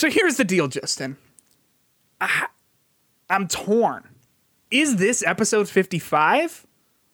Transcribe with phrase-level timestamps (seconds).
[0.00, 1.18] So here's the deal, Justin.
[2.22, 2.46] I,
[3.28, 4.08] I'm torn.
[4.70, 6.66] Is this episode 55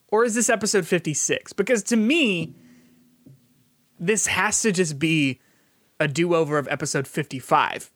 [0.07, 1.53] or is this episode 56?
[1.53, 2.55] Because to me,
[3.99, 5.41] this has to just be
[5.99, 7.91] a do-over of episode 55.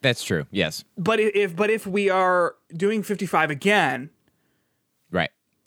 [0.00, 0.46] That's true.
[0.52, 0.84] Yes.
[0.96, 4.10] But if but if we are doing 55 again.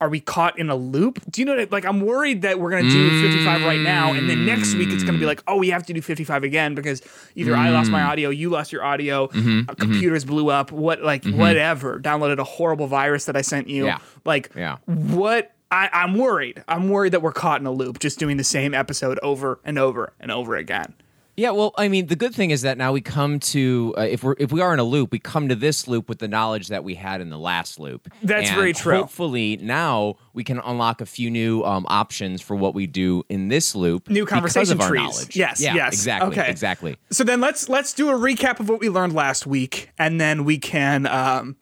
[0.01, 1.19] Are we caught in a loop?
[1.29, 4.29] Do you know that like I'm worried that we're gonna do 55 right now, and
[4.29, 7.01] then next week it's gonna be like, oh, we have to do 55 again because
[7.35, 8.07] either I lost my mm.
[8.07, 9.73] audio, you lost your audio, mm-hmm, uh, mm-hmm.
[9.73, 11.37] computers blew up, what like mm-hmm.
[11.37, 13.85] whatever, downloaded a horrible virus that I sent you.
[13.85, 13.99] Yeah.
[14.25, 14.77] Like Yeah.
[14.85, 16.63] what I, I'm worried.
[16.67, 19.77] I'm worried that we're caught in a loop, just doing the same episode over and
[19.77, 20.93] over and over again.
[21.39, 24.25] Yeah, well, I mean, the good thing is that now we come to uh, if
[24.25, 26.67] we're if we are in a loop, we come to this loop with the knowledge
[26.67, 28.11] that we had in the last loop.
[28.21, 28.97] That's And very true.
[28.97, 33.47] Hopefully, now we can unlock a few new um, options for what we do in
[33.47, 34.09] this loop.
[34.09, 35.01] New because conversation of our trees.
[35.01, 35.35] knowledge.
[35.37, 35.93] Yes, Yeah, yes.
[35.93, 36.29] Exactly.
[36.29, 36.51] Okay.
[36.51, 36.97] Exactly.
[37.09, 40.43] So then let's let's do a recap of what we learned last week, and then
[40.43, 41.55] we can um,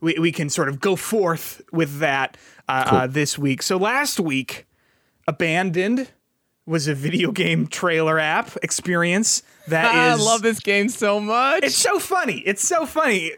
[0.00, 2.36] we we can sort of go forth with that
[2.68, 3.62] uh, uh, this week.
[3.62, 4.68] So last week,
[5.26, 6.12] abandoned
[6.66, 11.62] was a video game trailer app experience that I love this game so much.
[11.64, 12.38] it's so funny.
[12.38, 13.32] It's so funny.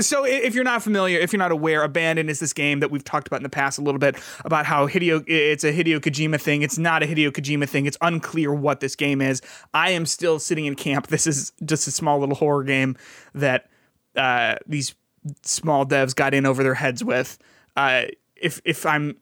[0.00, 3.04] So, if you're not familiar, if you're not aware, Abandoned is this game that we've
[3.04, 6.40] talked about in the past a little bit about how Hideo, it's a Hideo Kojima
[6.40, 6.62] thing.
[6.62, 7.86] It's not a Hideo Kojima thing.
[7.86, 9.40] It's unclear what this game is.
[9.72, 11.06] I am still sitting in camp.
[11.08, 12.96] This is just a small little horror game
[13.34, 13.68] that
[14.16, 14.96] uh, these
[15.42, 17.38] small devs got in over their heads with.
[17.76, 19.16] Uh, if if I'm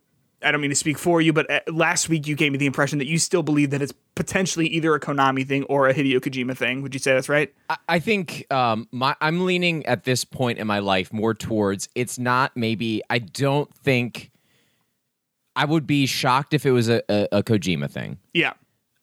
[0.44, 2.66] I don't mean to speak for you, but uh, last week you gave me the
[2.66, 6.18] impression that you still believe that it's potentially either a Konami thing or a Hideo
[6.18, 6.82] Kojima thing.
[6.82, 7.52] Would you say that's right?
[7.70, 11.88] I- I think um, my I'm leaning at this point in my life more towards
[11.94, 14.30] it's not maybe I don't think
[15.54, 18.18] I would be shocked if it was a, a, a Kojima thing.
[18.32, 18.54] Yeah.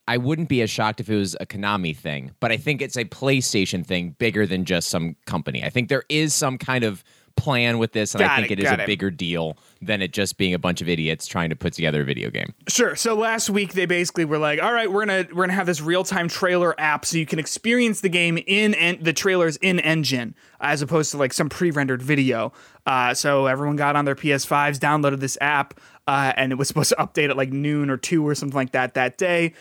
[0.08, 2.96] I wouldn't be as shocked if it was a Konami thing, but I think it's
[2.96, 5.62] a PlayStation thing bigger than just some company.
[5.62, 7.04] I think there is some kind of
[7.40, 8.86] plan with this, and Got I think it, it is a it.
[8.86, 12.04] bigger deal than it just being a bunch of idiots trying to put together a
[12.04, 12.52] video game.
[12.68, 12.94] Sure.
[12.94, 15.80] So last week they basically were like, "All right, we're gonna we're gonna have this
[15.80, 19.80] real time trailer app, so you can experience the game in and the trailers in
[19.80, 22.52] engine, as opposed to like some pre rendered video."
[22.86, 26.90] Uh, so everyone got on their PS5s, downloaded this app, uh, and it was supposed
[26.90, 29.54] to update at like noon or two or something like that that day.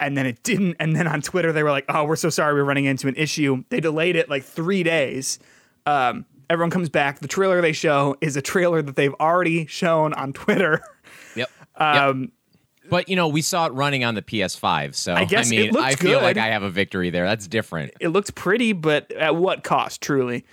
[0.00, 0.76] And then it didn't.
[0.78, 3.16] And then on Twitter they were like, "Oh, we're so sorry, we're running into an
[3.16, 5.38] issue." They delayed it like three days.
[5.84, 7.20] Um, everyone comes back.
[7.20, 10.80] The trailer they show is a trailer that they've already shown on Twitter.
[11.36, 11.50] Yep.
[11.80, 12.32] Um,
[12.90, 15.76] But you know, we saw it running on the PS5, so I, guess it mean,
[15.76, 16.36] I feel like.
[16.36, 17.24] I have a victory there.
[17.24, 17.92] That's different.
[18.00, 20.44] it looked pretty, but at what cost, truly?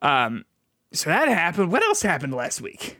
[0.00, 0.46] Um,
[0.94, 1.70] so that happened.
[1.70, 2.98] What else happened last week?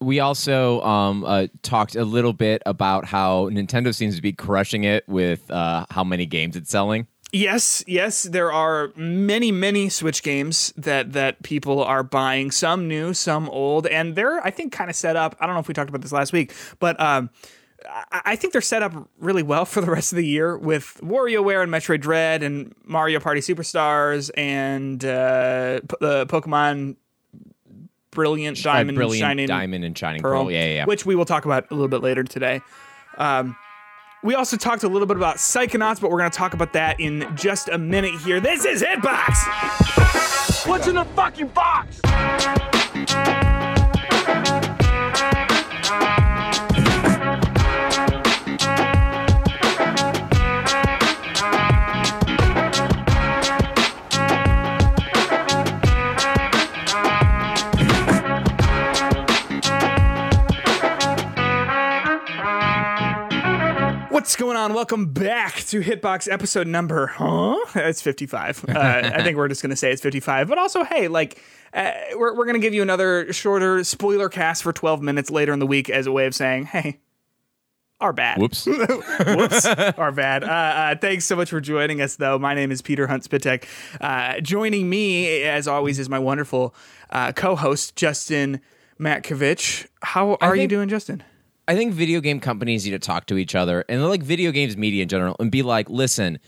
[0.00, 4.84] We also um, uh, talked a little bit about how Nintendo seems to be crushing
[4.84, 7.06] it with uh, how many games it's selling.
[7.34, 12.52] Yes, yes, there are many, many Switch games that that people are buying.
[12.52, 15.34] Some new, some old, and they're I think kind of set up.
[15.40, 17.30] I don't know if we talked about this last week, but um,
[17.88, 21.00] I, I think they're set up really well for the rest of the year with
[21.02, 26.94] WarioWare and Metroid Dread and Mario Party Superstars and uh, P- uh, Pokemon
[28.12, 30.50] Brilliant Uh, Diamond, brilliant Shining diamond and shining Pearl, pearl.
[30.52, 30.84] Yeah, yeah, yeah.
[30.84, 32.60] which we will talk about a little bit later today.
[33.18, 33.56] Um,
[34.24, 36.98] we also talked a little bit about Psychonauts, but we're going to talk about that
[36.98, 38.40] in just a minute here.
[38.40, 40.66] This is Hitbox!
[40.66, 42.00] What's in the fucking box?
[64.34, 64.74] What's going on?
[64.74, 67.54] Welcome back to Hitbox episode number, huh?
[67.76, 68.64] It's 55.
[68.68, 68.72] Uh,
[69.14, 70.48] I think we're just going to say it's 55.
[70.48, 71.40] But also, hey, like,
[71.72, 75.52] uh, we're, we're going to give you another shorter spoiler cast for 12 minutes later
[75.52, 76.98] in the week as a way of saying, hey,
[78.00, 78.40] our bad.
[78.40, 78.66] Whoops.
[78.66, 80.42] Whoops, our bad.
[80.42, 82.36] Uh, uh, thanks so much for joining us, though.
[82.36, 83.66] My name is Peter Hunt Szpytek.
[84.00, 86.74] Uh, joining me, as always, is my wonderful
[87.10, 88.60] uh, co-host Justin
[88.98, 89.86] Matkovich.
[90.02, 91.22] How are you doing, Justin?
[91.66, 94.76] I think video game companies need to talk to each other and like video games
[94.76, 96.38] media in general and be like, listen,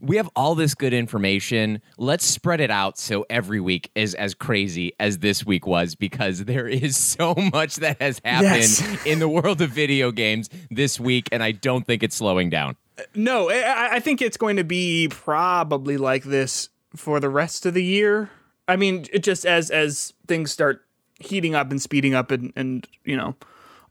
[0.00, 1.80] we have all this good information.
[1.96, 6.44] Let's spread it out so every week is as crazy as this week was because
[6.44, 9.02] there is so much that has happened Yes.
[9.06, 12.76] in the world of video games this week, and I don't think it's slowing down.
[13.14, 17.72] No, I, I think it's going to be probably like this for the rest of
[17.72, 18.30] the year.
[18.68, 20.84] I mean, it just as as things start
[21.18, 23.34] heating up and speeding up and and you know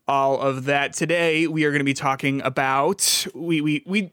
[0.08, 0.94] all of that.
[0.94, 4.12] Today we are going to be talking about we we we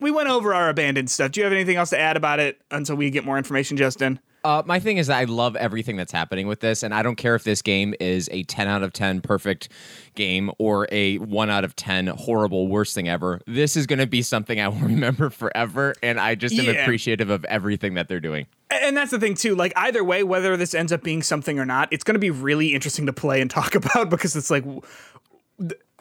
[0.00, 1.32] we went over our abandoned stuff.
[1.32, 4.18] Do you have anything else to add about it until we get more information, Justin?
[4.42, 7.16] Uh, my thing is that I love everything that's happening with this, and I don't
[7.16, 9.68] care if this game is a 10 out of 10 perfect
[10.14, 13.42] game or a 1 out of 10 horrible worst thing ever.
[13.46, 16.70] This is going to be something I will remember forever, and I just am Yeah.
[16.82, 18.46] appreciative of everything that they're doing.
[18.70, 19.54] And that's the thing too.
[19.54, 22.30] Like either way, whether this ends up being something or not, it's going to be
[22.30, 24.64] really interesting to play and talk about because it's like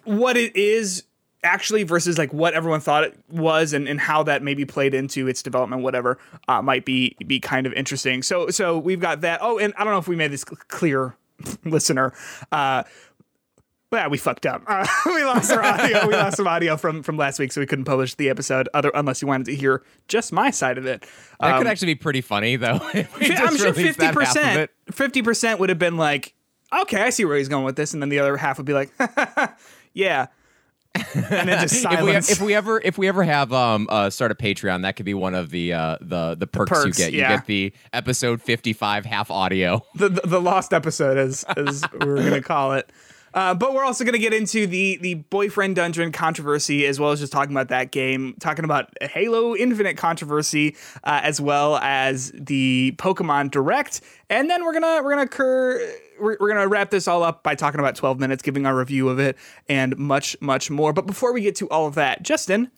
[0.04, 1.04] what it is
[1.44, 5.28] actually versus like what everyone thought it was and, and how that maybe played into
[5.28, 6.18] its development whatever
[6.50, 8.22] uh, might be be kind of interesting.
[8.22, 9.40] So so we've got that.
[9.42, 11.16] Oh and i don't know if we made this clear
[11.64, 12.14] listener.
[12.52, 12.84] Uh
[13.92, 14.62] well, we fucked up.
[14.68, 16.08] Uh, we lost our audio.
[16.08, 18.70] We lost some audio from from last week, so we couldn't publish the episode.
[18.74, 21.06] Other unless you wanted to hear just my side of it.
[21.40, 22.80] That Um, could actually be pretty funny, though.
[22.94, 26.34] if we just I'm sure fifty that percent, fifty percent would have been like,
[26.82, 28.74] okay, I see where he's going with this, and then the other half would be
[28.74, 28.92] like,
[29.94, 30.28] yeah,
[30.96, 32.30] and then just If we, silence.
[32.32, 35.14] if we ever if we ever have um uh, start a Patreon, that could be
[35.14, 37.14] one of the uh, the the perks, you perks, get.
[37.14, 39.84] You get the episode fifty five half audio.
[39.96, 42.92] the, the the lost episode, as as we're gonna call it.
[43.34, 47.12] Uh, but we're also going to get into the the boyfriend dungeon controversy, as well
[47.12, 52.32] as just talking about that game, talking about Halo Infinite controversy, uh, as well as
[52.34, 57.08] the Pokemon Direct, and then we're gonna we're gonna cur- we're, we're gonna wrap this
[57.08, 59.38] all up by talking about 12 minutes, giving our review of it,
[59.68, 60.94] and much much more.
[60.94, 62.72] But before we get to all of that, Justin,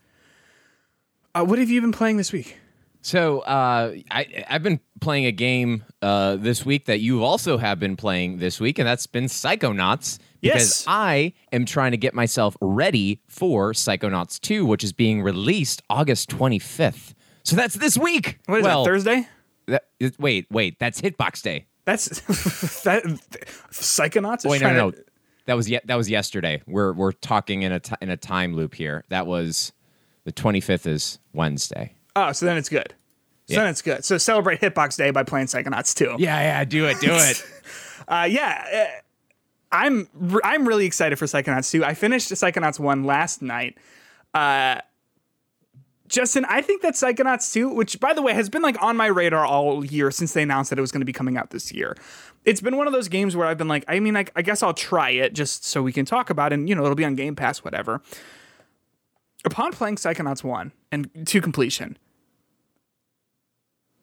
[1.33, 2.57] uh, what have you been playing this week?
[3.01, 7.79] So uh, I I've been playing a game uh, this week that you also have
[7.79, 10.19] been playing this week, and that's been Psychonauts.
[10.41, 10.83] Because Yes.
[10.87, 16.29] I am trying to get myself ready for Psychonauts 2, which is being released August
[16.29, 17.13] 25th.
[17.43, 18.39] So that's this week.
[18.47, 19.27] What is well, that Thursday?
[19.67, 21.65] that- it- wait, wait, that's Hitbox Day.
[21.85, 22.07] That's
[22.83, 23.03] that
[23.71, 24.39] Psychonauts.
[24.39, 25.03] Is Wait, no, no, to-
[25.45, 26.61] That was ye- that was yesterday.
[26.67, 29.03] We're we're talking in a in a time loop here.
[29.09, 29.71] That was
[30.23, 31.95] the 25th is Wednesday.
[32.15, 32.93] Oh, so then it's good.
[33.47, 33.59] So Yeah.
[33.61, 34.05] then it's good.
[34.05, 36.17] So celebrate Hitbox Day by playing Psychonauts 2.
[36.19, 37.43] Yeah, yeah, do it, do it.
[38.07, 38.99] Uh, yeah.
[39.71, 40.07] I'm
[40.43, 41.85] I'm really excited for Psychonauts 2.
[41.85, 43.77] I finished Psychonauts 1 last night.
[44.33, 44.81] Uh,
[46.07, 49.07] Justin, I think that Psychonauts 2, which by the way has been like on my
[49.07, 51.71] radar all year since they announced that it was going to be coming out this
[51.71, 51.95] year.
[52.43, 54.61] It's been one of those games where I've been like, I mean, I, I guess
[54.61, 57.05] I'll try it just so we can talk about it and, you know, it'll be
[57.05, 58.01] on Game Pass, whatever.
[59.45, 61.97] Upon playing Psychonauts 1 and to completion,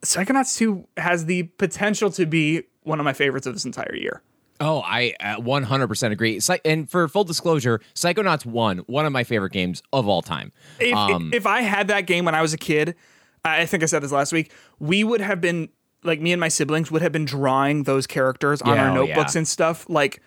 [0.02, 4.22] Psychonauts 2 has the potential to be one of my favorites of this entire year.
[4.60, 6.40] Oh, I uh, 100% agree.
[6.40, 10.52] Psy- and for full disclosure, Psychonauts 1, one of my favorite games of all time.
[10.80, 12.96] If, Um, if I had that game when I was a kid,
[13.44, 15.68] I think I said this last week, we would have been
[16.04, 18.94] like me and my siblings would have been drawing those characters on Yeah, our oh,
[19.04, 19.38] notebooks yeah.
[19.40, 20.20] and stuff like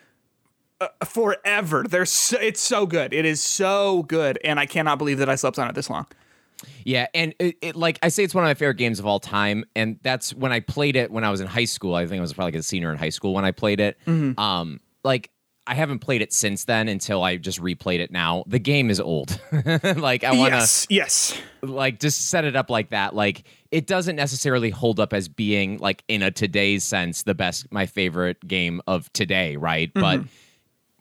[0.80, 1.84] uh, forever.
[1.88, 3.14] They're so, it's so good.
[3.14, 6.08] It is so good, and I cannot believe that I slept on it this long.
[6.86, 9.20] Yeah, and it, it, like I say, it's one of my favorite games of all
[9.20, 11.96] time, and that's when I played it when I was in high school.
[11.96, 13.98] I think I was probably like a senior in high school when I played it.
[14.06, 14.40] Mm-hmm.
[14.40, 15.32] Um, like
[15.68, 18.44] I haven't played it since then until I just replayed it now.
[18.48, 19.40] The game is old.
[19.52, 21.38] like I want to Yes, yes.
[21.62, 23.16] like just set it up like that.
[23.16, 27.72] Like it doesn't necessarily hold up as being like in a today's sense the best,
[27.72, 29.92] my favorite game of today, right?
[29.94, 30.22] But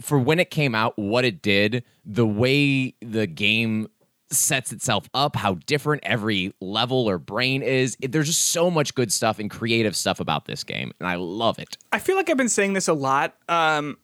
[0.01, 3.89] for when it came out, what it did, the way the game
[4.32, 7.97] sets itself up, how different every level or brain is.
[8.00, 11.17] It, there's just so much good stuff and creative stuff about this game, and I
[11.17, 11.77] love it.
[11.93, 13.34] I feel like I've been saying this a lot.
[13.49, 13.99] Um,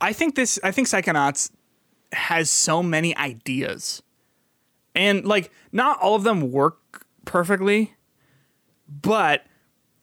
[0.00, 0.58] I think this.
[0.62, 1.50] I think Psychonauts
[2.12, 4.02] has so many ideas,
[4.94, 7.94] and like not all of them work perfectly,
[8.88, 9.44] but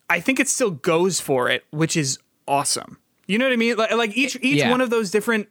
[0.10, 2.98] I think it still goes for it, which is awesome.
[3.28, 3.78] You know what I mean?
[3.78, 4.72] Like, like each each Yeah.
[4.72, 5.48] one of those different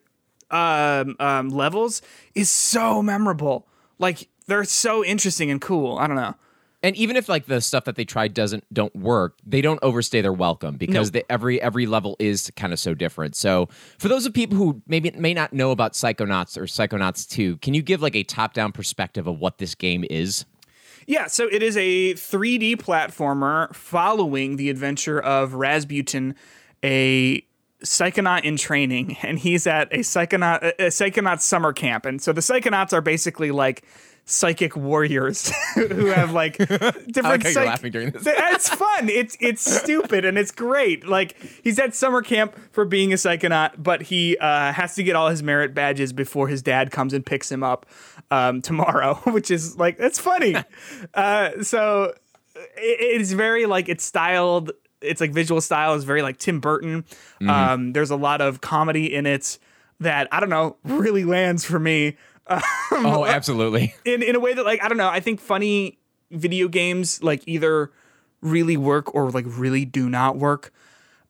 [0.50, 2.02] um, um, levels
[2.34, 3.66] is so memorable.
[4.00, 5.98] Like they're so interesting and cool.
[5.98, 6.34] I don't know.
[6.82, 10.22] And even if like the stuff that they tried doesn't don't work, they don't overstay
[10.22, 11.20] their welcome because No.
[11.20, 13.36] they, every every level is kind of so different.
[13.36, 17.58] So for those of people who maybe may not know about Psychonauts or Psychonauts 2,
[17.58, 20.46] can you give like a top down perspective of what this game is?
[21.06, 26.34] Yeah, so it is a 3D platformer following the adventure of Razputin,
[26.82, 27.42] a
[27.84, 32.06] psychonaut in training, and he's at a psychonaut a psychonaut summer camp.
[32.06, 33.84] And so the psychonauts are basically like
[34.26, 38.22] psychic warriors who have like different how you're laughing during this.
[38.26, 39.08] It's fun.
[39.08, 41.06] It's it's stupid and it's great.
[41.06, 45.16] Like he's at summer camp for being a psychonaut, but he uh, has to get
[45.16, 47.86] all his merit badges before his dad comes and picks him up
[48.30, 50.54] um, tomorrow, which is like that's funny.
[51.14, 52.14] uh, so
[52.54, 54.72] it, it's very like it's styled.
[55.02, 57.04] It's like visual style is very like Tim Burton.
[57.48, 59.58] Um, there's a lot of comedy in it
[60.00, 62.16] that I don't know really lands for me.
[62.90, 63.94] oh, absolutely.
[64.04, 65.08] in in a way that like I don't know.
[65.08, 65.98] I think funny
[66.30, 67.90] video games like either
[68.40, 70.72] really work or like really do not work.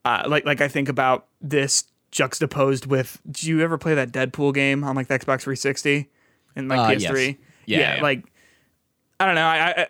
[0.04, 3.20] Uh, like like I think about this juxtaposed with.
[3.30, 6.08] Do you ever play that Deadpool game on like the Xbox 360
[6.56, 7.26] and like Uh, PS3?
[7.26, 7.36] yes.
[7.66, 8.02] Yeah, yeah.
[8.02, 8.24] like
[9.20, 9.46] I don't know.
[9.46, 9.86] I, I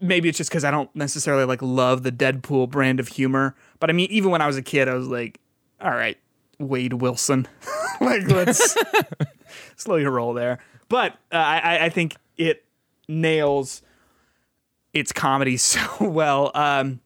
[0.00, 3.54] maybe it's just because I don't necessarily like love the Deadpool brand of humor.
[3.78, 5.40] But I mean, even when I was a kid, I was like,
[5.80, 6.18] all right,
[6.58, 7.46] Wade Wilson,
[8.00, 8.76] like let's
[9.76, 10.58] slow your roll there.
[10.88, 12.64] But uh, I, I think it
[13.08, 13.82] nails
[14.92, 16.50] its comedy so well.
[16.54, 17.00] Um,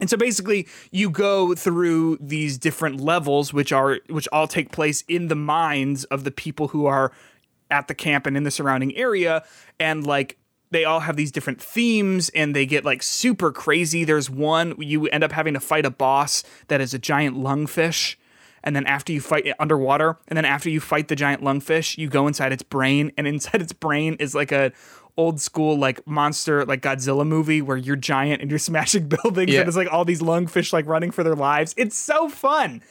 [0.00, 5.04] and so basically, you go through these different levels, which are which all take place
[5.06, 7.12] in the minds of the people who are
[7.70, 9.44] at the camp and in the surrounding area,
[9.78, 10.38] and like
[10.72, 14.04] they all have these different themes and they get like super crazy.
[14.04, 18.16] There's one you end up having to fight a boss that is a giant lungfish
[18.64, 21.98] and then after you fight it underwater and then after you fight the giant lungfish
[21.98, 24.72] you go inside its brain and inside its brain is like a
[25.16, 29.60] old school like monster like godzilla movie where you're giant and you're smashing buildings Yeah.
[29.60, 32.82] and it's like all these lungfish like running for their lives it's so fun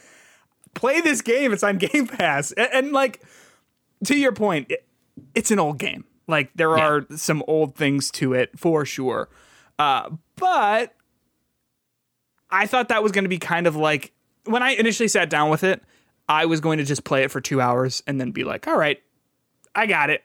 [0.74, 3.22] play this game it's on game pass and, and like
[4.04, 4.86] to your point it,
[5.34, 9.28] it's an old game like there are some old things to it for sure
[9.78, 10.94] uh, but
[12.50, 14.12] I thought that was going to be kind of like
[14.44, 15.82] when I initially sat down with it,
[16.28, 18.76] I was going to just play it for two hours and then be like, all
[18.76, 19.02] right,
[19.74, 20.22] I got it.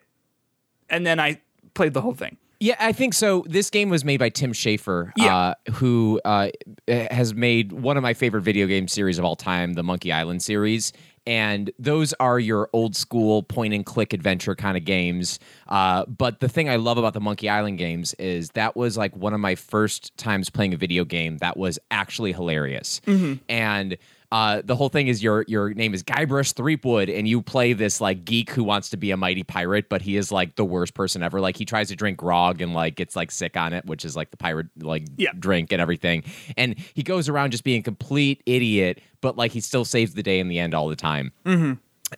[0.90, 1.40] And then I
[1.74, 2.36] played the whole thing.
[2.60, 3.44] Yeah, I think so.
[3.48, 5.36] This game was made by Tim Schafer, Yeah.
[5.36, 6.48] uh, who uh,
[6.88, 10.42] has made one of my favorite video game series of all time, the Monkey Island
[10.42, 10.92] series.
[11.28, 15.38] And those are your old school point and click adventure kind of games.
[15.68, 19.14] Uh, but the thing I love about the Monkey Island games is that was like
[19.14, 23.02] one of my first times playing a video game that was actually hilarious.
[23.50, 23.98] And
[24.30, 28.00] uh, the whole thing is your your name is Guybrush Threepwood, and you play this
[28.00, 30.92] like geek who wants to be a mighty pirate, but he is like the worst
[30.94, 31.40] person ever.
[31.40, 34.16] Like he tries to drink grog and like gets like sick on it, which is
[34.16, 35.30] like the pirate like Yeah.
[35.38, 36.24] drink and everything.
[36.58, 40.22] And he goes around just being a complete idiot, but like he still saves the
[40.22, 41.32] day in the end all the time.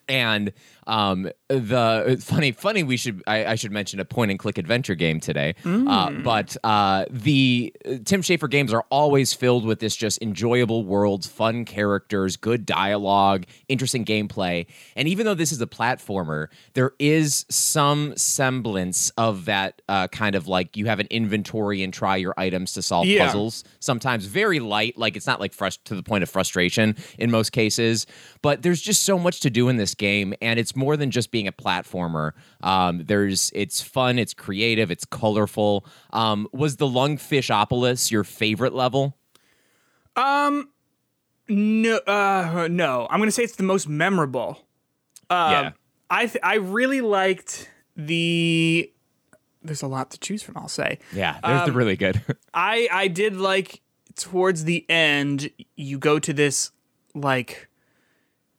[0.09, 0.53] And
[0.87, 2.83] um, the funny, funny.
[2.83, 5.55] We should I, I should mention a point and click adventure game today.
[5.65, 10.85] Uh, but uh, the uh, Tim Schafer games are always filled with this just enjoyable
[10.85, 14.67] worlds, fun characters, good dialogue, interesting gameplay.
[14.97, 20.35] And even though this is a platformer, there is some semblance of that uh, kind
[20.35, 23.27] of like you have an inventory and try your items to solve Yeah.
[23.27, 27.31] puzzles sometimes very light like it's not like frust- to the point of frustration in
[27.31, 28.07] most cases
[28.43, 31.31] but there's just so much to do in this game and it's more than just
[31.31, 38.11] being a platformer um, there's it's fun it's creative it's colorful um, was the lungfishopolis
[38.11, 39.17] your favorite level
[40.17, 40.71] Um,
[41.49, 43.07] No, uh, no.
[43.11, 44.67] I'm going to say it's the most memorable.
[45.29, 45.71] Um, yeah
[46.11, 48.93] I th- I really liked the.
[49.63, 50.57] There's a lot to choose from.
[50.57, 50.99] I'll say.
[51.13, 52.21] yeah there's the really good
[52.55, 53.81] I I did like
[54.17, 56.73] towards the end you go to this
[57.15, 57.69] like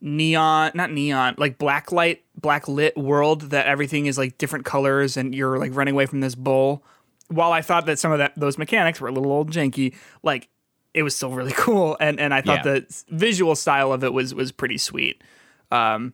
[0.02, 5.16] neon not neon like black light black lit world that everything is like different colors
[5.16, 6.84] and you're like running away from this bull
[7.28, 9.94] while i thought that some of that those mechanics were a little old janky
[10.24, 10.50] like
[10.96, 12.80] it was still really cool and and i thought Yeah.
[12.80, 15.24] the visual style of it was was pretty sweet.
[15.72, 16.14] Um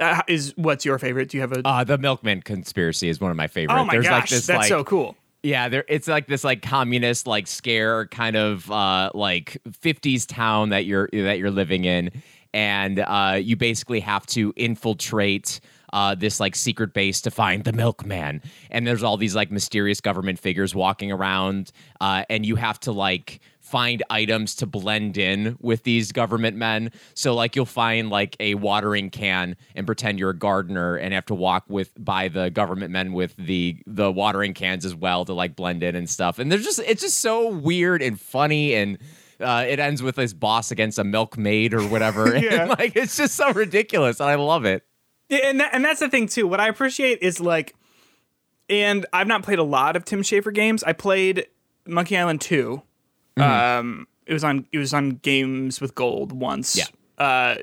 [0.00, 1.28] uh, is what's your favorite?
[1.28, 3.78] Do you have a uh, the milkman conspiracy is one of my favorites.
[3.78, 5.16] Oh my there's gosh like this that's like so cool.
[5.42, 10.68] Yeah, there it's like this like communist like scare kind of uh like 50s town
[10.70, 12.10] that you're that you're living in
[12.54, 15.60] and uh you basically have to infiltrate
[15.92, 18.40] uh, this like secret base to find the milkman.
[18.70, 22.92] And there's all these like mysterious government figures walking around uh, and you have to
[22.92, 26.90] like find items to blend in with these government men.
[27.14, 31.26] So like you'll find like a watering can and pretend you're a gardener and have
[31.26, 35.32] to walk with by the government men with the the watering cans as well to
[35.32, 36.38] like blend in and stuff.
[36.38, 38.98] And there's just it's just so weird and funny and
[39.42, 42.62] uh, it ends with this boss against a milkmaid or whatever Yeah.
[42.62, 44.84] and like it's just so ridiculous and i love it
[45.28, 46.46] Yeah, and that, and that's the thing too.
[46.46, 47.74] What I appreciate is like,
[48.68, 50.82] and I've not played a lot of Tim Schafer games.
[50.84, 51.46] I played
[51.86, 52.82] Monkey Island 2
[53.38, 53.78] Mm-hmm.
[53.80, 56.76] Um, it was on it was on Games with Gold once.
[56.76, 56.84] Yeah.
[57.16, 57.56] Uh,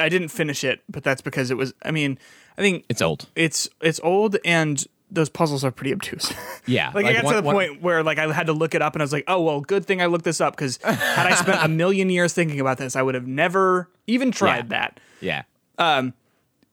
[0.00, 1.72] I didn't finish it, but that's because it was.
[1.84, 2.18] I mean,
[2.58, 6.32] I think it's old it's it's old and those puzzles are pretty obtuse.
[6.66, 8.74] yeah like, I got one- to the one- point where like I had to look
[8.74, 10.78] it up and I was like, oh well, good thing I looked this up because
[10.82, 14.70] had I spent a million years thinking about this, I would have never even tried
[14.70, 14.78] Yeah.
[14.80, 15.42] that yeah
[15.78, 16.14] Um,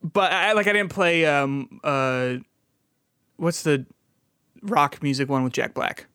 [0.02, 2.34] but I like I didn't play um uh
[3.36, 3.86] what's the
[4.62, 6.06] rock music one with Jack Black?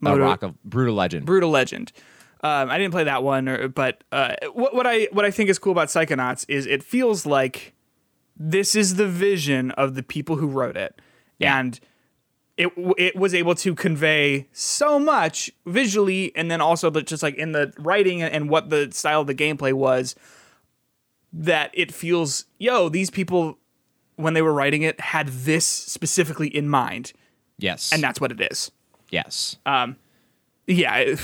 [0.00, 1.92] Moto- rock of brutal legend Brutal Legend.
[2.42, 5.48] Um, I didn't play that one, or, but uh, what what I what I think
[5.48, 7.72] is cool about Psychonauts is it feels like
[8.36, 11.00] this is the vision of the people who wrote it,
[11.38, 11.58] Yeah.
[11.58, 11.78] and
[12.56, 17.52] it it was able to convey so much visually, and then also just like in
[17.52, 20.14] the writing and, and what the style of the gameplay was,
[21.32, 23.58] that it feels yo these people
[24.16, 27.12] when they were writing it had this specifically in mind,
[27.58, 27.92] Yes.
[27.92, 28.70] and that's what it is.
[29.10, 29.56] yes.
[29.66, 29.96] Um.
[30.68, 31.14] Yeah,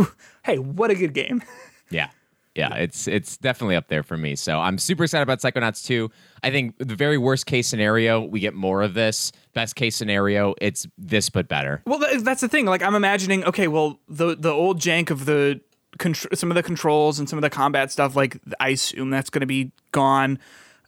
[0.44, 1.42] hey, what a good game.
[1.90, 2.10] Yeah.
[2.54, 4.36] Yeah, it's it's definitely up there for me.
[4.36, 6.10] So I'm super excited about Psychonauts 2.
[6.42, 9.32] I think the very worst case scenario, we get more of this.
[9.54, 11.82] Best case scenario, it's this but better.
[11.86, 12.66] Well, that's the thing.
[12.66, 15.60] Like, I'm imagining, okay, well, the the old jank of the
[15.98, 19.30] contr- some of the controls and some of the combat stuff, like I assume that's
[19.30, 20.38] going to be gone.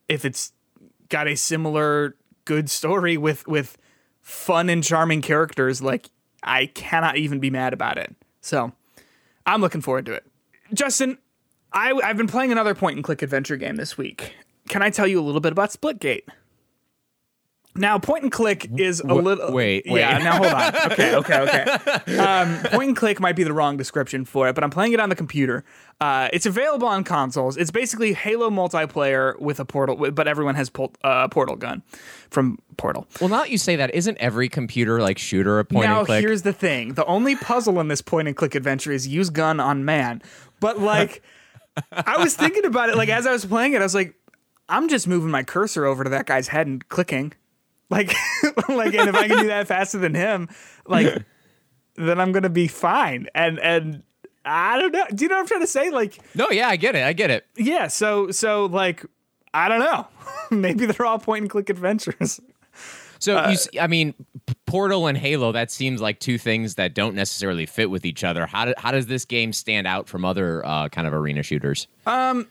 [0.06, 0.52] If it's
[1.08, 3.78] got a similar good story with with
[4.20, 6.10] fun and charming characters, like
[6.42, 8.14] I cannot even be mad about it.
[8.42, 8.72] So,
[9.46, 10.26] I'm looking forward to it.
[10.74, 11.18] Justin,
[11.74, 14.34] I I've been playing another point and click adventure game this week.
[14.68, 16.22] Can I tell you a little bit about Splitgate?
[17.76, 19.52] Now, point and click is a little.
[19.52, 19.98] wait, wait.
[19.98, 20.18] Yeah.
[20.18, 20.92] Now hold on.
[20.92, 21.14] Okay.
[21.24, 21.40] Okay.
[21.40, 22.16] Okay.
[22.18, 25.00] Um, point and click might be the wrong description for it, but I'm playing it
[25.00, 25.64] on the computer.
[26.00, 27.56] Uh, it's available on consoles.
[27.56, 31.82] It's basically Halo multiplayer with a portal, but everyone has pol- uh, portal gun
[32.30, 33.08] from Portal.
[33.20, 36.06] Well, now that you say that, isn't every computer like shooter a point now and
[36.06, 36.20] click?
[36.20, 39.58] here's the thing: the only puzzle in this point and click adventure is use gun
[39.58, 40.22] on man.
[40.60, 41.22] But like,
[41.92, 42.96] I was thinking about it.
[42.96, 44.14] Like as I was playing it, I was like,
[44.68, 47.32] I'm just moving my cursor over to that guy's head and clicking.
[47.90, 48.08] Like,
[48.68, 50.48] like, and if I can do that faster than him,
[50.86, 51.22] like,
[51.96, 53.26] then I'm gonna be fine.
[53.34, 54.02] And and
[54.44, 55.04] I don't know.
[55.14, 55.90] Do you know what I'm trying to say?
[55.90, 57.02] Like, No, yeah, I get it.
[57.04, 57.46] I get it.
[57.56, 57.88] yeah.
[57.88, 59.04] So so like,
[59.52, 60.06] I don't know.
[60.50, 62.40] Maybe they're all point and click adventures.
[63.18, 64.14] So Uh, you, I mean,
[64.66, 65.52] Portal and Halo.
[65.52, 68.46] That seems like two things that don't necessarily fit with each other.
[68.46, 71.86] How do, how does this game stand out from other uh, kind of arena shooters?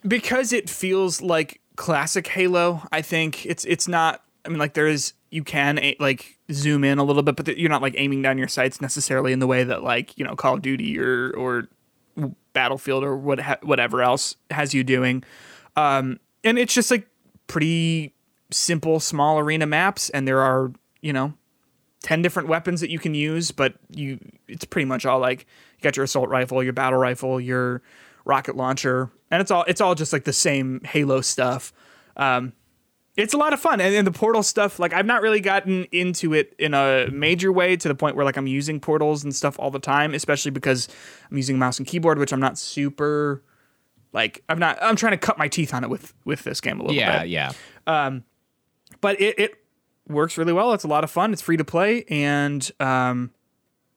[0.08, 2.82] because it feels like classic Halo.
[2.92, 4.24] I think it's it's not.
[4.46, 7.70] I mean, like there is you can like zoom in a little bit, but you're
[7.70, 10.56] not like aiming down your sights necessarily in the way that like you know Call
[10.56, 11.68] of Duty or or
[12.54, 15.24] Battlefield or what whatever else has you doing.
[15.76, 17.08] Um, and it's just like
[17.48, 18.14] pretty
[18.52, 21.34] simple, small arena maps, and there are you know
[22.04, 25.84] 10 different weapons that you can use but you it's pretty much all like you
[25.84, 27.82] got your assault rifle your battle rifle your
[28.26, 31.74] rocket launcher and it's all it's all just like the same halo stuff
[32.18, 32.54] um
[33.16, 35.86] it's a lot of fun and, and the portal stuff like i've not really gotten
[35.92, 39.34] into it in a major way to the point where like i'm using portals and
[39.34, 40.88] stuff all the time especially because
[41.32, 43.44] i'm using mouse and keyboard which i'm not super
[44.14, 46.80] like i'm not i'm trying to cut my teeth on it with with this game
[46.80, 47.00] a little bit.
[47.00, 47.52] Yeah, bit yeah.
[49.02, 49.63] but it, it
[50.08, 50.74] works really well.
[50.74, 51.34] It's a lot of fun.
[51.34, 53.32] It's free to play, and um,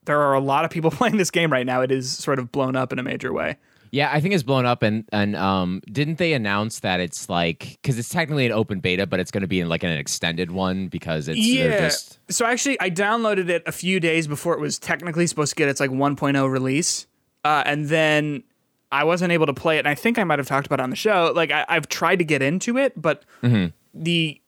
[0.05, 1.81] there are a lot of people playing this game right now.
[1.81, 3.57] It is sort of blown up in a major way.
[3.89, 7.77] Yeah, I think it's blown up, and and um, didn't they announce that it's like
[7.81, 10.51] because it's technically an open beta, but it's going to be in like an extended
[10.51, 11.77] one because it's Yeah.
[11.79, 15.55] just So actually, I downloaded it a few days before it was technically supposed to
[15.55, 17.07] get its like 1.0 release,
[17.45, 18.43] uh, and then
[18.91, 19.79] I wasn't able to play it.
[19.79, 21.31] And I think I might have talked about it on the show.
[21.33, 23.67] Like I, I've tried to get into it, but Mm-hmm.
[23.93, 24.41] the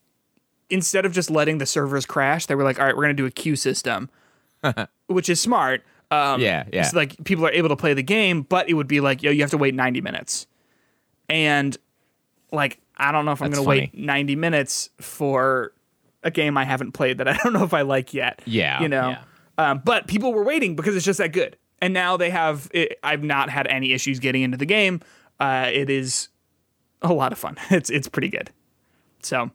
[0.69, 3.25] instead of just letting the servers crash, they were like, "All right, we're gonna do
[3.25, 4.10] a queue system,"
[5.08, 5.84] which is smart.
[6.12, 6.84] Um, Yeah, yeah.
[6.84, 9.32] So like people are able to play the game, but it would be like, yo,
[9.32, 10.47] you have to wait 90 minutes,
[11.29, 11.77] and
[12.51, 15.73] like I don't know if I'm gonna wait 90 minutes for
[16.23, 18.41] a game I haven't played that I don't know if I like yet.
[18.45, 19.10] Yeah, you know.
[19.10, 19.21] yeah.
[19.58, 22.69] Um, but people were waiting because it's just that good, and now they have.
[22.73, 25.01] It, I've not had any issues getting into the game.
[25.39, 26.29] Uh, it is
[27.01, 27.58] a lot of fun.
[27.69, 28.51] It's it's pretty good.
[29.21, 29.51] So.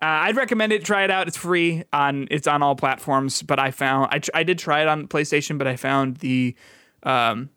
[0.00, 0.84] Uh, I'd recommend it.
[0.84, 1.26] Try it out.
[1.26, 2.28] It's free on.
[2.30, 3.42] It's on all platforms.
[3.42, 6.54] But I found I, tr- I did try it on PlayStation, but I found the
[7.02, 7.50] um,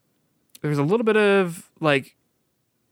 [0.62, 2.16] there's a little bit of like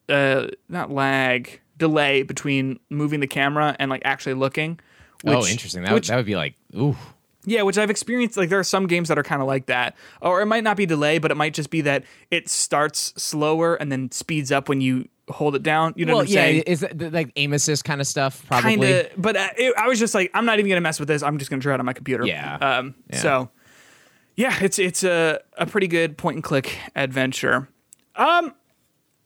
[0.08, 4.80] uh, not lag delay between moving the camera and like actually looking.
[5.26, 5.84] oh which- interesting.
[5.84, 6.96] That would, that would be like ooh
[7.50, 8.38] yeah, which I've experienced.
[8.38, 10.78] Like there are some games that are kind of like that, or it might not
[10.78, 14.70] be delay, but it might just be that it starts slower and then speeds up
[14.70, 15.94] when you hold it down.
[15.96, 16.64] You know well what I'm yeah saying?
[16.68, 19.08] is that like aim assist kind of stuff probably kind of.
[19.18, 21.22] But uh, it, I was just like, I'm not even gonna mess with this.
[21.24, 22.26] I'm just gonna try it on my computer.
[22.26, 22.56] Yeah.
[22.58, 22.96] Um.
[23.12, 23.18] Yeah.
[23.18, 23.50] So,
[24.36, 27.68] yeah, it's it's a a pretty good point and click adventure.
[28.16, 28.54] Um.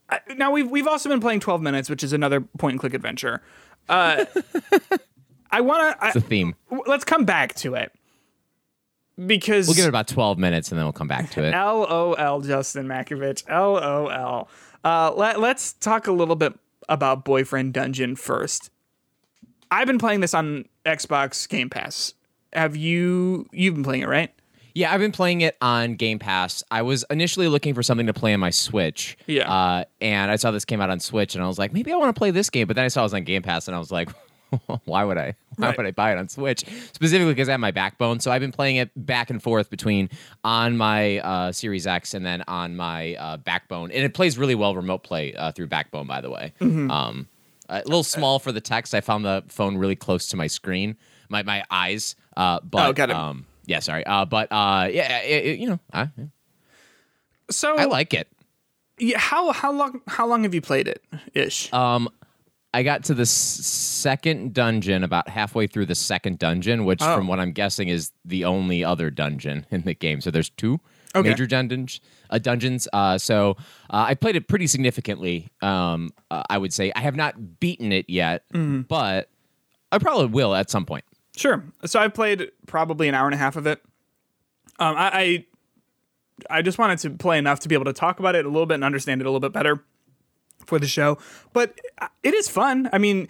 [0.09, 2.93] I- Now we've we've also been playing 12 minutes, which is another point and click
[2.93, 3.41] adventure.
[3.89, 4.25] Uh,
[5.51, 6.55] I want It's to a theme.
[6.87, 7.91] let's come back to it
[9.25, 11.51] because We'll give it about twelve minutes and then we'll come back to it.
[11.51, 13.47] LOL, Justin Makovich.
[13.49, 14.49] LOL.
[14.83, 16.53] Uh, let, let's talk a little bit
[16.89, 18.69] about Boyfriend Dungeon first.
[19.71, 22.13] I've been playing this on Xbox Game Pass.
[22.51, 23.47] Have you?
[23.51, 24.31] You've been playing it, right?
[24.75, 26.63] Yeah, I've been playing it on Game Pass.
[26.71, 29.17] I was initially looking for something to play on my Switch.
[29.27, 29.51] Yeah.
[29.51, 31.95] Uh, and I saw this came out on Switch, and I was like, maybe I
[31.95, 32.67] want to play this game.
[32.67, 34.09] But then I saw it was on Game Pass, and I was like,
[34.85, 35.35] why would I?
[35.57, 35.77] Why Right.
[35.77, 36.63] would I buy it on Switch?
[36.93, 38.19] Specifically because I have my backbone.
[38.19, 40.09] So I've been playing it back and forth between
[40.43, 44.55] on my uh, Series X and then on my uh, backbone, and it plays really
[44.55, 46.07] well remote play uh, through backbone.
[46.07, 46.89] By the way, Mm-hmm.
[46.91, 47.27] um,
[47.69, 48.93] a little small for the text.
[48.95, 50.97] I found the phone really close to my screen,
[51.29, 52.15] my my eyes.
[52.35, 53.15] Uh, but Oh, got it.
[53.15, 54.05] um, yeah, sorry.
[54.05, 56.09] Uh, but uh, yeah, it, it- you know, I,
[57.51, 58.27] So I like it.
[58.99, 61.71] yeah, how how long how long have you played it ish?
[61.73, 62.09] Um,
[62.73, 67.15] I got to the s- second dungeon about halfway through the second dungeon, which, Oh.
[67.15, 70.21] from what I'm guessing, is the only other dungeon in the game.
[70.21, 70.79] So there's two
[71.15, 71.29] Okay.
[71.29, 72.01] major dungeons.
[72.31, 72.87] Uh, dungeons.
[72.91, 73.51] Uh, so
[73.91, 75.49] uh, I played it pretty significantly.
[75.61, 78.81] Um, uh, I would say I have not beaten it yet, Mm-hmm.
[78.81, 79.29] but
[79.91, 81.03] I probably will at some point.
[81.37, 81.63] Sure.
[81.85, 83.79] So I've played probably an hour and a half of it.
[84.79, 85.45] Um, I,
[86.49, 88.49] I I just wanted to play enough to be able to talk about it a
[88.49, 89.83] little bit and understand it a little bit better
[90.65, 91.19] for the show.
[91.53, 91.79] But
[92.23, 92.89] it is fun.
[92.93, 93.27] I mean,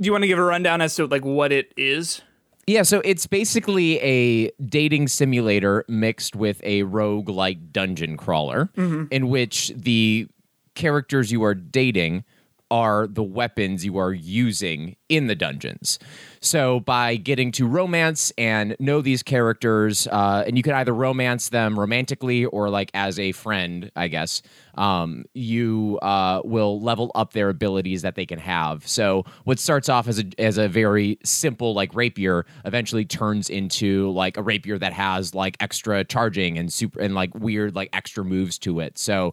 [0.00, 2.22] do you want to give a rundown as to like what it is?
[2.66, 9.04] Yeah, so it's basically a dating simulator mixed with a rogue like dungeon crawler mm-hmm.
[9.12, 10.26] in which the
[10.74, 12.24] characters you are dating
[12.70, 15.98] are the weapons you are using in the dungeons.
[16.40, 21.48] So by getting to romance and know these characters, uh, and you can either romance
[21.48, 24.42] them romantically or like as a friend, I guess.
[24.74, 28.86] Um, you uh, will level up their abilities that they can have.
[28.86, 34.10] So what starts off as a as a very simple like rapier eventually turns into
[34.10, 38.24] like a rapier that has like extra charging and super and like weird like extra
[38.24, 38.98] moves to it.
[38.98, 39.32] So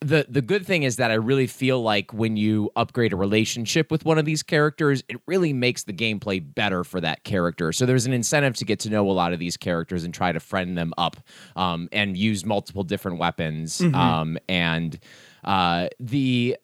[0.00, 3.90] the the good thing is that I really feel like when you upgrade a relationship
[3.90, 7.70] with one of these characters, it really makes the gameplay better for that character.
[7.72, 10.32] So there's an incentive to get to know a lot of these characters and try
[10.32, 11.18] to friend them up
[11.54, 13.80] um, and use multiple different weapons.
[13.94, 14.98] Um, and
[15.44, 16.56] uh, the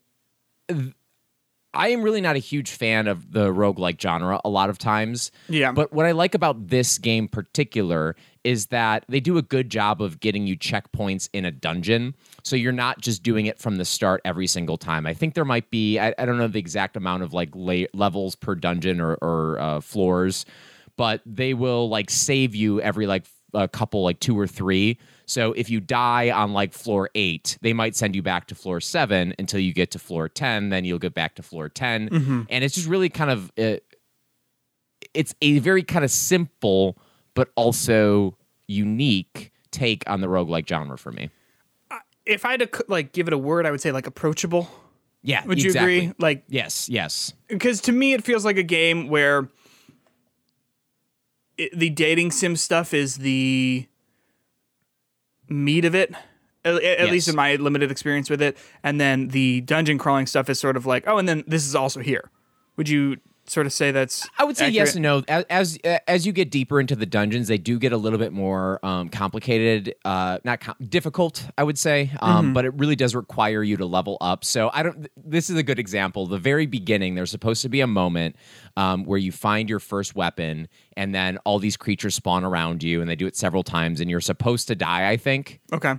[1.76, 5.30] I am really not a huge fan of the roguelike genre a lot of times.
[5.48, 5.72] Yeah.
[5.72, 8.16] But what I like about this game particular
[8.46, 12.14] is that they do a good job of getting you checkpoints in a dungeon.
[12.44, 15.04] So you're not just doing it from the start every single time.
[15.04, 17.88] I think there might be, I, I don't know the exact amount of like la-
[17.92, 20.46] levels per dungeon or, or uh, floors,
[20.96, 24.98] but they will like save you every like a couple, like two or three.
[25.26, 28.80] So if you die on like floor eight, they might send you back to floor
[28.80, 30.68] seven until you get to floor 10.
[30.68, 32.46] Then you'll get back to floor 10.
[32.48, 33.78] And it's just really kind of, uh,
[35.14, 36.96] it's a very kind of simple,
[37.36, 41.30] but also unique take on the roguelike genre for me.
[42.24, 44.68] If I had to like give it a word, I would say like approachable.
[45.22, 45.44] Yeah.
[45.46, 46.12] Would you agree?
[46.18, 47.32] Like Yes, yes.
[47.46, 49.48] because to me it feels like a game where
[51.56, 53.86] it, the dating sim stuff is the
[55.48, 56.12] meat of it
[56.64, 57.10] at, at Yes.
[57.10, 60.76] least in my limited experience with it and then the dungeon crawling stuff is sort
[60.76, 62.30] of like oh and then this is also here
[62.76, 63.16] would you
[63.48, 64.74] sort of say that's I would say accurate?
[64.74, 65.22] yes and no.
[65.28, 68.84] As, as you get deeper into the dungeons, they do get a little bit more
[68.84, 71.46] um, complicated, uh, not com- difficult.
[71.56, 74.44] I would say, um, but it really does require you to level up.
[74.44, 75.08] So I don't.
[75.16, 76.26] This is a good example.
[76.26, 78.36] The very beginning, there's supposed to be a moment
[78.76, 83.00] um, where you find your first weapon, and then all these creatures spawn around you,
[83.00, 85.08] and they do it several times, and you're supposed to die.
[85.08, 85.60] I think.
[85.72, 85.94] okay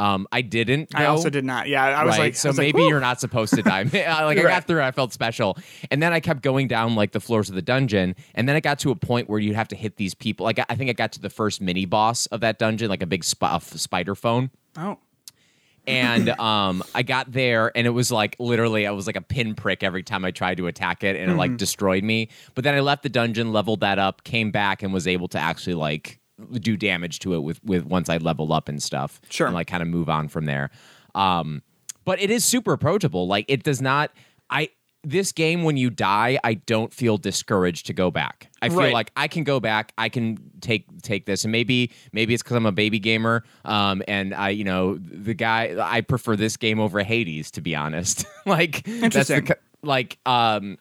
[0.00, 0.88] Um, I didn't.
[0.94, 2.20] i also did not yeah i was right?
[2.26, 3.82] like so was maybe "Whew." you're not supposed to die.
[3.92, 4.42] Like I Right.
[4.44, 5.58] got through, I felt special,
[5.90, 8.60] and then I kept going down like the floors of the dungeon, and then I
[8.60, 10.44] got to a point where you'd have to hit these people.
[10.44, 13.06] Like I think I got to the first mini boss of that dungeon, like a
[13.06, 14.50] big sp- spider phone.
[14.78, 14.96] oh
[15.86, 19.82] And um, I got there, and it was like literally, I was like a pinprick
[19.82, 21.38] every time I tried to attack it, and it Mm-hmm.
[21.38, 22.28] like destroyed me.
[22.54, 25.38] But then I left the dungeon, leveled that up, came back, and was able to
[25.38, 26.19] actually like
[26.52, 29.20] do damage to it with with once I level up and stuff.
[29.30, 29.46] Sure.
[29.46, 30.70] and like kind of move on from there.
[31.14, 31.62] Um,
[32.04, 33.26] but it is super approachable.
[33.26, 34.10] Like it does not.
[34.48, 34.70] I
[35.02, 38.50] this game when you die, I don't feel discouraged to go back.
[38.60, 38.92] I feel Right.
[38.92, 39.92] like I can go back.
[39.96, 44.02] I can take take this, and maybe maybe it's because I'm a baby gamer, um,
[44.08, 48.24] and I you know the guy I prefer this game over Hades to be honest.
[48.46, 50.76] like that's the like um.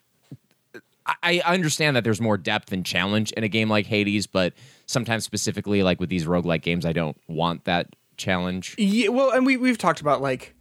[1.23, 4.53] I understand that there's more depth and challenge in a game like Hades, but
[4.85, 8.75] sometimes specifically like with these roguelike games, I don't want that challenge.
[8.77, 10.55] Yeah, well, and we we've talked about like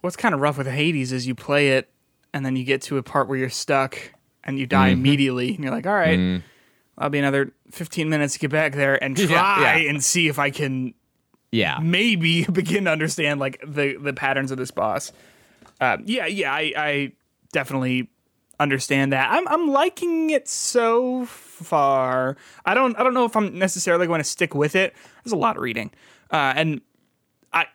[0.00, 1.88] what's kind of rough with Hades is you play it
[2.34, 3.96] and then you get to a part where you're stuck
[4.44, 6.42] and you die immediately and you're like, all right,
[6.98, 9.90] I'll be another 15 minutes to get back there and try Yeah, yeah.
[9.90, 10.94] and see if I can
[11.52, 11.78] Yeah.
[11.80, 15.12] maybe begin to understand like the the patterns of this boss.
[15.80, 17.12] Uh, yeah, yeah, I, I
[17.52, 18.08] definitely
[18.62, 19.30] understand that.
[19.30, 22.36] I'm I'm liking it so far.
[22.64, 24.94] I don't I don't know if I'm necessarily going to stick with it.
[25.22, 25.90] There's a lot of reading,
[26.30, 26.80] uh, and
[27.52, 27.66] I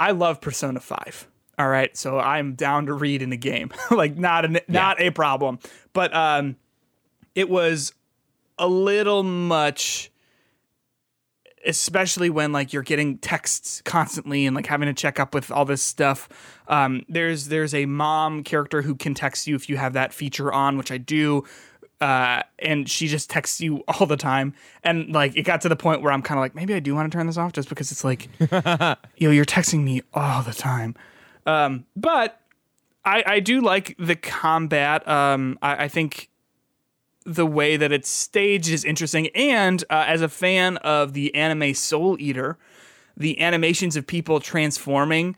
[0.00, 1.28] I love Persona Five.
[1.58, 3.70] All All right, so I'm down to read in the game.
[3.90, 5.58] like not a not a problem.
[5.92, 6.56] But um
[7.34, 7.92] it was
[8.58, 10.10] a little much
[11.64, 15.64] especially when like you're getting texts constantly and like having to check up with all
[15.64, 16.28] this stuff.
[16.72, 20.50] Um, there's there's a mom character who can text you if you have that feature
[20.50, 21.44] on, which I do.
[22.00, 24.54] Uh, and she just texts you all the time.
[24.82, 26.94] And like it got to the point where I'm kind of like, maybe I do
[26.94, 28.28] want to turn this off just because it's like,
[29.18, 30.94] yo, you're texting me all the time.
[31.44, 32.40] Um, but
[33.04, 35.06] I, I do like the combat.
[35.06, 36.30] Um, I, I think
[37.26, 39.28] the way that it's staged is interesting.
[39.34, 42.56] And uh, as a fan of the anime Soul Eater,
[43.14, 45.36] the animations of people transforming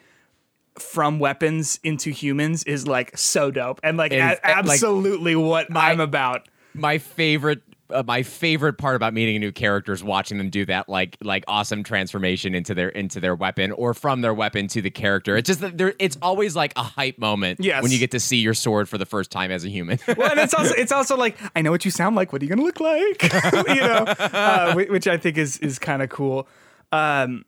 [0.78, 5.66] from weapons into humans is like so dope and like a- uh, like, absolutely what
[5.76, 6.48] I'm about.
[6.74, 10.64] my favorite uh, my favorite part about meeting a new character is watching them do
[10.64, 14.80] that like like awesome transformation into their into their weapon or from their weapon to
[14.80, 15.36] the character.
[15.36, 17.82] It's just that there it's always like a hype moment Yes.
[17.82, 19.98] when you get to see your sword for the first time as a human.
[20.16, 22.32] well, and it's also it's also like I know what you sound like.
[22.32, 23.22] What are you gonna look like?
[23.68, 26.48] you know, uh, which I think is is kind of cool.
[26.90, 27.44] Um,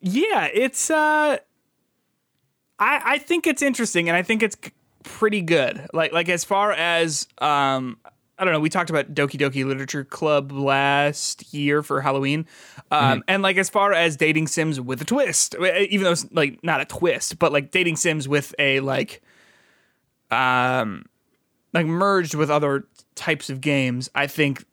[0.00, 0.90] yeah, it's.
[0.90, 1.38] Uh,
[2.78, 4.56] I I think it's interesting, and I think it's
[5.02, 5.86] pretty good.
[5.92, 7.98] Like like as far as um.
[8.36, 8.58] I don't know.
[8.58, 12.46] We talked about Doki Doki Literature Club last year for Halloween,
[12.90, 16.58] um, and like as far as dating sims with a twist, even though it's like
[16.64, 19.22] not a twist, but like dating sims with a like
[20.32, 21.06] um
[21.72, 24.64] like merged with other types of games, I think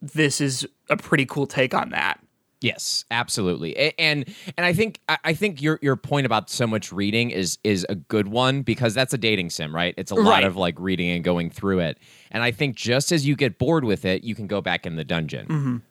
[0.00, 2.23] this is a pretty cool take on that.
[2.64, 4.24] Yes, absolutely, and
[4.56, 7.94] and I think I think your your point about so much reading is is a
[7.94, 9.94] good one because that's a dating sim, right?
[9.98, 10.44] It's a lot Right.
[10.44, 11.98] of like reading and going through it,
[12.30, 14.96] and I think just as you get bored with it, you can go back in
[14.96, 15.82] the dungeon.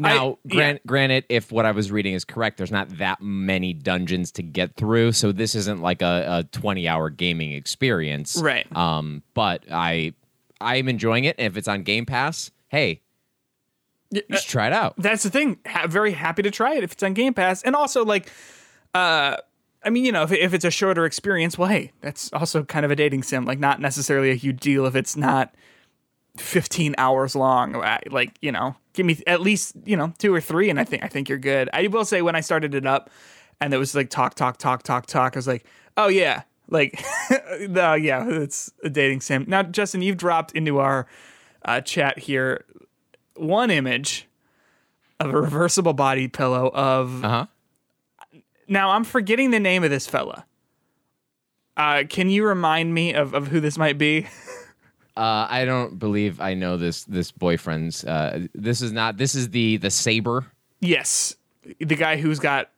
[0.00, 3.72] Now, I- gran- granted, if what I was reading is correct, there's not that many
[3.72, 8.66] dungeons to get through, so this isn't like a, a 20 hour gaming experience, Right.
[8.76, 10.14] Um, but I
[10.60, 11.36] I'm enjoying it.
[11.38, 13.02] And if it's on Game Pass, hey,
[14.10, 14.94] you should try it out.
[14.98, 15.58] That's the thing.
[15.66, 18.30] Ha- very happy to try it if it's on Game Pass, and also like,
[18.94, 19.36] uh,
[19.84, 22.84] I mean, you know, if, if it's a shorter experience, well, hey, that's also kind
[22.84, 23.44] of a dating sim.
[23.44, 25.54] Like, not necessarily a huge deal if it's not
[26.36, 27.76] 15 hours long.
[27.76, 30.84] Uh, Like, you know, give me at least you know two or three, and I
[30.84, 31.68] think I think you're good.
[31.72, 33.10] I will say when I started it up,
[33.60, 35.36] and it was like talk, talk, talk, talk, talk.
[35.36, 35.64] I was like,
[35.96, 37.02] oh yeah, like,
[37.60, 39.44] no, yeah, it's a dating sim.
[39.48, 41.06] Now, Justin, you've dropped into our
[41.64, 42.64] uh, chat here
[43.38, 44.26] one image
[45.20, 47.46] of a reversible body pillow of Uh huh.
[48.68, 50.44] now I'm forgetting the name of this fella.
[51.76, 54.26] Uh, can you remind me of, of who this might be?
[55.16, 58.04] Uh, I don't believe I know this this boyfriend's.
[58.04, 59.16] Uh, this is not.
[59.16, 60.46] This is the the saber.
[60.80, 61.34] yes,
[61.80, 62.70] the guy who's got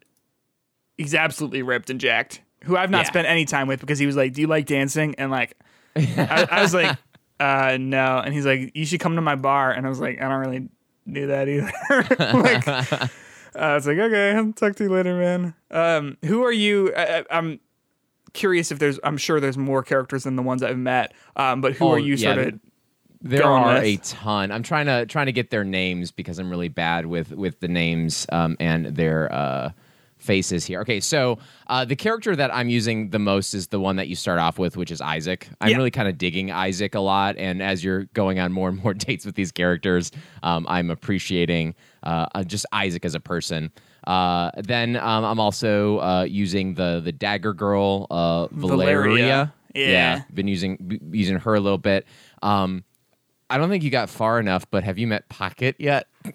[0.97, 2.41] he's absolutely ripped and jacked.
[2.65, 3.09] Who I've not Yeah.
[3.09, 5.55] spent any time with because he was like, "Do you like dancing?" And like,
[5.97, 6.97] I, I was like,
[7.41, 10.21] uh, "No," and he's like, "You should come to my bar." And I was like,
[10.21, 10.69] "I don't really
[11.11, 11.73] do that either."
[12.39, 12.69] like,
[13.57, 16.95] I was like, "Okay, I'll talk to you later, man." Um, who are you?
[16.95, 17.59] I, I'm
[18.33, 19.01] curious if there's.
[19.03, 21.13] I'm sure there's more characters than the ones I've met.
[21.37, 22.61] Um, but who Oh, are you yeah, sort of?
[23.23, 23.83] There are with.
[23.85, 24.51] a ton.
[24.51, 27.69] I'm trying to trying to get their names because I'm really bad with with the
[27.69, 29.73] names um, and their uh,
[30.21, 30.81] faces here.
[30.81, 34.15] Okay, so uh, the character that I'm using the most is the one that you
[34.17, 35.49] start off with, which is Isaac.
[35.61, 35.77] I'm Yeah.
[35.77, 38.95] really kind of digging Isaac a lot, and as you're going on more and more
[39.09, 40.11] dates with these characters,
[40.43, 43.71] um, I'm appreciating uh, uh, just Isaac as a person.
[44.07, 48.95] Uh, then um, I'm also uh, using the the Dagger Girl, uh, Valeria.
[48.95, 49.55] Valeria.
[49.75, 50.23] Yeah.
[50.35, 52.07] been using b- using her a little bit.
[52.43, 52.83] Um,
[53.51, 56.07] I don't think you got far enough, but have you met Pocket yet?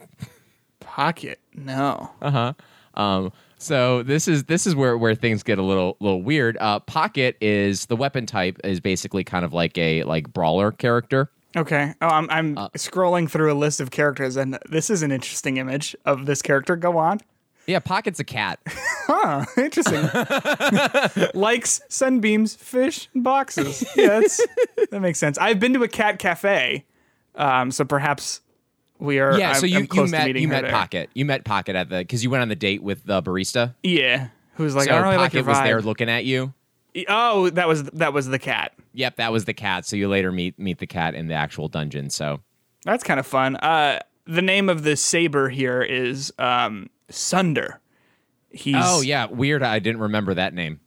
[0.79, 1.39] Pocket?
[1.53, 2.11] No.
[2.21, 2.53] Uh huh.
[3.01, 6.57] Um, so this is this is where where things get a little little weird.
[6.59, 11.29] Uh, Pocket is the weapon type is basically kind of like a like brawler character.
[11.57, 11.93] Okay.
[12.01, 15.57] Oh, I'm I'm Uh, scrolling through a list of characters, and this is an interesting
[15.57, 16.75] image of this character.
[16.75, 17.19] Go on.
[17.67, 18.59] Yeah, Pocket's a cat.
[19.07, 19.45] Huh.
[19.55, 20.01] Interesting.
[21.35, 23.85] Likes sunbeams, fish, and boxes.
[23.95, 24.21] Yeah,
[24.89, 25.37] that makes sense.
[25.37, 26.85] I've been to a cat cafe,
[27.35, 28.41] um, so perhaps
[28.99, 29.37] we are.
[29.37, 30.71] Yeah, I'm- so you you met you met there.
[30.71, 31.09] Pocket.
[31.13, 33.75] You met Pocket at the because you went on the date with the barista.
[33.83, 34.29] Yeah.
[34.55, 36.53] Who's like, so I don't really like Pocket your was there looking at you.
[37.09, 38.73] oh, that was that was the cat.
[38.93, 39.85] Yep, that was the cat.
[39.85, 42.09] So you later meet meet the cat in the actual dungeon.
[42.09, 42.39] So
[42.85, 43.57] That's kind of fun.
[43.57, 47.81] Uh, the name of the saber here is um, Sunder.
[48.49, 49.61] He's oh yeah, weird.
[49.61, 50.79] I didn't remember that name.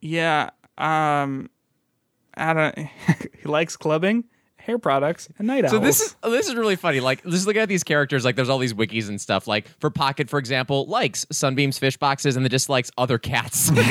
[0.00, 0.50] yeah.
[0.78, 1.50] Um,
[2.34, 2.78] I don't.
[3.42, 4.24] he likes clubbing,
[4.64, 7.00] hair products, and night So this is this is really funny.
[7.00, 9.46] Like just looking at these characters, like there's all these wikis and stuff.
[9.46, 13.70] Like for Pocket, for example, likes Sunbeam's fish boxes and the dislikes other cats.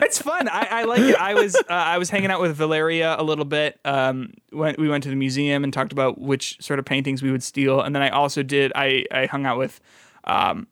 [0.00, 0.48] It's fun.
[0.48, 1.16] I, I like it.
[1.16, 3.78] I was uh, I was hanging out with Valeria a little bit.
[3.84, 7.30] Um, when we went to the museum and talked about which sort of paintings we
[7.30, 8.72] would steal, and then I also did.
[8.74, 9.80] I I hung out with
[10.24, 10.66] um,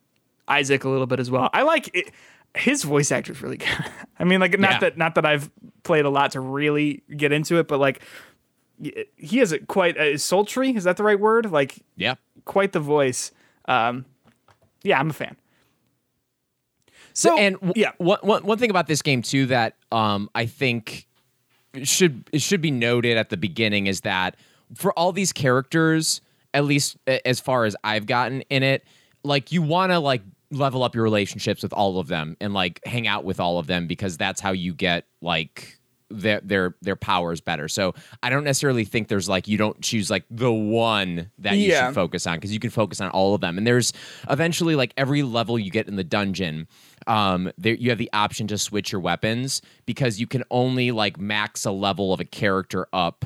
[0.48, 1.48] Isaac a little bit as well.
[1.52, 2.10] I like it.
[2.54, 3.68] His voice actor is really good.
[4.18, 4.78] I mean, like not Yeah.
[4.80, 5.50] that not that I've
[5.84, 8.02] played a lot to really get into it, but like
[9.16, 10.74] he has a quite uh, sultry.
[10.74, 11.50] Is that the right word?
[11.50, 12.16] Like Yeah.
[12.44, 13.30] quite the voice.
[13.66, 14.04] Um,
[14.82, 15.36] yeah, I'm a fan.
[17.14, 20.46] So and w- yeah, one, one, one thing about this game too that um, I
[20.46, 21.06] think
[21.84, 24.36] should it should be noted at the beginning is that
[24.74, 26.20] for all these characters,
[26.54, 28.84] at least as far as I've gotten in it,
[29.24, 32.80] like you want to like level up your relationships with all of them and like
[32.86, 35.78] hang out with all of them because that's how you get like
[36.14, 37.68] their their their powers better.
[37.68, 41.70] So I don't necessarily think there's like you don't choose like the one that you
[41.70, 41.86] Yeah.
[41.86, 43.56] should focus on because you can focus on all of them.
[43.56, 43.94] And there's
[44.28, 46.68] eventually like every level you get in the dungeon,
[47.06, 51.18] um, there you have the option to switch your weapons because you can only like
[51.18, 53.24] max a level of a character up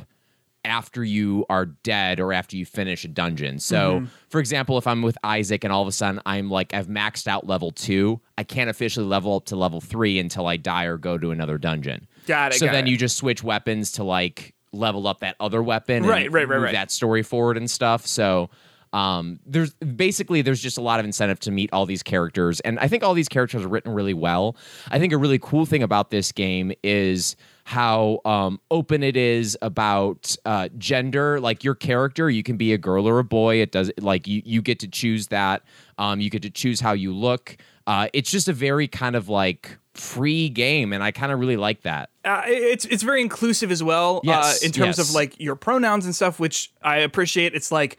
[0.67, 3.59] after you are dead or after you finish a dungeon.
[3.59, 6.89] So, for example, if I'm with Isaac and all of a sudden I'm like I've
[6.89, 10.85] maxed out level 2, I can't officially level up to level 3 until I die
[10.85, 12.07] or go to another dungeon.
[12.27, 12.91] Got it, So got then it.
[12.91, 16.57] you just switch weapons to like level up that other weapon and Right, right, right,
[16.57, 16.73] move right.
[16.73, 18.07] that story forward and stuff.
[18.07, 18.51] So
[18.93, 22.79] um, there's basically there's just a lot of incentive to meet all these characters, and
[22.79, 24.57] I think all these characters are written really well.
[24.91, 29.59] I think a really cool thing about this game is how um, open it is
[29.61, 31.41] about uh, gender.
[31.41, 33.57] Like your character, you can be a girl or a boy.
[33.57, 35.65] It does like you you get to choose that.
[35.99, 37.57] Um, you get to choose how you look.
[37.89, 41.57] Uh, it's just a very kind of like free game, and I kind of really
[41.57, 42.11] like that.
[42.25, 44.21] uh, it's it's very inclusive as well.
[44.23, 45.09] Yes, uh, in terms yes.
[45.09, 47.57] of like your pronouns and stuff, which I appreciate.
[47.57, 47.99] It's like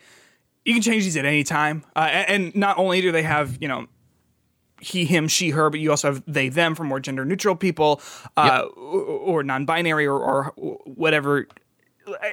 [0.63, 3.67] you can change these at any time, uh, and not only do they have you
[3.67, 3.88] know
[4.80, 8.02] he, him, she, her, but you also have they, them for more gender neutral people,
[8.36, 10.54] uh, or, or non-binary or, or
[10.86, 11.48] whatever.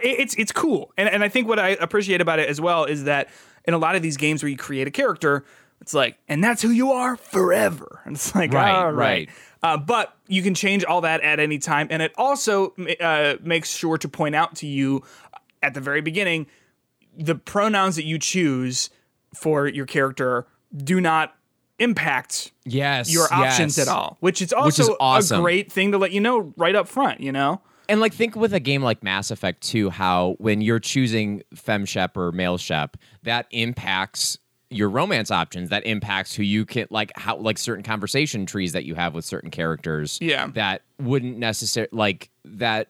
[0.02, 3.04] It's it's cool, and and I think what I appreciate about it as well is
[3.04, 3.28] that
[3.64, 5.44] in a lot of these games where you create a character,
[5.80, 9.28] it's like, and that's who you are forever, and it's like, Right, all right.
[9.62, 13.74] Uh, but you can change all that at any time, and it also uh, makes
[13.74, 15.02] sure to point out to you
[15.62, 16.46] at the very beginning
[17.16, 18.90] the pronouns that you choose
[19.34, 21.36] for your character do not
[21.78, 23.88] impact Yes, your options yes.
[23.88, 25.40] at all, which is also is awesome.
[25.40, 27.20] a great thing to let you know right up front.
[27.20, 30.80] You know, And like think with a game like Mass Effect 2, how when you're
[30.80, 34.38] choosing fem shep or male shep, that impacts
[34.70, 35.70] your romance options.
[35.70, 39.24] That impacts who you can like how like certain conversation trees that you have with
[39.24, 40.18] certain characters.
[40.20, 40.48] Yeah.
[40.54, 42.88] That wouldn't necessarily like that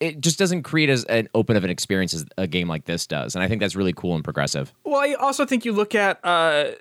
[0.00, 3.06] it just doesn't create as an open of an experience as a game like this
[3.06, 3.34] does.
[3.36, 4.72] And I think that's really cool and progressive.
[4.84, 6.72] Well, I also think you look at uh,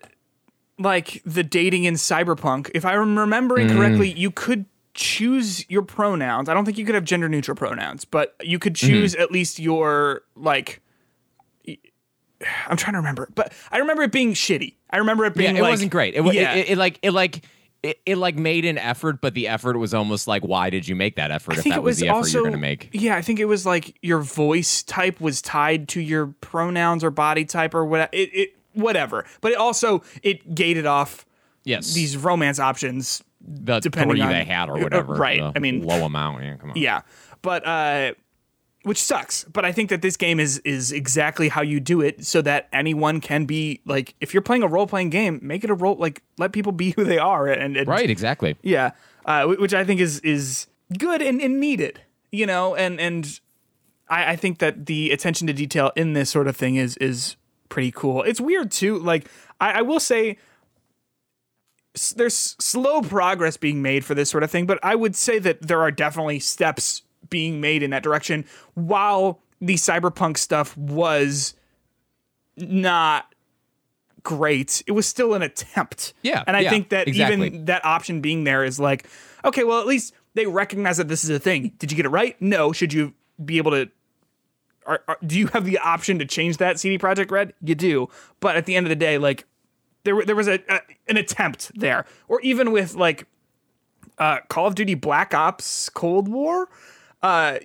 [0.79, 2.71] like the dating in Cyberpunk.
[2.73, 3.75] If I'm remembering Mm.
[3.77, 4.65] correctly, you could
[4.95, 6.49] choose your pronouns.
[6.49, 9.21] I don't think you could have gender neutral pronouns, but you could choose Mm-hmm.
[9.21, 10.81] at least your like.
[12.69, 14.75] I'm trying to remember, but I remember it being shitty.
[14.89, 16.15] I remember it being Yeah, it like, wasn't great.
[16.15, 16.53] It, yeah.
[16.53, 17.43] it, it, it like it like
[17.83, 20.95] it, it like made an effort, but the effort was almost like, why did you
[20.95, 22.53] make that effort I if think that it was, was the effort also you're going
[22.53, 22.89] to make?
[22.93, 27.11] Yeah, I think it was like your voice type was tied to your pronouns or
[27.11, 28.09] body type or whatever.
[28.13, 31.25] It, it whatever, but it also it gated off
[31.65, 35.13] Yes, these romance options the depending three on- they had or whatever.
[35.13, 35.41] right.
[35.41, 36.43] I mean- low amount.
[36.43, 36.77] Yeah, come on.
[36.77, 37.01] Yeah,
[37.41, 38.13] but uh,
[38.84, 39.43] which sucks.
[39.43, 42.69] But I think that this game is is exactly how you do it, so that
[42.71, 45.95] anyone can be like, if you're playing a role playing game, make it a role
[45.95, 48.55] like let people be who they are, and, and Right, exactly.
[48.63, 48.91] yeah,
[49.25, 52.01] uh, which I think is is good and, and needed,
[52.32, 53.39] you know, and and
[54.10, 57.36] I, I think that the attention to detail in this sort of thing is is
[57.69, 58.23] pretty cool.
[58.23, 58.97] It's weird too.
[58.97, 59.29] Like
[59.62, 60.38] I, I will say,
[61.95, 65.39] s- there's slow progress being made for this sort of thing, but I would say
[65.39, 68.45] that there are definitely steps being made in that direction.
[68.73, 71.53] While the cyberpunk stuff was
[72.58, 73.34] not
[74.23, 76.13] great, it was still an attempt.
[76.23, 77.47] Yeah, and I yeah, think that exactly.
[77.47, 79.08] even that option being there is like,
[79.45, 81.73] okay, well at least they recognize that this is a thing.
[81.79, 82.39] Did you get it right?
[82.41, 82.71] No.
[82.71, 83.89] Should you be able to?
[84.85, 87.54] Are, are, do you have the option to change that CD Projekt Red?
[87.62, 89.45] You do, but at the end of the day, like
[90.04, 93.27] there there was a, a an attempt there, or even with like
[94.17, 96.69] uh, Call of Duty Black Ops Cold War.
[97.21, 97.60] Uh,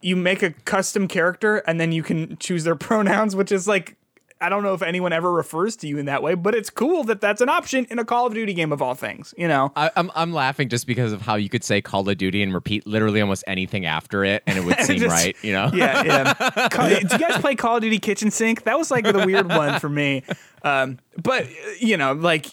[0.00, 3.96] you make a custom character and then you can choose their pronouns, which is like
[4.40, 7.04] I don't know if anyone ever refers to you in that way, but it's cool
[7.04, 9.32] that that's an option in a Call of Duty game of all things.
[9.38, 12.18] You know, I, I'm I'm laughing just because of how you could say Call of
[12.18, 15.36] Duty and repeat literally almost anything after it, and it would seem Just- right.
[15.42, 15.70] You know?
[15.72, 16.68] yeah, yeah.
[16.70, 18.64] Call, do you guys play Call of Duty Kitchen Sink?
[18.64, 20.22] That was like the weird one for me.
[20.62, 21.46] Um, but
[21.80, 22.46] you know, like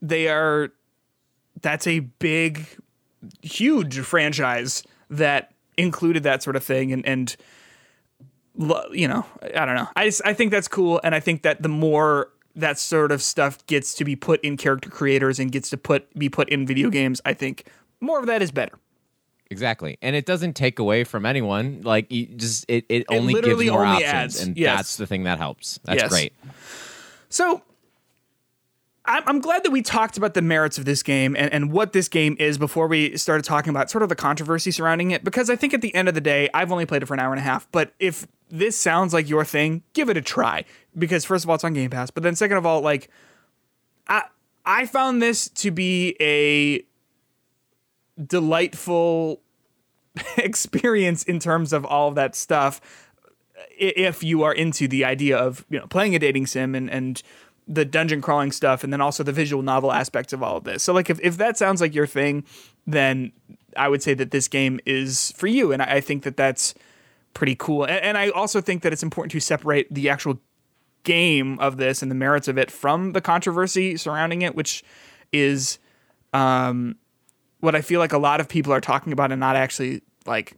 [0.00, 0.70] they are.
[1.62, 2.66] That's a big
[3.42, 7.36] huge franchise that included that sort of thing and and
[8.92, 11.62] you know I don't know I just, I think that's cool and I think that
[11.62, 15.70] the more that sort of stuff gets to be put in character creators and gets
[15.70, 17.66] to put be put in video games I think
[18.00, 18.78] more of that is better
[19.50, 19.98] Exactly.
[20.02, 21.82] And it doesn't take away from anyone.
[21.84, 24.12] Like you just it, it, only gives more only options.
[24.12, 24.42] adds.
[24.42, 24.76] And Yes.
[24.76, 25.78] that's the thing that helps.
[25.84, 26.10] That's Yes.
[26.10, 26.32] great.
[27.28, 27.62] So
[29.04, 31.92] I'm, I'm glad that we talked about the merits of this game and, and what
[31.92, 35.22] this game is before we started talking about sort of the controversy surrounding it.
[35.22, 37.20] Because I think at the end of the day, I've only played it for an
[37.20, 37.70] hour and a half.
[37.70, 40.64] But if this sounds like your thing, give it a try.
[40.96, 42.10] Because first of all, it's on Game Pass.
[42.10, 43.10] But then second of all, like
[44.08, 44.22] I
[44.64, 46.84] I found this to be a
[48.22, 49.40] delightful
[50.36, 52.80] experience in terms of all of that stuff
[53.76, 57.22] if you are into the idea of you know playing a dating sim and and
[57.66, 60.82] the dungeon crawling stuff and then also the visual novel aspects of all of this
[60.82, 62.44] so like if, if that sounds like your thing
[62.86, 63.32] then
[63.76, 66.74] i would say that this game is for you and i, I think that that's
[67.34, 67.84] pretty cool.
[67.84, 70.40] And, and i also think that it's important to separate the actual
[71.02, 74.82] game of this and the merits of it from the controversy surrounding it which
[75.32, 75.78] is
[76.32, 76.96] um
[77.60, 80.56] what i feel like a lot of people are talking about and not actually like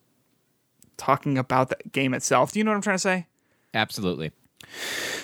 [0.97, 2.53] talking about the game itself.
[2.53, 3.27] Do you know what i'm trying to say?
[3.74, 4.33] Absolutely.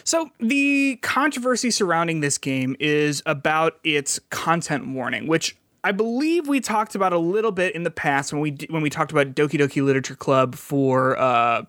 [0.05, 6.60] so the controversy surrounding this game is about its content warning, which I believe we
[6.60, 9.58] talked about a little bit in the past when we when we talked about Doki
[9.58, 11.64] Doki Literature Club for uh,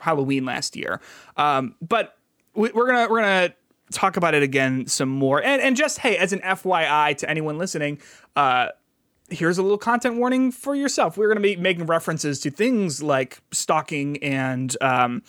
[0.00, 1.00] Halloween last year.
[1.36, 2.18] Um, but
[2.54, 3.54] we, we're gonna we're gonna
[3.90, 5.42] talk about it again some more.
[5.42, 8.00] And and just hey, as an FYI to anyone listening,
[8.36, 8.68] uh,
[9.30, 11.16] here's a little content warning for yourself.
[11.16, 15.22] We're going to be making references to things like stalking and um,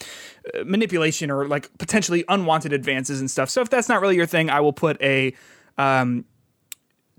[0.65, 3.49] manipulation or like potentially unwanted advances and stuff.
[3.49, 5.34] So if that's not really your thing, I will put a
[5.78, 6.26] um,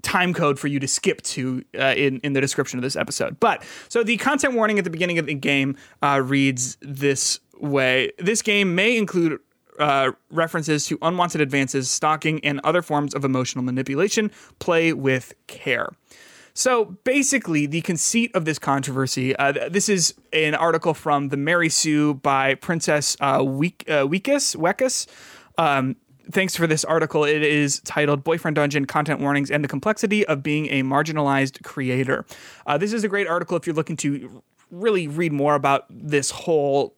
[0.03, 3.38] time code for you to skip to uh, in in the description of this episode.
[3.40, 8.12] But so the content warning at the beginning of the game uh, reads this way:
[8.18, 9.40] This game may include.
[9.78, 14.30] Uh, references to unwanted advances, stalking, and other forms of emotional manipulation.
[14.59, 15.88] Play with care.
[16.53, 19.34] So basically, the conceit of this controversy.
[19.36, 24.57] Uh, th- this is an article from the Mary Sue by Princess uh, uh, Weekus
[24.57, 25.07] Wekus.
[25.57, 25.96] Um,
[26.33, 27.24] thanks for this article.
[27.24, 32.24] It is titled "Boyfriend Dungeon: Content Warnings and the Complexity of Being a Marginalized Creator."
[32.66, 36.31] Uh, this is a great article if you're looking to really read more about this
[36.31, 36.95] whole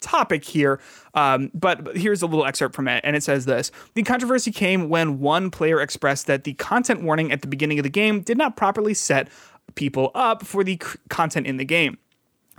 [0.00, 0.80] topic here,
[1.14, 4.88] um, but here's a little excerpt from it, and it says this: The controversy came
[4.88, 8.38] when one player expressed that the content warning at the beginning of the game did
[8.38, 9.28] not properly set
[9.74, 11.98] people up for the c- content in the game.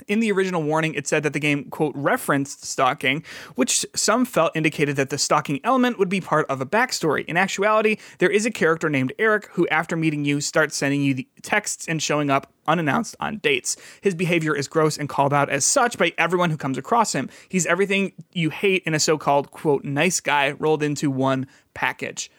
[0.08, 3.24] In the original warning, it said that the game, quote, referenced stalking,
[3.56, 7.26] which some felt indicated that the stalking element would be part of a backstory.
[7.26, 11.14] In actuality, there is a character named Eric who, after meeting you, starts sending you
[11.14, 13.78] the texts and showing up unannounced on dates.
[14.02, 17.30] His behavior is gross and called out as such by everyone who comes across him.
[17.50, 22.30] He's everything you hate in a so called, quote, nice guy rolled into one package.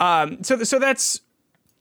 [0.00, 1.20] Um, so, so that's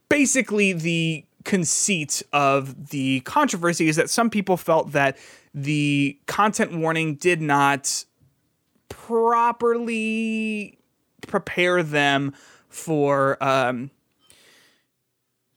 [0.09, 5.17] basically the conceit of the controversy is that some people felt that
[5.53, 8.03] the content warning did not
[8.89, 10.77] properly
[11.27, 12.33] prepare them
[12.67, 13.89] for um,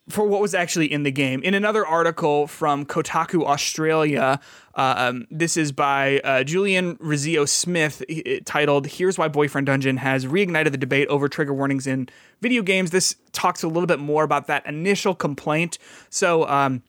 [0.09, 1.42] for what was actually in the game.
[1.42, 4.40] In another article from Kotaku Australia,
[4.74, 8.02] um, this is by uh, Julian Rizzio Smith,
[8.44, 12.09] titled "Here's Why Boyfriend Dungeon Has Reignited the Debate Over Trigger Warnings in
[12.40, 15.78] Video Games." This talks a little bit more about that initial complaint.
[16.11, 16.48] So.
[16.48, 16.82] Um,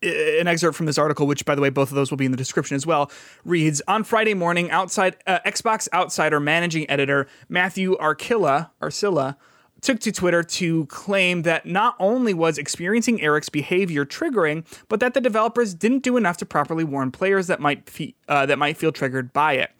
[0.00, 2.30] an excerpt from this article, which, by the way, both of those will be in
[2.30, 3.10] the description as well,
[3.44, 9.36] reads On Friday morning, outside uh, Xbox Outsider managing editor Matthew Arcilla, Arcilla
[9.80, 15.14] took to Twitter to claim that not only was experiencing Eric's behavior triggering, but that
[15.14, 18.76] the developers didn't do enough to properly warn players that might fe- uh, that might
[18.76, 19.70] feel triggered by it.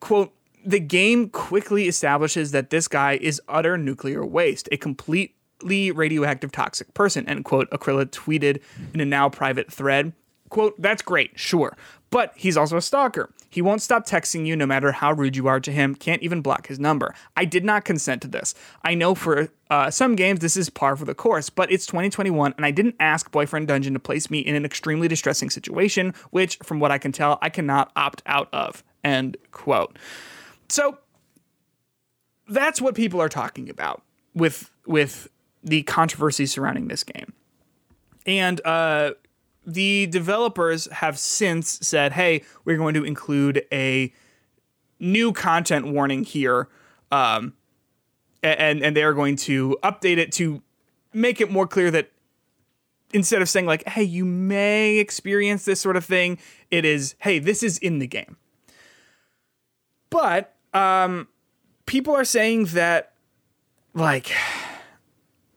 [0.00, 0.32] Quote.
[0.64, 6.92] The game quickly establishes that this guy is utter nuclear waste, a completely radioactive toxic
[6.92, 8.60] person, end quote, Aquila tweeted
[8.92, 10.12] in a now private thread.
[10.48, 11.76] Quote, that's great, sure.
[12.10, 13.30] But he's also a stalker.
[13.48, 16.40] He won't stop texting you no matter how rude you are to him, can't even
[16.42, 17.14] block his number.
[17.36, 18.54] I did not consent to this.
[18.82, 22.54] I know for uh, some games this is par for the course, but it's 2021
[22.56, 26.58] and I didn't ask Boyfriend Dungeon to place me in an extremely distressing situation, which,
[26.62, 28.82] from what I can tell, I cannot opt out of.
[29.04, 29.98] End quote.
[30.68, 30.98] So
[32.48, 34.02] that's what people are talking about
[34.34, 35.28] with with
[35.62, 37.32] the controversy surrounding this game.
[38.24, 39.12] And uh,
[39.66, 44.12] the developers have since said, "Hey, we're going to include a
[45.00, 46.68] new content warning here,
[47.10, 47.54] um,
[48.42, 50.62] and and they are going to update it to
[51.12, 52.12] make it more clear that
[53.12, 56.38] instead of saying like, "Hey, you may experience this sort of thing,"
[56.70, 58.36] it is, "Hey, this is in the game."
[60.10, 61.28] But um,
[61.86, 63.12] people are saying that
[63.94, 64.30] like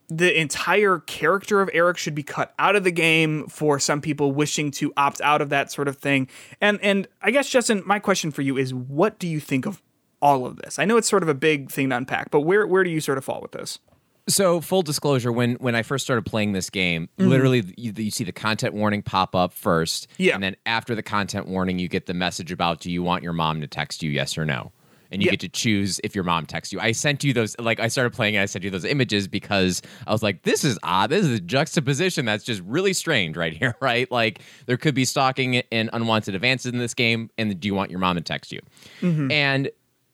[0.09, 4.31] the entire character of Eric should be cut out of the game for some people
[4.31, 6.27] wishing to opt out of that sort of thing.
[6.59, 9.81] And and I guess Justin, my question for you is what do you think of
[10.21, 10.79] all of this?
[10.79, 12.99] I know it's sort of a big thing to unpack, but where where do you
[13.01, 13.79] sort of fall with this?
[14.27, 17.29] So, full disclosure, when when I first started playing this game, Mm-hmm.
[17.29, 20.35] literally you, you see the content warning pop up first, Yeah.
[20.35, 23.33] and then after the content warning, you get the message about do you want your
[23.33, 24.71] mom to text you, yes or no,
[25.11, 26.79] and you get to choose if your mom texts you.
[26.79, 29.81] I sent you those, like I started playing, and I sent you those images because
[30.07, 31.09] I was like, this is odd.
[31.09, 34.09] This is a juxtaposition that's just really strange right here, right?
[34.11, 37.91] Like there could be stalking and unwanted advances in this game, and do you want
[37.91, 38.61] your mom to text you?
[39.01, 39.31] Mm-hmm.
[39.31, 39.69] And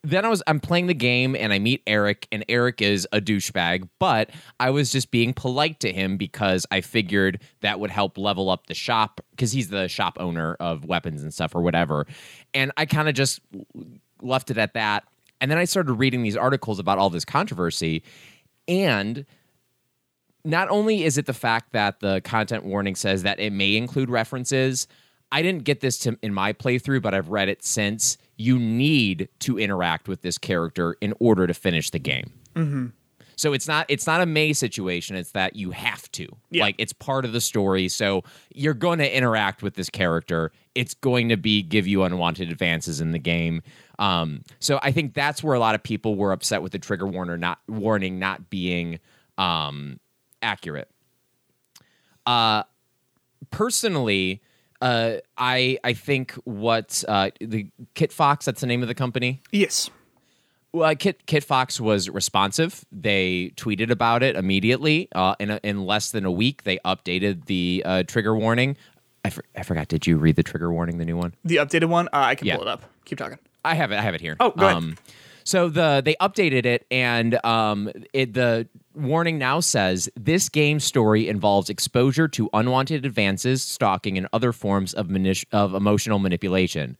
[0.06, 3.20] then I was I'm playing the game and I meet Eric and Eric is a
[3.20, 4.30] douchebag, but
[4.60, 8.68] I was just being polite to him because I figured that would help level up
[8.68, 12.06] the shop because he's the shop owner of weapons and stuff or whatever.
[12.54, 13.40] And I kind of just
[14.22, 15.04] left it at that.
[15.40, 18.02] And then I started reading these articles about all this controversy
[18.68, 19.24] and
[20.46, 24.08] not only is it the fact that the content warning says that it may include
[24.08, 24.86] references,
[25.32, 28.16] I didn't get this to, in my playthrough, but I've read it since.
[28.36, 32.32] You need to interact with this character in order to finish the game.
[32.54, 32.86] Mm-hmm.
[33.36, 35.14] So it's not it's not a May situation.
[35.14, 36.26] It's that you have to.
[36.50, 36.64] Yeah.
[36.64, 37.88] Like it's part of the story.
[37.88, 40.52] So you're going to interact with this character.
[40.74, 43.62] It's going to be give you unwanted advances in the game.
[43.98, 47.06] Um, so I think that's where a lot of people were upset with the trigger
[47.06, 48.98] warner not warning not being
[49.38, 49.98] um,
[50.42, 50.90] accurate.
[52.26, 52.64] Uh,
[53.50, 54.42] personally,
[54.80, 59.40] uh, I I think what uh, the Kitfox that's the name of the company.
[59.50, 59.90] Yes.
[60.72, 62.84] Well, Kit Kitfox was responsive.
[62.92, 65.08] They tweeted about it immediately.
[65.14, 68.76] Uh, in a, in less than a week, they updated the uh, trigger warning.
[69.24, 69.88] I, for, I forgot.
[69.88, 71.32] Did you read the trigger warning, the new one?
[71.44, 72.56] The updated one, uh, I can Yeah.
[72.56, 72.82] pull it up.
[73.06, 73.38] Keep talking.
[73.66, 73.98] I have it.
[73.98, 74.36] I have it here.
[74.40, 74.76] Oh, go ahead.
[74.76, 74.96] Um,
[75.44, 81.28] so the they updated it, and um, it, the warning now says this game story
[81.28, 86.96] involves exposure to unwanted advances, stalking, and other forms of manip- of emotional manipulation.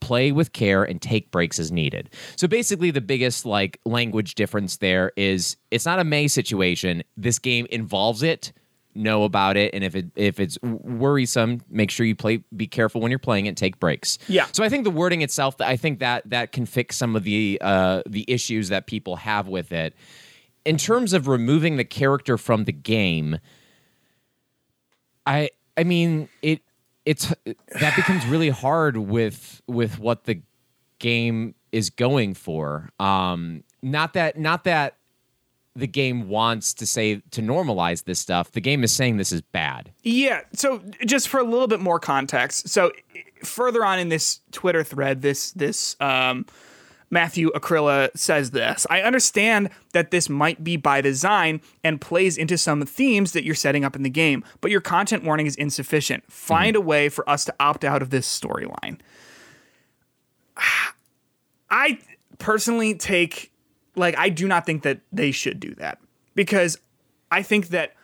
[0.00, 2.10] Play with care and take breaks as needed.
[2.36, 7.02] So basically, the biggest like language difference there is it's not a May situation.
[7.16, 8.52] This game involves it
[8.96, 13.00] know about it and if it if it's worrisome make sure you play be careful
[13.00, 14.18] when you're playing it take breaks.
[14.28, 14.46] Yeah.
[14.52, 17.58] so i think the wording itself i think that that can fix some of the
[17.60, 19.94] uh the issues that people have with it.
[20.64, 23.38] In terms of removing the character from the game
[25.26, 26.62] i i mean it
[27.04, 30.42] it's that becomes really hard with with what the
[30.98, 32.90] game is going for.
[32.98, 34.96] Um not that not that
[35.76, 39.42] the game wants to say to normalize this stuff the game is saying this is
[39.42, 40.42] bad Yeah.
[40.52, 42.92] So just for a little bit more context, so
[43.42, 46.46] further on in this Twitter thread, this this um,
[47.10, 48.86] Matthew Arcilla says this.
[48.88, 53.54] I understand that this might be by design and plays into some themes that you're
[53.54, 56.30] setting up in the game, but your content warning is insufficient.
[56.30, 59.00] Find a way for us to opt out of this storyline.
[61.70, 61.98] I
[62.38, 63.52] personally take
[63.96, 65.98] like I do not think that they should do that
[66.34, 66.78] because
[67.30, 67.94] I think that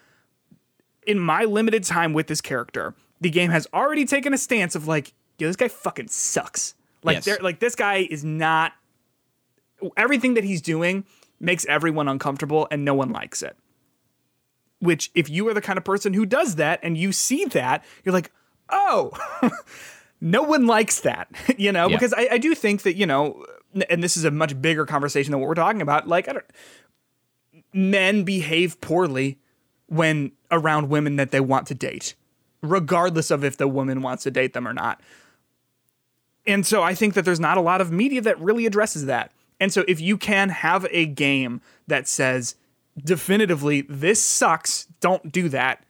[1.07, 4.89] in my limited time with this character, the game has already taken a stance of
[4.89, 6.75] like, yo, this guy fucking sucks.
[7.05, 7.41] Like, Yes.
[7.41, 8.73] like this guy is not.
[9.97, 11.05] Everything that he's doing
[11.41, 13.57] makes everyone uncomfortable, and no one likes it.
[14.79, 17.85] Which, if you are the kind of person who does that, and you see that,
[18.05, 18.31] you're like,
[18.69, 19.11] oh,
[20.21, 21.29] no one likes that,
[21.59, 21.89] you know?
[21.89, 21.97] Yeah.
[21.97, 23.45] Because I, I do think that you know,
[23.89, 26.09] and this is a much bigger conversation than what we're talking about.
[26.09, 26.45] Like, I don't,
[27.73, 29.39] men behave poorly
[29.87, 32.15] when around women that they want to date,
[32.63, 35.01] regardless of if the woman wants to date them or not.
[36.47, 39.33] And so I think that there's not a lot of media that really addresses that.
[39.61, 42.57] And so if you can have a game that says
[42.99, 45.85] definitively this sucks, don't do that,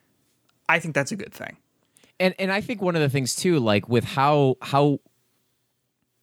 [0.68, 1.57] I think that's a good thing.
[2.22, 5.01] and and I think one of the things too, like with how how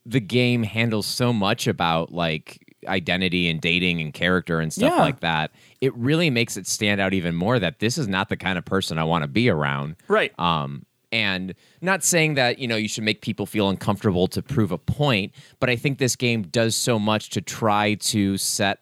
[0.06, 5.02] the game handles so much about like identity and dating and character and stuff Yeah.
[5.02, 8.38] like that, it really makes it stand out even more that this is not the
[8.38, 9.98] kind of person I want to be around.
[10.08, 10.32] Right.
[10.40, 14.72] Um, and not saying that you know you should make people feel uncomfortable to prove
[14.72, 18.80] a point, but I think this game does so much to try to set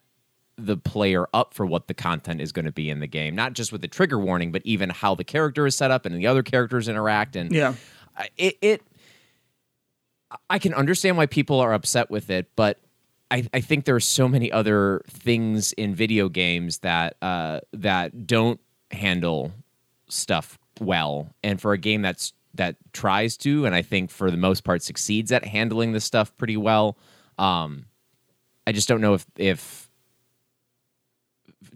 [0.56, 3.52] the player up for what the content is going to be in the game, not
[3.54, 6.26] just with the trigger warning, but even how the character is set up and the
[6.26, 7.34] other characters interact.
[7.36, 7.74] And Yeah.
[8.36, 8.82] It, it
[10.50, 12.78] I can understand why people are upset with it, but
[13.30, 18.26] I, I think there are so many other things in video games that uh, that
[18.26, 18.60] don't
[18.90, 19.52] handle
[20.08, 24.36] stuff well, and for a game that's that tries to, and I think for the
[24.36, 26.96] most part succeeds at handling this stuff pretty well.
[27.38, 27.86] Um,
[28.66, 29.90] I just don't know if if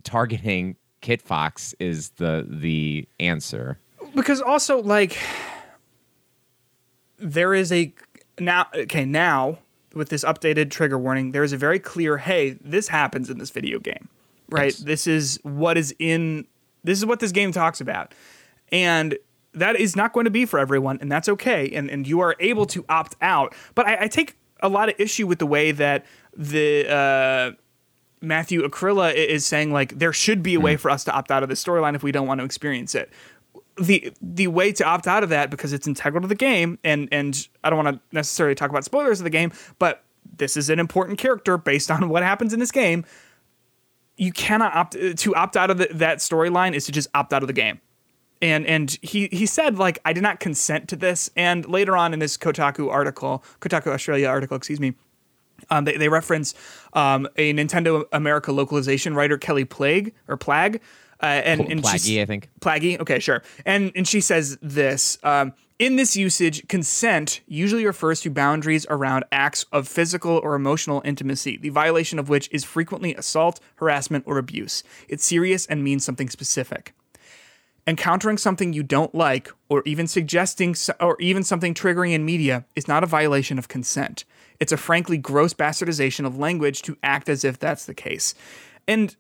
[0.05, 3.79] targeting Kitfox is the the answer.
[4.15, 5.19] Because also like
[7.19, 7.93] there is a
[8.39, 9.59] now okay now
[9.95, 13.51] with this updated trigger warning there is a very clear hey this happens in this
[13.51, 14.09] video game
[14.51, 14.79] right Yes.
[14.79, 16.47] this is what is in
[16.85, 18.15] this is what this game talks about
[18.71, 19.17] and
[19.55, 22.35] that is not going to be for everyone and that's okay and and you are
[22.41, 25.73] able to opt out but i, I take a lot of issue with the way
[25.73, 26.07] that
[26.37, 27.53] the uh
[28.25, 31.43] Matthew Arcilla is saying like there should be a way for us to opt out
[31.43, 33.11] of this storyline if we don't want to experience it.
[33.77, 37.09] The the way to opt out of that because it's integral to the game and
[37.11, 40.05] and I don't want to necessarily talk about spoilers of the game, but
[40.37, 43.05] this is an important character based on what happens in this game.
[44.17, 47.43] You cannot opt to opt out of the, that storyline is to just opt out
[47.43, 47.81] of the game.
[48.43, 51.31] And and he he said like I did not consent to this.
[51.37, 54.95] And later on in this Kotaku article, Kotaku Australia article, excuse me,
[55.71, 56.55] um, they, they reference
[56.93, 60.81] um, a Nintendo America localization writer, Kelly Plague or Plag,
[61.23, 62.49] uh, and, and Plaggy, I think.
[62.61, 63.43] Plaggy, okay, sure.
[63.65, 69.25] And and she says this: um, in this usage, consent usually refers to boundaries around
[69.33, 74.39] acts of physical or emotional intimacy, the violation of which is frequently assault, harassment, or
[74.39, 74.85] abuse.
[75.09, 76.95] It's serious and means something specific.
[77.85, 82.65] Encountering something you don't like, or even suggesting, s- or even something triggering in media,
[82.77, 84.25] is not a violation of consent.
[84.61, 88.37] It's a frankly gross bastardization of language to act as if that's the case.
[88.87, 89.17] And,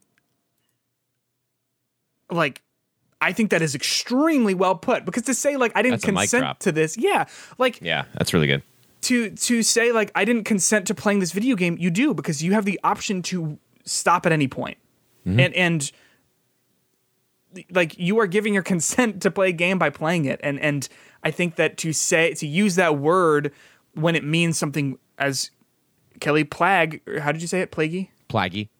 [2.32, 2.62] like,
[3.20, 6.72] I think that is extremely well put because to say, like, I didn't consent to
[6.72, 7.26] this, yeah,
[7.58, 8.62] like, Yeah, that's really good.
[9.02, 12.42] to to say like I didn't consent to playing this video game, you do because
[12.42, 14.78] you have the option to stop at any point.
[15.26, 15.40] Mm-hmm.
[15.40, 15.92] And and
[17.70, 20.40] like you are giving your consent to play a game by playing it.
[20.42, 20.88] And and
[21.22, 23.52] I think that to say to use that word
[23.94, 25.50] when it means something as
[26.20, 27.70] Kelly Plag, how did you say it?
[27.72, 28.08] Plaggy.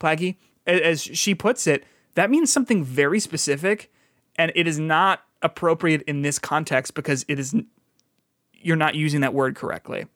[0.00, 0.36] Plaggy,
[0.66, 1.84] a- as she puts it,
[2.14, 3.90] that means something very specific,
[4.36, 7.54] and it is not appropriate in this context because it is
[8.54, 10.06] you're not using that word correctly.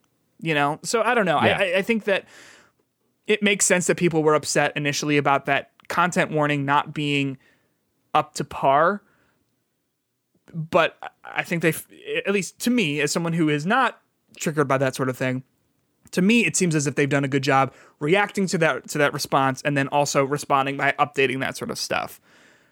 [0.40, 1.40] You know, so I don't know.
[1.42, 1.59] Yeah.
[1.59, 2.26] I, I- I think that
[3.26, 7.38] it makes sense that people were upset initially about that content warning not being
[8.14, 9.03] up to par.
[10.55, 11.74] But I think they,
[12.24, 14.01] at least to me, as someone who is not
[14.36, 15.42] triggered by that sort of thing,
[16.12, 18.98] to me it seems as if they've done a good job reacting to that to
[18.98, 22.20] that response and then also responding by updating that sort of stuff.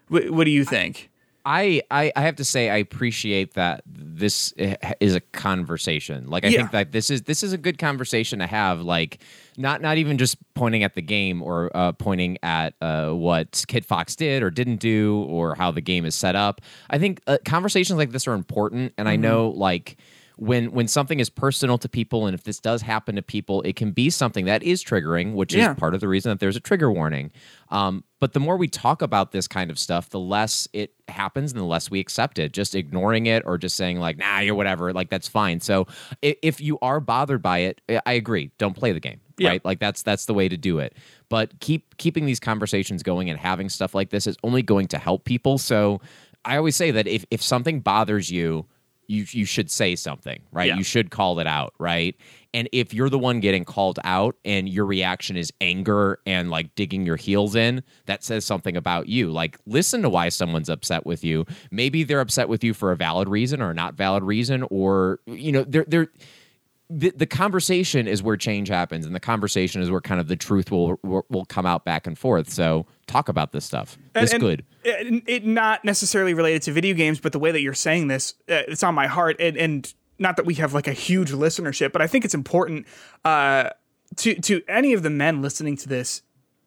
[0.08, 1.10] Wh- what do you think?
[1.46, 6.26] I, I I have to say I appreciate that this is a conversation.
[6.30, 6.58] Like I Yeah.
[6.60, 8.80] think that this is this is a good conversation to have.
[8.80, 9.18] Like
[9.58, 14.16] not not even just pointing at the game or uh, pointing at uh, what Kitfox
[14.16, 16.62] did or didn't do or how the game is set up.
[16.88, 19.12] I think uh, conversations like this are important, and Mm-hmm.
[19.12, 19.98] I know like
[20.36, 23.76] when when something is personal to people and if this does happen to people it
[23.76, 25.72] can be something that is triggering which Yeah.
[25.72, 27.30] is part of the reason that there's a trigger warning.
[27.70, 31.52] Um, but the more we talk about this kind of stuff the less it happens
[31.52, 32.52] and the less we accept it.
[32.52, 35.60] Just ignoring it or just saying like nah you're whatever like that's fine.
[35.60, 35.86] So
[36.22, 39.50] if, you are bothered by it i I agree don't play the game Yeah.
[39.50, 39.64] right?
[39.64, 40.96] Like that's that's the way to do it.
[41.28, 44.98] But keep keeping these conversations going and having stuff like this is only going to
[44.98, 45.58] help people.
[45.58, 46.00] So
[46.46, 48.66] i always say that if, if something bothers you
[49.06, 50.68] you you should say something, right?
[50.68, 50.76] Yeah.
[50.76, 52.16] You should call it out, right?
[52.52, 56.74] And if you're the one getting called out and your reaction is anger and like
[56.76, 59.30] digging your heels in, that says something about you.
[59.30, 61.46] Like listen to why someone's upset with you.
[61.70, 65.20] Maybe they're upset with you for a valid reason or a not valid reason or
[65.26, 66.08] you know, they're they're
[66.90, 70.36] the, the conversation is where change happens and the conversation is where kind of the
[70.36, 72.50] truth will will, come out back and forth.
[72.50, 73.96] So talk about this stuff.
[74.12, 74.64] This And- good.
[74.84, 78.34] It, it not necessarily related to video games, but the way that you're saying this,
[78.50, 79.36] uh, it's on my heart.
[79.40, 82.86] And, and not that we have like a huge listenership, but I think it's important
[83.24, 83.70] uh,
[84.16, 86.22] to to any of the men listening to this,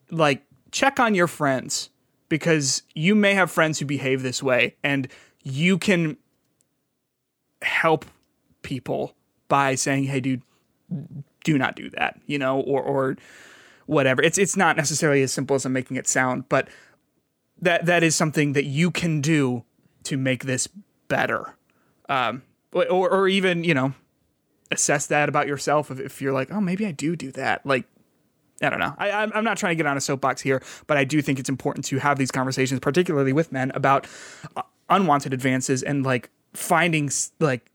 [0.09, 1.91] like check on your friends
[2.27, 5.07] because you may have friends who behave this way, and
[5.43, 6.17] you can
[7.61, 8.05] help
[8.63, 9.15] people
[9.47, 10.41] by saying, "Hey, dude,
[11.43, 13.17] do not do that," you know, or or
[13.85, 14.21] whatever.
[14.21, 16.67] It's it's not necessarily as simple as I'm making it sound, but
[17.61, 19.63] that that is something that you can do
[20.03, 20.67] to make this
[21.07, 21.55] better,
[22.09, 22.43] um,
[22.73, 23.93] or or even you know
[24.71, 27.65] assess that about yourself if, if you're like, oh, maybe I do do that.
[27.65, 27.85] Like,
[28.61, 28.93] I don't know.
[28.97, 31.49] I, I'm not trying to get on a soapbox here, but I do think it's
[31.49, 34.07] important to have these conversations, particularly with men, about
[34.55, 37.71] uh, unwanted advances and like finding like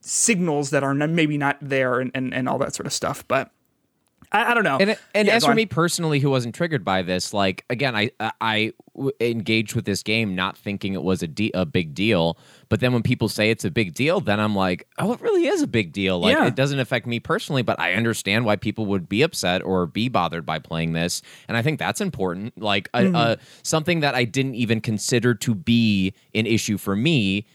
[0.00, 3.24] signals that are maybe not there and, and, and all that sort of stuff.
[3.28, 3.50] But
[4.30, 4.76] I, I don't know.
[4.78, 5.56] And and Yeah, as for on.
[5.56, 8.72] me personally, who wasn't triggered by this, like again, I I
[9.20, 12.36] engaged with this game not thinking it was a de- a big deal,
[12.68, 15.46] but then when people say it's a big deal, then I'm like, oh, it really
[15.46, 16.18] is a big deal.
[16.20, 16.46] Like Yeah.
[16.46, 20.08] it doesn't affect me personally, but I understand why people would be upset or be
[20.08, 22.60] bothered by playing this, and I think that's important.
[22.60, 23.14] Like Mm-hmm.
[23.14, 27.46] a, something that I didn't even consider to be an issue for me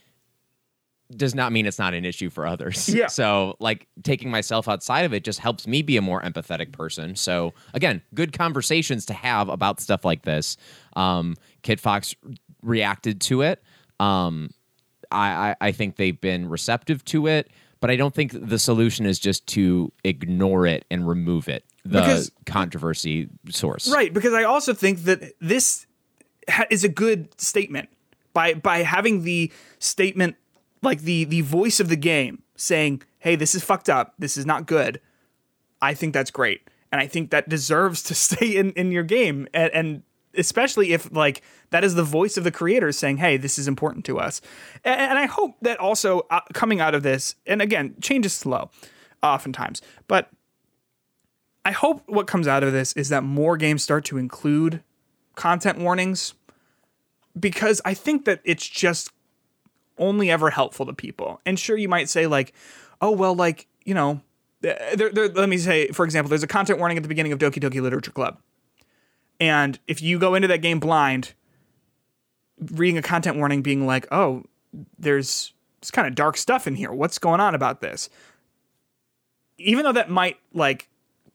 [1.18, 2.90] does not mean it's not an issue for others.
[2.94, 3.08] Yeah.
[3.08, 7.16] So, like, taking myself outside of it just helps me be a more empathetic person.
[7.16, 10.58] So, again, good conversations to have about stuff like this.
[10.96, 12.16] Um, Kitfox
[12.62, 13.64] reacted to it.
[14.00, 14.52] Um,
[15.12, 17.50] I, I, I think they've been receptive to it,
[17.80, 22.00] but I don't think the solution is just to ignore it and remove it, the
[22.02, 23.90] Because- controversy source.
[23.92, 25.86] Right, because I also think that this
[26.50, 27.90] ha- is a good statement
[28.34, 30.36] by by having the statement
[30.84, 34.14] like the the voice of the game saying, "Hey, this is fucked up.
[34.20, 35.00] This is not good."
[35.82, 39.48] I think that's great, and I think that deserves to stay in in your game,
[39.54, 40.04] and, and
[40.36, 44.06] especially if like that is the voice of the creators saying, "Hey, this is important
[44.06, 44.42] to us,"
[44.84, 48.34] and, and I hope that also uh, coming out of this, and again, change is
[48.34, 48.70] slow,
[49.22, 50.30] oftentimes, but
[51.66, 54.84] I hope what comes out of this is that more games start to include
[55.36, 56.34] content warnings
[57.40, 59.12] because I think that it's just
[59.98, 61.42] only ever helpful to people.
[61.46, 62.54] And sure, you might say, like,
[63.02, 64.22] oh, well, like, you know,
[64.62, 67.40] there, there, let me say, for example, there's a content warning at the beginning of
[67.40, 68.40] Doki Doki Literature Club.
[69.40, 71.34] And if you go into that game blind,
[72.72, 74.44] reading a content warning being like, oh,
[74.98, 76.94] there's it's kind of dark stuff in here.
[76.94, 78.10] What's going on about this?
[79.58, 80.88] Even though that might like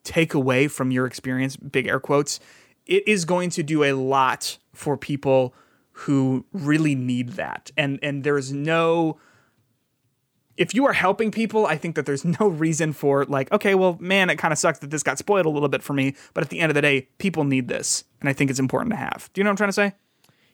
[0.05, 2.41] take away from your experience, big air quotes,
[2.87, 5.55] it is going to do a lot for people
[6.03, 7.71] who really need that.
[7.77, 9.19] And and there's no
[10.57, 13.97] if you are helping people, I think that there's no reason for like, okay, well,
[14.01, 16.43] man, it kind of sucks that this got spoiled a little bit for me, but
[16.43, 18.97] at the end of the day, people need this, and I think it's important to
[18.97, 19.31] have.
[19.33, 19.93] Do you know what I'm trying to say?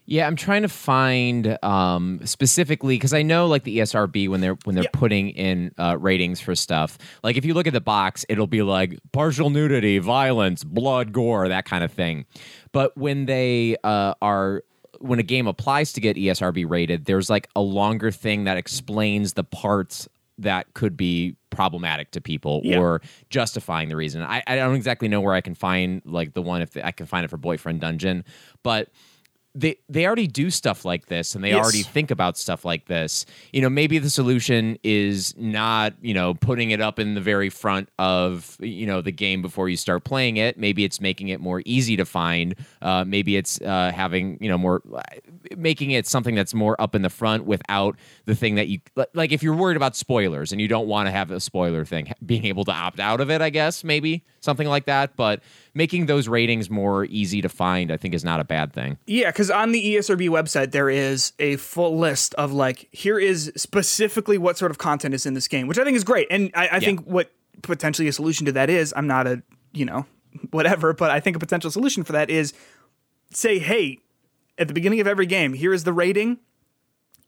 [0.06, 4.58] Yeah, I'm trying to find um, specifically because I know like the ESRB when they're
[4.64, 4.90] when they're Yeah.
[4.92, 6.98] putting in uh, ratings for stuff.
[7.22, 11.48] Like if you look at the box, it'll be like partial nudity, violence, blood, gore,
[11.48, 12.26] that kind of thing.
[12.72, 14.62] But when they uh, are
[15.04, 19.34] when a game applies to get ESRB rated, there's like a longer thing that explains
[19.34, 22.78] the parts that could be problematic to people Yeah.
[22.78, 24.22] or justifying the reason.
[24.22, 27.06] I, I don't exactly know where I can find like the one if I can
[27.06, 28.24] find it for Boyfriend Dungeon,
[28.62, 28.88] but
[29.56, 31.62] they they already do stuff like this and they Yes.
[31.62, 33.24] already think about stuff like this.
[33.52, 37.50] You know, maybe the solution is not, you know, putting it up in the very
[37.50, 40.58] front of, you know, the game before you start playing it.
[40.58, 42.56] Maybe it's making it more easy to find.
[42.82, 44.82] Uh, maybe it's uh, having, you know, more
[45.56, 48.80] making it something that's more up in the front without the thing that you
[49.14, 52.12] like if you're worried about spoilers and you don't want to have a spoiler thing
[52.26, 55.42] being able to opt out of it, I guess, maybe something like that, but
[55.74, 58.98] making those ratings more easy to find I think is not a bad thing.
[59.06, 63.52] Yeah, because on the ESRB website, there is a full list of like, here is
[63.56, 66.28] specifically what sort of content is in this game, which I think is great.
[66.30, 67.32] And I, I think what
[67.62, 69.42] potentially a solution to that is, I'm not a,
[69.72, 70.06] you know,
[70.50, 72.52] whatever, but I think a potential solution for that is
[73.30, 73.98] say, hey,
[74.58, 76.38] at the beginning of every game, here is the rating.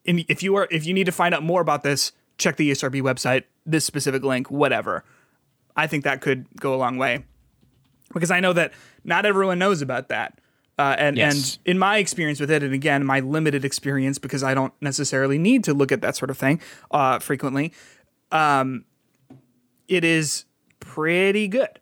[0.06, 2.70] And if you are, if you need to find out more about this, check the
[2.70, 5.04] ESRB website, this specific link, whatever.
[5.76, 7.24] I think that could go a long way
[8.14, 8.72] because I know that
[9.04, 10.40] not everyone knows about that.
[10.78, 11.58] Uh, and Yes.
[11.64, 15.38] and in my experience with it, and again, my limited experience because I don't necessarily
[15.38, 16.60] need to look at that sort of thing
[16.90, 17.72] uh, frequently,
[18.30, 18.84] um,
[19.88, 20.44] it is
[20.80, 21.80] pretty good.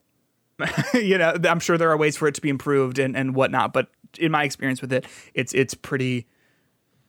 [0.95, 3.73] you know, I'm sure there are ways for it to be improved and, and whatnot,
[3.73, 3.89] but
[4.19, 6.29] in my experience with it, it's it's pretty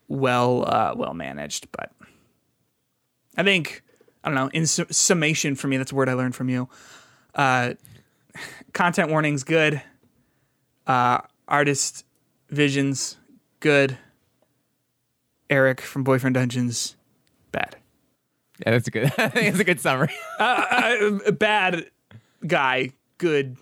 [0.07, 1.67] well uh, well managed.
[1.71, 1.91] But
[3.37, 3.83] I think
[4.25, 4.49] I don't know.
[4.53, 6.67] In su- summation, for me, that's a word I learned from you.
[7.35, 7.75] Uh,
[8.73, 9.81] content warnings good.
[10.87, 12.03] Uh, artist
[12.49, 13.17] visions
[13.59, 13.97] good.
[15.49, 16.95] Eric from Boyfriend Dungeons
[17.51, 17.75] bad.
[18.65, 19.05] Yeah, that's a good.
[19.17, 20.09] I think it's a good summary.
[20.39, 21.85] Uh, bad
[22.45, 23.57] guy good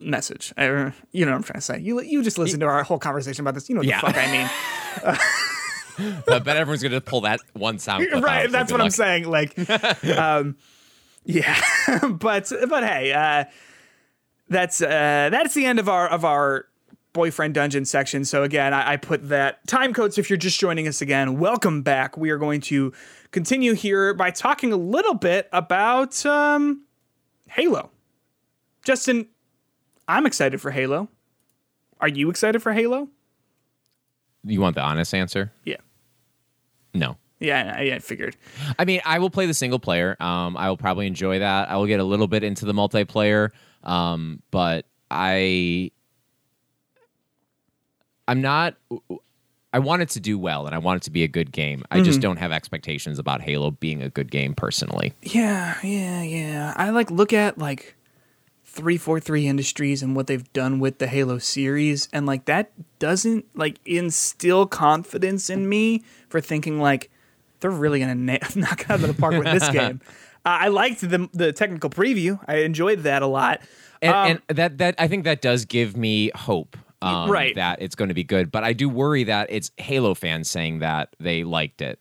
[0.00, 0.52] message.
[0.56, 0.64] I,
[1.12, 1.78] you know what I'm trying to say.
[1.80, 3.68] You you just listen to our whole conversation about this.
[3.68, 4.00] You know what Yeah.
[4.00, 5.16] the fuck I mean.
[5.98, 8.06] I bet everyone's gonna pull that one sound.
[8.22, 9.56] right that's what i'm saying like
[10.16, 10.56] um
[11.24, 11.60] yeah
[12.10, 13.44] but but hey uh
[14.48, 16.66] that's uh that's the end of our of our
[17.12, 18.24] boyfriend dungeon section.
[18.24, 21.38] So again I, I put that time codes if you're just joining us again.
[21.38, 22.16] Welcome back.
[22.16, 22.92] We are going to
[23.32, 26.84] continue here by talking a little bit about um
[27.48, 27.90] halo.
[28.84, 29.26] Justin
[30.08, 31.08] i'm excited for halo.
[32.00, 33.08] Are you excited for halo
[34.44, 35.52] You want the honest answer?
[35.64, 35.76] yeah
[36.94, 37.16] No.
[37.40, 38.36] Yeah, I, I figured.
[38.78, 40.16] I mean, I will play the single player.
[40.20, 41.68] Um, I will probably enjoy that.
[41.68, 43.50] I will get a little bit into the multiplayer,
[43.82, 45.90] um, but I,
[48.28, 48.76] I'm not.
[49.72, 51.82] I want it to do well, and I want it to be a good game.
[51.90, 55.12] I just don't have expectations about Halo being a good game personally.
[55.22, 56.74] Yeah, yeah, yeah.
[56.76, 57.96] I like look at like
[58.72, 63.78] 343 Industries and what they've done with the Halo series and like that doesn't like
[63.84, 67.10] instill confidence in me for thinking like
[67.60, 70.00] they're really going to na- knock out of the park with this game.
[70.44, 72.40] Uh, I liked the the technical preview.
[72.48, 73.60] I enjoyed that a lot.
[74.00, 76.76] and, Um, and that that I think that does give me hope.
[77.02, 77.54] Um, Right.
[77.56, 80.78] that it's going to be good, but I do worry that it's Halo fans saying
[80.78, 81.98] that they liked it.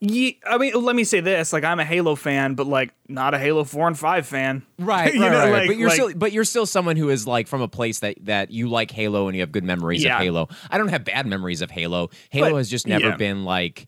[0.00, 3.32] Ye- I mean, let me say this: like, I'm a Halo fan, but like, not
[3.32, 4.62] a Halo Four and Five fan.
[4.78, 5.52] Right, You right, know, right.
[5.52, 8.00] like- but you're like- still, but you're still someone who is like from a place
[8.00, 10.16] that that you like Halo and you have good memories Yeah.
[10.16, 10.48] of Halo.
[10.70, 12.10] I don't have bad memories of Halo.
[12.30, 13.16] Halo But- has just never yeah.
[13.16, 13.86] been like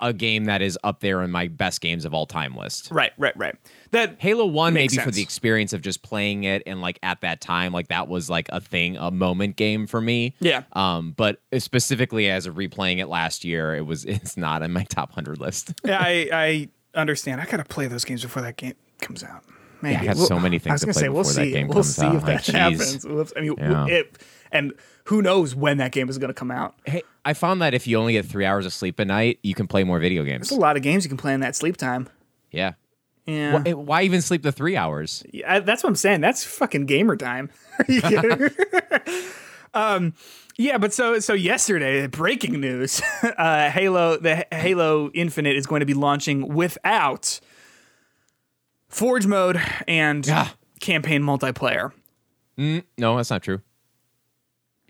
[0.00, 2.88] a, game that is up there in my best games of all time list.
[2.90, 3.54] Right, right, right.
[3.92, 7.20] That Halo One, Makes maybe for the experience of just playing it and like at
[7.20, 10.34] that time, like that was like a thing, a moment game for me.
[10.40, 10.62] Yeah.
[10.72, 14.84] Um, but specifically as of replaying it last year, it was it's not in my
[14.84, 15.72] top hundred list.
[15.84, 17.40] Yeah, I, I understand.
[17.40, 19.44] I gotta play those games before that game comes out.
[19.82, 19.96] Maybe.
[19.96, 21.52] I got so many things to gonna play say we'll before that see.
[21.52, 22.14] game we'll comes see out.
[22.16, 22.52] if that jeez.
[23.04, 23.32] happens.
[23.36, 23.86] I mean, Yeah.
[23.86, 24.18] it,
[24.50, 24.72] and
[25.04, 26.74] who knows when that game is gonna come out?
[26.84, 29.54] hey, I found that if you only get three hours of sleep a night, you
[29.54, 30.48] can play more video games.
[30.50, 32.08] There's a lot of games you can play in that sleep time.
[32.50, 32.72] Yeah.
[33.26, 35.22] Yeah, Why, why even sleep the three hours?
[35.32, 36.20] Yeah, that's what I'm saying.
[36.20, 37.48] That's fucking gamer time.
[37.78, 38.50] Are you kidding?
[39.74, 40.12] um,
[40.58, 43.00] yeah, but so so yesterday, breaking news:
[43.38, 47.40] uh, Halo, the Halo Infinite is going to be launching without
[48.88, 50.54] Forge mode and Ah.
[50.80, 51.92] campaign multiplayer,
[52.58, 53.62] No, that's not true.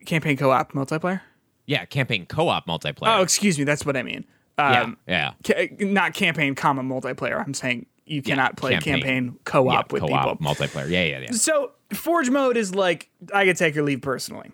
[0.04, 1.20] Campaign co-op multiplayer.
[1.66, 3.18] Yeah, campaign co-op multiplayer.
[3.18, 4.24] Oh, excuse me, that's what I mean.
[4.58, 5.32] yeah, Um, yeah.
[5.44, 7.42] ca- not campaign comma multiplayer.
[7.44, 8.94] I'm saying you cannot play campaign.
[9.00, 10.54] campaign, co-op yeah, with co-op people.
[10.54, 10.88] multiplayer.
[10.90, 11.30] Yeah, yeah, yeah.
[11.32, 14.50] So Forge mode is like I could take or leave personally.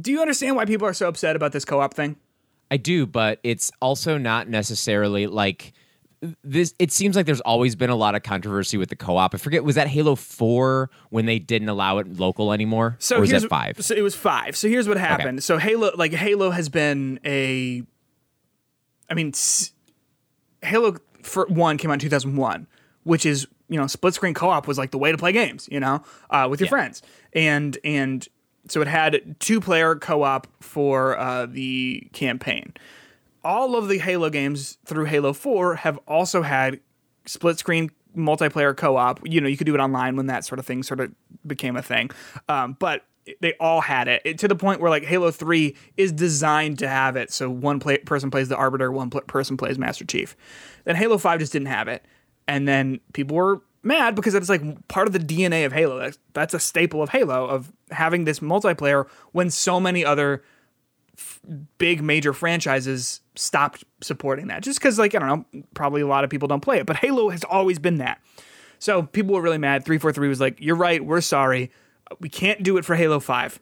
[0.00, 2.16] Do you understand why people are so upset about this co-op thing?
[2.70, 5.72] I do, but it's also not necessarily like
[6.42, 6.74] this.
[6.78, 9.34] It seems like there's always been a lot of controversy with the co-op.
[9.34, 13.20] I forget was that Halo Four when they didn't allow it local anymore, So or
[13.20, 13.76] was that five?
[13.84, 14.56] So it was five.
[14.56, 15.44] So here's what happened.
[15.44, 17.82] So Halo, like Halo, has been a.
[19.10, 19.32] I mean,
[20.62, 22.66] Halo for one came out in 2001,
[23.04, 25.80] which is you know split screen co-op was like the way to play games, you
[25.80, 26.70] know, uh, with your Yeah.
[26.70, 27.02] friends,
[27.32, 28.26] and and
[28.68, 32.74] so it had two player co-op for uh, the campaign.
[33.48, 36.80] All of the Halo games through Halo 4 have also had
[37.24, 39.20] split screen multiplayer co-op.
[39.24, 41.14] You know, you could do it online when that sort of thing sort of
[41.46, 42.10] became a thing.
[42.50, 43.04] Um, but
[43.40, 44.20] they all had it.
[44.26, 47.32] it to the point where like Halo 3 is designed to have it.
[47.32, 50.36] So one play- person plays the Arbiter, one pl- person plays Master Chief.
[50.84, 52.04] Then Halo 5 just didn't have it.
[52.46, 55.98] And then people were mad because it's like part of the DNA of Halo.
[55.98, 60.42] That's, that's a staple of Halo of having this multiplayer when so many other
[61.78, 66.24] big major franchises stopped supporting that just because like i don't know probably a lot
[66.24, 68.20] of people don't play it but halo has always been that.
[68.80, 69.84] So people were really mad.
[69.84, 71.70] 343 was like you're right we're sorry.
[72.20, 73.60] We can't do it for halo 5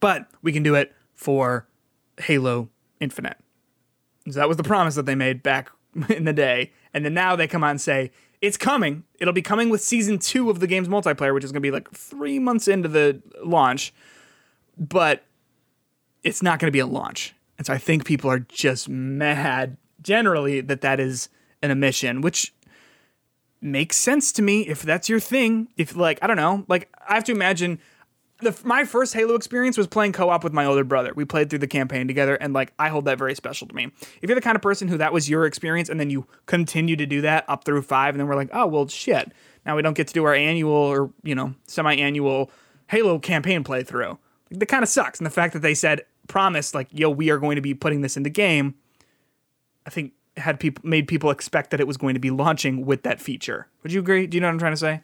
[0.00, 1.66] but we can do it for
[2.18, 2.68] halo
[3.00, 3.36] infinite.
[4.30, 5.70] So that was the promise that they made back
[6.08, 9.04] in the day and then now they come out and say it's coming.
[9.18, 11.70] It'll be coming with season two of the game's multiplayer which is going to be
[11.70, 13.92] like three months into the launch
[14.78, 15.24] but
[16.22, 17.34] it's not going to be a launch.
[17.58, 21.28] And so I think people are just mad generally that that is
[21.62, 22.54] an omission, which
[23.60, 25.68] makes sense to me if that's your thing.
[25.76, 27.78] If like I don't know, like I have to imagine
[28.40, 31.12] the my first Halo experience was playing co-op with my older brother.
[31.14, 33.90] We played through the campaign together and like I hold that very special to me.
[34.22, 36.96] If you're the kind of person who that was your experience and then you continue
[36.96, 39.32] to do that up through 5 and then we're like, "Oh, well shit.
[39.66, 42.50] Now we don't get to do our annual or, you know, semi-annual
[42.88, 44.16] Halo campaign playthrough."
[44.50, 45.18] That kind of sucks.
[45.18, 48.00] And the fact that they said promise, like, "Yo, we are going to be putting
[48.02, 48.74] this in the game,"
[49.86, 53.02] I think had people made people expect that it was going to be launching with
[53.02, 53.66] that feature.
[53.82, 54.26] Would you agree?
[54.26, 55.02] Do you know what I'm trying to say?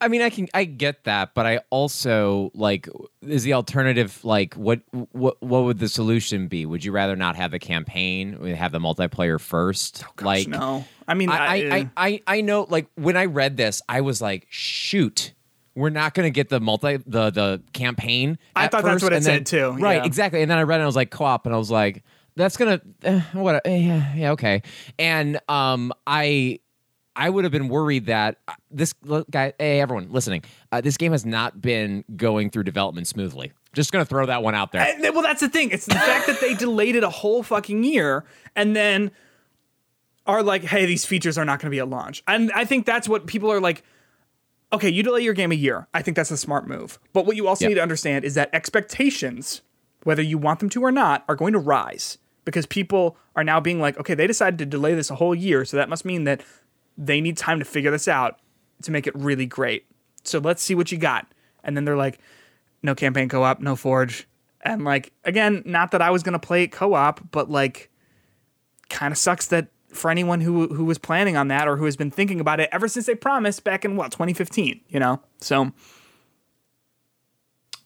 [0.00, 2.88] I mean, I can I get that, but I also like
[3.20, 4.80] is the alternative like what
[5.12, 6.66] what what would the solution be?
[6.66, 10.04] Would you rather not have a campaign, We have the multiplayer first?
[10.06, 10.84] Oh, like no.
[11.08, 14.02] I mean, I, I, I, I, I, I know like when I read this, I
[14.02, 15.32] was like, shoot.
[15.78, 18.38] We're not gonna get the multi the the campaign.
[18.56, 20.04] I thought that's what it then- said too, Right, yeah.
[20.04, 20.42] exactly.
[20.42, 22.02] And then I read it, and I was like co-op, and I was like,
[22.36, 23.62] that's gonna eh, what?
[23.64, 24.62] eh, yeah, yeah, okay.
[24.98, 26.58] And um, I
[27.14, 28.92] I would have been worried that uh, this
[29.30, 33.52] guy, hey, everyone listening, uh, this game has not been going through development smoothly.
[33.72, 34.82] Just gonna throw that one out there.
[34.82, 35.70] I- well, that's the thing.
[35.70, 38.24] It's the fact that they delayed it a whole fucking year,
[38.56, 39.10] and then
[40.26, 42.22] are like, hey, these features are not going to be at launch.
[42.28, 43.82] And I think that's what people are like.
[44.72, 45.86] Okay, you delay your game a year.
[45.94, 46.98] I think that's a smart move.
[47.12, 47.68] But what you also Yep.
[47.70, 49.62] need to understand is that expectations,
[50.02, 53.60] whether you want them to or not, are going to rise because people are now
[53.60, 56.24] being like, okay, they decided to delay this a whole year, so that must mean
[56.24, 56.42] that
[56.96, 58.38] they need time to figure this out
[58.82, 59.86] to make it really great.
[60.24, 61.26] So let's see what you got.
[61.64, 62.18] And then they're like,
[62.82, 64.26] no campaign co-op, no forge.
[64.62, 67.90] And like again, not that I was gonna play it co-op, but like
[68.88, 71.96] kind of sucks that for anyone who who was planning on that or who has
[71.96, 75.20] been thinking about it ever since they promised back in what 2015, you know.
[75.40, 75.72] So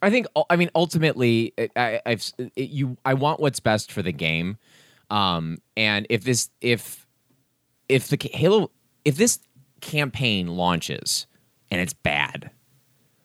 [0.03, 4.13] I think I mean ultimately I, I, I've you I want what's best for the
[4.13, 4.59] game,
[5.11, 7.07] um, and if this if
[7.89, 8.71] if the Halo
[9.05, 9.39] if this
[9.81, 11.27] campaign launches
[11.71, 12.51] and it's bad,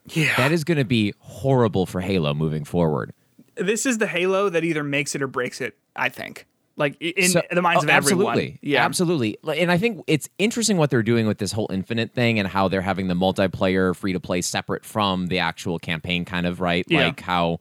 [0.05, 3.13] yeah, that is going to be horrible for Halo moving forward.
[3.55, 5.77] this is the Halo that either makes it or breaks it.
[5.95, 6.45] I think,
[6.77, 8.27] like in So- the minds oh, of everyone.
[8.27, 8.59] Absolutely.
[8.61, 9.37] Yeah, Absolutely.
[9.61, 12.67] And I think it's interesting what they're doing with this whole infinite thing and how
[12.67, 16.85] they're having the multiplayer free to play separate from the actual campaign, kind of, right?
[16.87, 17.07] Yeah.
[17.07, 17.59] Like how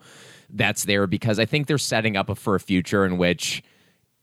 [0.50, 3.62] that's there because I think they're setting up for a future in which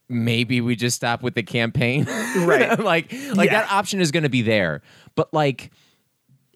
[0.10, 2.06] maybe we just stop with the campaign.
[2.38, 2.80] Right.
[2.80, 3.62] like like Yeah.
[3.62, 4.82] that option is going to be there.
[5.16, 5.72] But like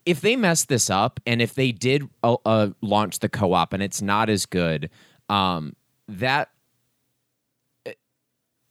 [0.05, 3.83] if they mess this up and if they did uh, uh, launch the co-op and
[3.83, 4.89] it's not as good,
[5.27, 5.75] um,
[6.07, 6.49] that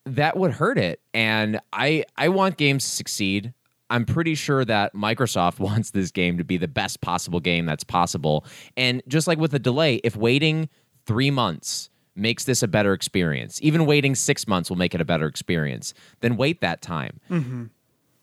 [0.06, 1.00] that would hurt it.
[1.12, 3.52] And I I want games to succeed.
[3.90, 7.84] I'm pretty sure that Microsoft wants this game to be the best possible game that's
[7.84, 8.44] possible.
[8.76, 10.68] And just like with the delay, if waiting
[11.04, 15.04] three months makes this a better experience, even waiting six months will make it a
[15.04, 17.64] better experience, then wait that time mm-hmm.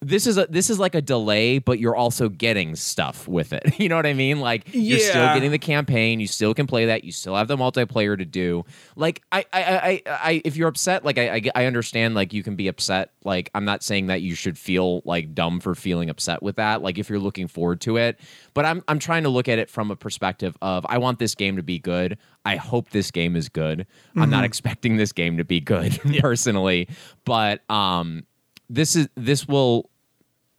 [0.04, 3.62] This is a this is like a delay, but you're also getting stuff with it.
[3.84, 4.40] You know what I mean?
[4.40, 7.56] Like you're still getting the campaign, you still can play that, you still have the
[7.56, 8.64] multiplayer to do.
[8.96, 12.42] Like I I I, I, if you're upset, like I, I I understand like you
[12.42, 13.10] can be upset.
[13.24, 16.80] Like I'm not saying that you should feel like dumb for feeling upset with that.
[16.82, 18.20] Like if you're looking forward to it,
[18.54, 21.34] but I'm I'm trying to look at it from a perspective of I want this
[21.34, 22.16] game to be good.
[22.46, 23.86] I hope this game is good.
[24.16, 26.88] I'm not expecting this game to be good personally,
[27.24, 28.24] but um
[28.70, 29.90] this is this will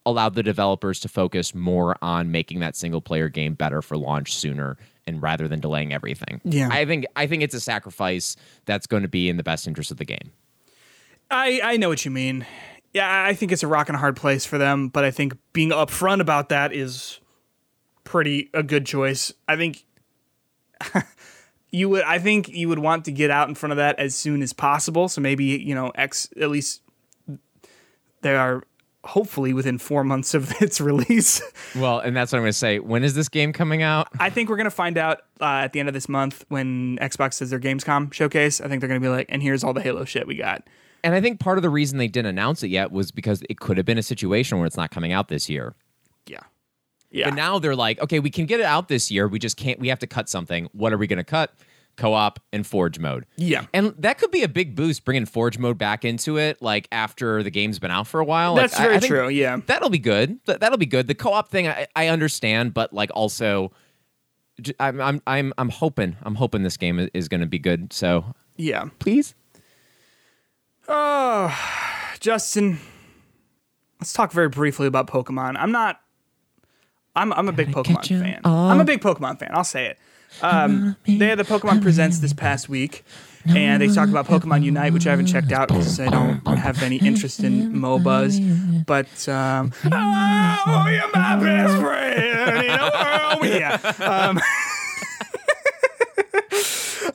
[0.06, 4.36] allow the developers to focus more on making that single player game better for launch
[4.36, 4.78] sooner
[5.08, 6.42] and rather than delaying everything.
[6.44, 6.70] Yeah.
[6.72, 8.36] I think I think it's a sacrifice
[8.66, 10.32] that's going to be in the best interest of the game.
[11.30, 12.46] I I know what you mean.
[12.94, 15.38] Yeah, I think it's a rock and a hard place for them, but I think
[15.52, 17.20] being upfront about that is
[18.04, 19.34] pretty a good choice.
[19.48, 19.86] I think
[21.72, 24.16] you would I think you would want to get out in front of that as
[24.16, 25.10] soon as possible.
[25.10, 26.82] So maybe, you know, X at least
[28.22, 28.64] there are
[29.06, 31.42] hopefully within 4 months of its release.
[31.76, 32.80] Well, and that's what I'm going to say.
[32.80, 34.08] When is this game coming out?
[34.20, 36.98] I think we're going to find out uh, at the end of this month when
[36.98, 38.62] Xbox does their Gamescom showcase.
[38.62, 40.68] I think they're going to be like, and here's all the Halo shit we got.
[41.04, 43.60] And I think part of the reason they didn't announce it yet was because it
[43.60, 45.76] could have been a situation where it's not coming out this year.
[46.26, 46.40] Yeah.
[47.12, 47.30] Yeah.
[47.30, 49.28] But now they're like, okay, we can get it out this year.
[49.28, 49.80] We just can't.
[49.80, 50.68] We have to cut something.
[50.74, 51.54] What are we going to cut?
[51.98, 53.26] Co-op and Forge mode.
[53.38, 53.66] Yeah.
[53.74, 56.62] and that could be a big boost bringing Forge mode back into it.
[56.62, 58.56] Like after the game's been out for a while.
[58.56, 59.30] That's I- very I think true.
[59.30, 59.58] Yeah.
[59.66, 60.44] That'll be good.
[60.46, 61.08] Th- that'll be good.
[61.08, 63.72] The co-op thing, I, I understand, but like also,
[64.62, 67.60] j- I'm I'm I'm I'm hoping I'm hoping this game is, is going to be
[67.60, 67.94] good.
[67.94, 68.26] So
[68.58, 68.90] Yeah.
[69.00, 69.34] please.
[70.88, 71.58] Oh,
[72.20, 72.80] Justin,
[74.00, 75.56] let's talk very briefly about Pokemon.
[75.58, 76.00] I'm not.
[77.16, 78.42] I'm I'm a big Pokemon fan.
[78.44, 79.50] I'm a big Pokemon fan.
[79.54, 79.98] I'll say it.
[80.42, 83.04] Um, they had the Pokemon Presents this past week,
[83.46, 86.82] and they talked about Pokemon Unite, which I haven't checked out because I don't have
[86.84, 88.86] any interest in MOBAs.
[88.86, 93.46] But um, oh, you're my best friend in the world.
[93.46, 93.80] Yeah.
[94.06, 94.38] Um,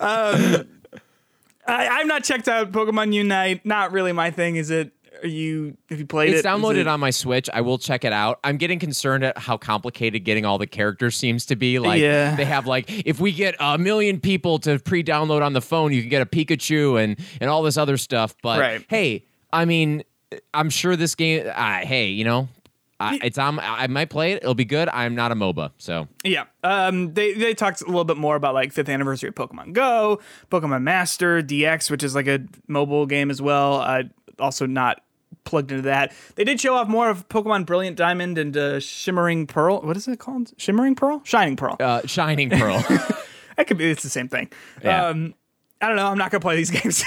[0.00, 0.66] um,
[1.66, 3.66] I, I've not checked out Pokemon Unite.
[3.66, 4.56] Not really my thing.
[4.56, 4.92] Is it?
[5.22, 5.76] Are you?
[5.90, 6.38] Have you played It's it?
[6.40, 7.48] Is downloaded it- on my Switch.
[7.52, 8.38] I will check it out.
[8.44, 11.78] I'm getting concerned at how complicated getting all the characters seems to be.
[11.78, 12.36] Like Yeah.
[12.36, 16.00] they have like if we get a million people to pre-download on the phone, you
[16.00, 18.34] can get a Pikachu and and all this other stuff.
[18.42, 18.84] But Right.
[18.88, 20.04] hey, I mean,
[20.54, 21.44] I'm sure this game.
[21.54, 22.48] Uh, hey, you know,
[23.02, 23.58] I, it's on.
[23.58, 24.42] I might play it.
[24.42, 24.88] It'll be good.
[24.92, 26.44] I'm not a MOBA, so Yeah.
[26.62, 27.14] Um.
[27.14, 30.82] They they talked a little bit more about like fifth anniversary of Pokemon Go, Pokemon
[30.82, 33.76] Master DX, which is like a mobile game as well.
[33.80, 34.02] Uh,
[34.40, 35.02] also not
[35.44, 36.12] plugged into that.
[36.34, 39.80] They did show off more of Pokemon Brilliant Diamond and uh, Shimmering Pearl.
[39.80, 40.52] What is it called?
[40.56, 41.20] Shimmering Pearl?
[41.24, 41.76] Shining Pearl.
[41.80, 42.84] uh, Shining Pearl.
[43.56, 43.90] That could be.
[43.90, 44.50] It's the same thing.
[44.82, 45.08] Yeah.
[45.08, 45.34] Um.
[45.82, 46.06] I don't know.
[46.06, 47.04] I'm not gonna play these games.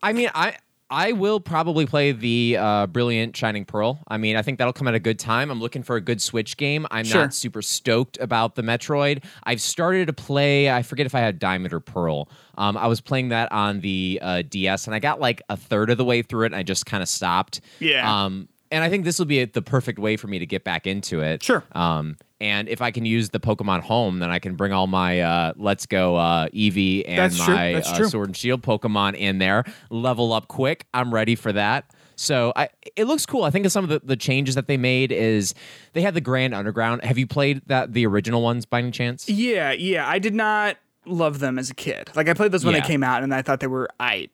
[0.00, 0.54] I mean, I
[0.90, 4.02] I will probably play the uh, Brilliant Shining Pearl.
[4.08, 5.50] I mean, I think that'll come at a good time.
[5.50, 6.86] I'm looking for a good Switch game.
[6.90, 7.20] I'm Sure.
[7.22, 9.22] not super stoked about the Metroid.
[9.44, 10.68] I've started to play.
[10.70, 12.28] I forget if I had Diamond or Pearl.
[12.58, 15.90] Um, I was playing that on the uh, DS, and I got like a third
[15.90, 17.60] of the way through it, and I just kind of stopped.
[17.78, 18.24] Yeah.
[18.24, 20.86] Um, and I think this will be the perfect way for me to get back
[20.86, 21.42] into it.
[21.42, 21.62] Sure.
[21.72, 25.20] Um, and if I can use the Pokemon Home, then I can bring all my
[25.20, 28.08] uh, Let's Go uh, Eevee and That's my uh.
[28.08, 29.64] Sword and Shield Pokemon in there.
[29.90, 30.86] Level up quick.
[30.94, 31.92] I'm ready for that.
[32.16, 33.44] So I, it looks cool.
[33.44, 35.54] I think some of the, the changes that they made is
[35.94, 37.02] they had the Grand Underground.
[37.02, 39.28] Have you played that the original ones by any chance?
[39.28, 40.06] Yeah, yeah.
[40.06, 40.76] I did not
[41.06, 42.10] love them as a kid.
[42.14, 42.82] Like I played those when Yeah.
[42.82, 44.28] they came out, and I thought they were aight.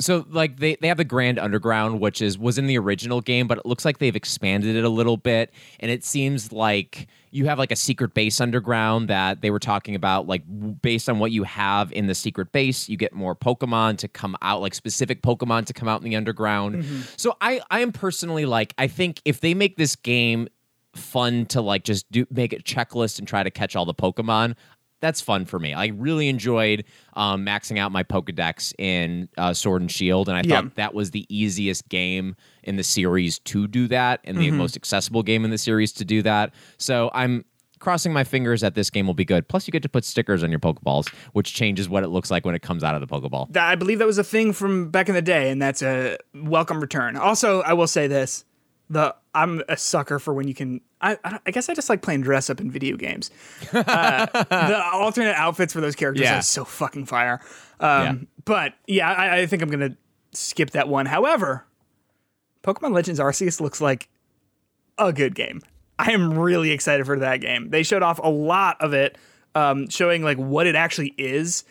[0.00, 3.48] So like they, they have the Grand Underground, which is was in the original game,
[3.48, 7.46] but it looks like they've expanded it a little bit, and it seems like you
[7.46, 10.26] have like a secret base underground that they were talking about.
[10.26, 10.42] Like
[10.82, 14.36] based on what you have in the secret base, you get more Pokemon to come
[14.42, 16.76] out, like specific Pokemon to come out in the underground.
[16.76, 17.00] Mm-hmm.
[17.16, 20.48] So I I am personally like I think if they make this game
[20.94, 24.54] fun to like just do make a checklist and try to catch all the Pokemon.
[25.00, 25.72] That's fun for me.
[25.74, 26.84] I really enjoyed
[27.14, 30.62] um, maxing out my Pokedex in uh, Sword and Shield, and I Yeah.
[30.62, 32.34] thought that was the easiest game
[32.64, 36.04] in the series to do that, and the most accessible game in the series to
[36.04, 36.52] do that.
[36.78, 37.44] So I'm
[37.78, 39.46] crossing my fingers that this game will be good.
[39.46, 42.44] Plus, you get to put stickers on your Pokeballs, which changes what it looks like
[42.44, 43.56] when it comes out of the Pokeball.
[43.56, 46.80] I believe that was a thing from back in the day, and that's a welcome
[46.80, 47.16] return.
[47.16, 48.44] Also, I will say this:
[48.90, 50.80] the I'm a sucker for when you can.
[51.00, 53.30] I I, I guess I just like playing dress up in video games.
[53.72, 56.38] Uh, the alternate outfits for those characters Yeah.
[56.38, 57.40] are so fucking fire.
[57.80, 58.14] Um, Yeah.
[58.44, 59.96] But yeah, I, I think I'm gonna
[60.32, 61.06] skip that one.
[61.06, 61.64] However,
[62.62, 64.08] Pokemon Legends Arceus looks like
[64.98, 65.62] a good game.
[65.98, 67.70] I am really excited for that game.
[67.70, 69.18] They showed off a lot of it,
[69.54, 71.64] um, showing like what it actually is,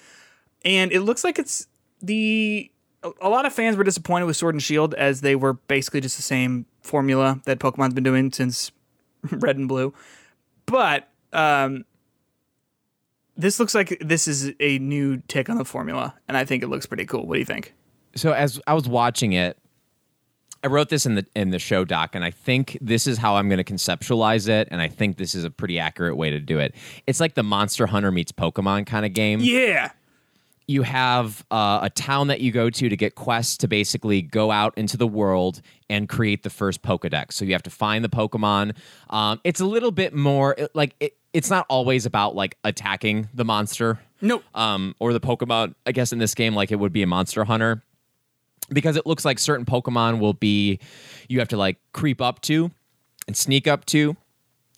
[0.65, 1.67] and it looks like it's
[2.01, 2.71] the.
[3.03, 6.01] a- A lot of fans were disappointed with Sword and Shield as they were basically
[6.01, 8.71] just the same formula that Pokemon's been doing since
[9.31, 9.93] Red and Blue,
[10.65, 11.85] but um,
[13.35, 16.67] this looks like this is a new take on the formula, and I think it
[16.67, 17.27] looks pretty cool.
[17.27, 17.73] What do you think?
[18.17, 19.57] so as I was watching it,
[20.63, 23.35] I wrote this in the in the show doc, and I think this is how
[23.35, 26.39] I'm going to conceptualize it, and I think this is a pretty accurate way to
[26.39, 26.73] do it.
[27.05, 29.39] It's like the Monster Hunter meets Pokemon kind of game.
[29.39, 29.91] Yeah,
[30.67, 34.51] You have uh, a town that you go to to get quests to basically go
[34.51, 37.33] out into the world and create the first Pokedex.
[37.33, 38.75] So you have to find the Pokemon.
[39.09, 43.45] Um, it's a little bit more like it, it's not always about like attacking the
[43.45, 44.43] monster nope.
[44.55, 47.45] um, or the Pokemon, I guess in this game, like it would be a Monster
[47.45, 47.83] Hunter,
[48.69, 50.79] because it looks like certain Pokemon will be
[51.29, 52.71] you have to like creep up to
[53.27, 54.17] and sneak up to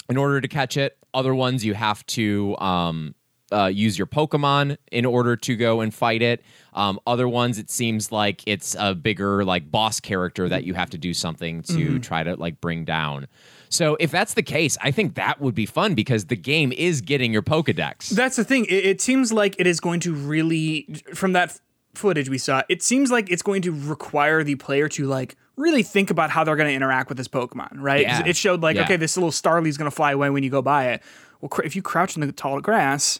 [0.07, 0.97] in order to catch it.
[1.13, 3.15] Other ones you have to um,
[3.51, 6.41] uh, use your Pokemon in order to go and fight it.
[6.73, 10.89] Um, other ones, it seems like it's a bigger like boss character that you have
[10.91, 13.27] to do something to try to like bring down.
[13.69, 17.01] So if that's the case, I think that would be fun because the game is
[17.01, 18.09] getting your Pokedex.
[18.09, 18.65] That's the thing.
[18.65, 21.59] It, it seems like it is going to really, from that f-
[21.93, 25.83] footage we saw, it seems like it's going to require the player to like really
[25.83, 28.01] think about how they're going to interact with this Pokemon, right?
[28.01, 28.23] Yeah.
[28.25, 28.83] It showed like, Yeah.
[28.83, 31.03] okay, this little Starly's going to fly away when you go by it.
[31.41, 33.19] Well, cr- if you crouch in the tall grass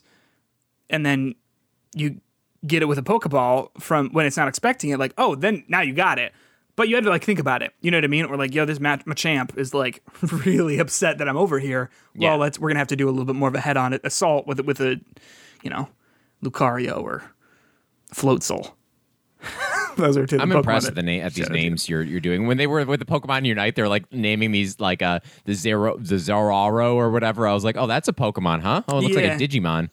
[0.90, 1.36] and then
[1.96, 2.20] you
[2.68, 5.82] get it with a Pokeball from when it's not expecting it, like, oh, then now
[5.82, 6.34] you got it.
[6.76, 7.74] But you had to like think about it.
[7.82, 8.26] You know what I mean?
[8.26, 10.02] Or like, yo, this Mach- Machamp is like
[10.46, 11.90] really upset that I'm over here.
[12.16, 12.30] Yeah.
[12.32, 13.92] Well, let's we're gonna have to do a little bit more of a head on
[13.92, 15.00] it assault with with a,
[15.62, 15.90] you know,
[16.44, 17.24] Lucario or
[18.14, 18.72] Floatzel.
[19.98, 20.40] Those are two.
[20.40, 21.54] I'm Pokemon impressed at the na- at these you.
[21.54, 22.48] names you're you're doing.
[22.48, 25.98] When they were with the Pokemon Unite, they're like naming these like uh the Zero
[25.98, 27.46] the Zoraro or whatever.
[27.48, 28.84] I was like, oh, that's a Pokemon, huh?
[28.88, 29.34] Oh, it looks Yeah.
[29.34, 29.90] like a Digimon.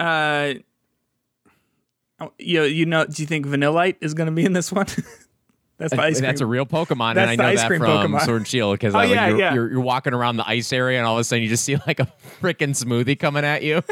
[0.00, 0.54] Uh,
[2.20, 3.04] oh, you you know?
[3.04, 4.86] Do you think Vanillite is gonna be in this one?
[5.76, 6.26] That's the ice cream.
[6.28, 8.20] That's a real Pokemon, That's and I know that from Pokemon.
[8.26, 9.54] Sword and Shield because Oh, yeah, you're, yeah.
[9.54, 11.76] You're, you're walking around the ice area, and all of a sudden you just see
[11.86, 12.08] like a
[12.42, 13.82] freaking smoothie coming at you.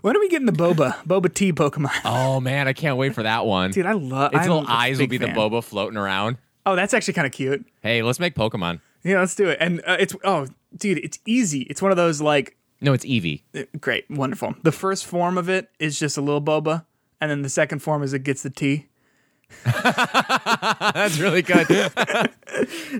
[0.00, 1.90] when are we getting the Boba Boba Tea Pokemon?
[2.04, 3.70] oh man, I can't wait for that one.
[3.70, 4.32] Dude, I love.
[4.32, 5.34] its I'm little eyes will be fan.
[5.34, 6.38] the Boba floating around.
[6.64, 7.66] Oh, that's actually kind of cute.
[7.82, 8.80] Hey, let's make Pokemon.
[9.04, 9.58] Yeah, let's do it.
[9.60, 10.46] And uh, it's oh,
[10.76, 11.62] dude, it's easy.
[11.62, 13.42] It's one of those like No, it's Eevee.
[13.56, 14.54] uh, great, wonderful.
[14.62, 16.84] The first form of it is just a little boba,
[17.20, 18.88] and then the second form is it gets the tea.
[19.64, 21.66] That's really good.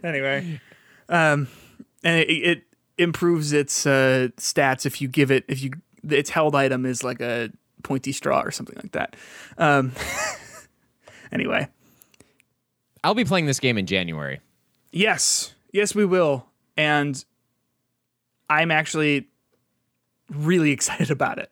[0.03, 0.61] Anyway,
[1.11, 1.47] um,
[2.03, 2.63] and it, it
[2.97, 5.73] improves its uh, stats if you give it if you
[6.09, 7.51] its held item is like a
[7.83, 9.15] pointy straw or something like that.
[9.59, 9.93] Um,
[11.33, 11.69] anyway,
[13.05, 14.41] I'll be playing this game in January.
[14.91, 16.47] yes, yes, we will,
[16.77, 17.23] and
[18.49, 19.29] I'm actually
[20.35, 21.51] really excited about it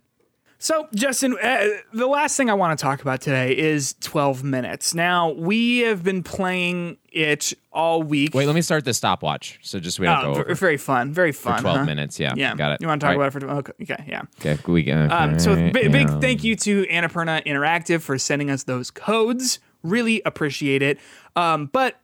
[0.59, 4.95] So, Justin, uh, the last thing I want to talk about today is 12 minutes.
[4.95, 8.35] Now, we have been playing it all week.
[8.35, 9.59] Wait, let me start the stopwatch.
[9.63, 11.63] So just we don't Oh, go over very fun, very fun.
[11.63, 11.85] 12 huh?
[11.87, 12.21] minutes.
[12.21, 12.83] Yeah, Yeah, got it.
[12.83, 13.51] You want to talk All about it for?
[13.51, 14.23] Okay, okay, yeah.
[14.39, 15.09] Okay, we go.
[15.11, 16.21] Um, so okay, big, big yeah.
[16.21, 19.61] thank you to Annapurna Interactive for sending us those codes.
[19.83, 20.99] Really appreciate it.
[21.37, 21.99] Um, but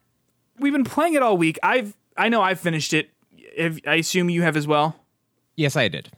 [0.58, 1.58] we've been playing it all week.
[1.62, 3.10] I've I know I've finished it.
[3.54, 4.96] If, I assume you have as well.
[5.56, 6.08] Yes, I did.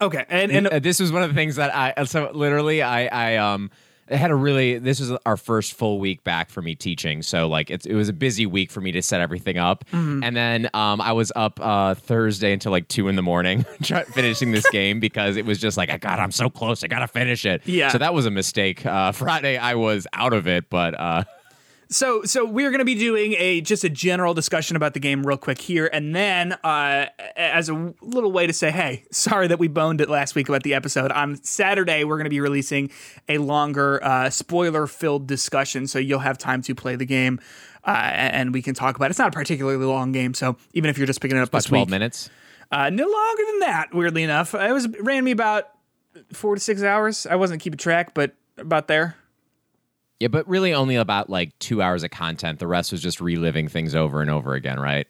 [0.00, 3.06] Okay, and and Uh, this was one of the things that I so literally I
[3.06, 3.70] I um
[4.10, 7.48] I had a really this was our first full week back for me teaching so
[7.48, 10.22] like it's, it was a busy week for me to set everything up Mm-hmm.
[10.22, 13.64] and then um I was up uh Thursday until like two in the morning
[14.14, 17.08] finishing this game because it was just like I God I'm so close I gotta
[17.08, 17.88] finish it Yeah.
[17.88, 21.24] so that was a mistake uh Friday I was out of it but uh
[21.88, 25.24] So, so we're going to be doing a just a general discussion about the game
[25.24, 27.06] real quick here, and then uh,
[27.36, 30.64] as a little way to say, hey, sorry that we boned it last week about
[30.64, 31.12] the episode.
[31.12, 32.90] On Saturday, we're going to be releasing
[33.28, 37.40] a longer, uh, spoiler-filled discussion, so you'll have time to play the game,
[37.84, 39.06] uh, and we can talk about.
[39.06, 39.10] it.
[39.10, 41.64] It's not a particularly long game, so even if you're just picking it up about
[41.64, 42.30] 12 week, minutes
[42.72, 43.94] uh, no longer than that.
[43.94, 45.68] Weirdly enough, it was it ran me about
[46.32, 47.26] four to six hours.
[47.26, 49.16] I wasn't keeping track, but about there.
[50.20, 53.68] Yeah but really only about like two hours of content the rest was just reliving
[53.68, 55.06] things over and over again right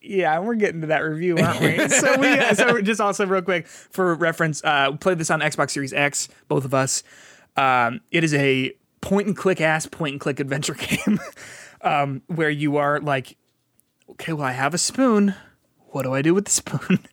[0.00, 1.88] Yeah, we're getting to that review, aren't we?
[1.88, 5.70] so we so just also real quick for reference, uh, we played this on Xbox
[5.70, 7.04] Series X, both of us.
[7.56, 10.74] Um, it is a point and click ass point and click adventure
[11.06, 11.20] game,
[11.82, 13.36] um, where you are like,
[14.10, 15.36] okay, well I have a spoon.
[15.90, 16.98] What do I do with the spoon?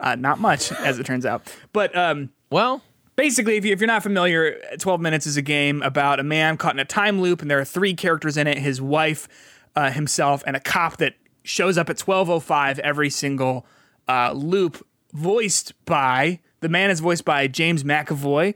[0.00, 1.52] Uh, not much, as it turns out.
[1.72, 2.82] But um, well
[3.18, 6.56] basically, if, you, if you're not familiar, 12 Minutes is a game about a man
[6.56, 9.28] caught in a time loop, and there are three characters in it his wife,
[9.76, 13.66] uh, himself, and a cop that shows up at 12.05 every single
[14.08, 18.54] uh, loop, voiced by the man is voiced by James McAvoy.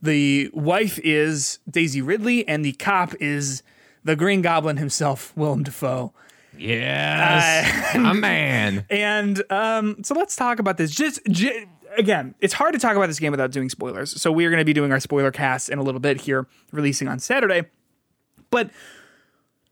[0.00, 3.62] The wife is Daisy Ridley, and the cop is
[4.04, 6.12] the Green Goblin himself, Willem Dafoe.
[6.56, 10.92] yes a man And um, so let's talk about this.
[10.92, 11.66] Just j-
[11.98, 14.20] again, it's hard to talk about this game without doing spoilers.
[14.20, 17.08] So we're going to be doing our spoiler cast in a little bit here, releasing
[17.08, 17.64] on Saturday.
[18.50, 18.70] But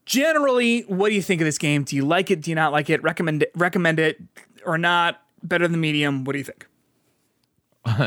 [0.04, 1.84] generally, what do you think of this game?
[1.84, 2.42] Do you like it?
[2.42, 3.02] Do you not like it?
[3.02, 4.20] Recommend it, recommend it
[4.64, 5.22] or not?
[5.42, 6.24] Better than medium?
[6.24, 6.66] What do you think?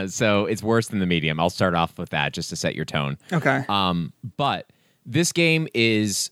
[0.11, 1.39] so it's worse than the medium.
[1.39, 3.17] I'll start off with that just to set your tone.
[3.31, 3.63] Okay.
[3.69, 4.71] Um, but
[5.05, 6.31] this game is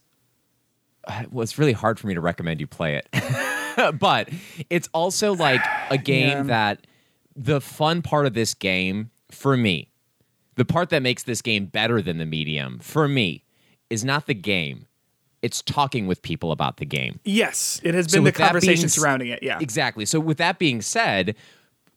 [1.31, 3.97] well, it's really hard for me to recommend you play it.
[3.99, 4.30] but
[4.69, 6.43] it's also like a game Yeah.
[6.43, 6.86] that
[7.38, 9.89] the fun part of this game for me,
[10.55, 13.43] the part that makes this game better than the medium for me
[13.89, 14.88] is not the game.
[15.43, 17.19] It's talking with people about the game.
[17.23, 19.43] yes, it has So been the with that being conversation surrounding it.
[19.43, 19.59] Yeah.
[19.61, 20.03] Exactly.
[20.05, 21.35] So with that being said,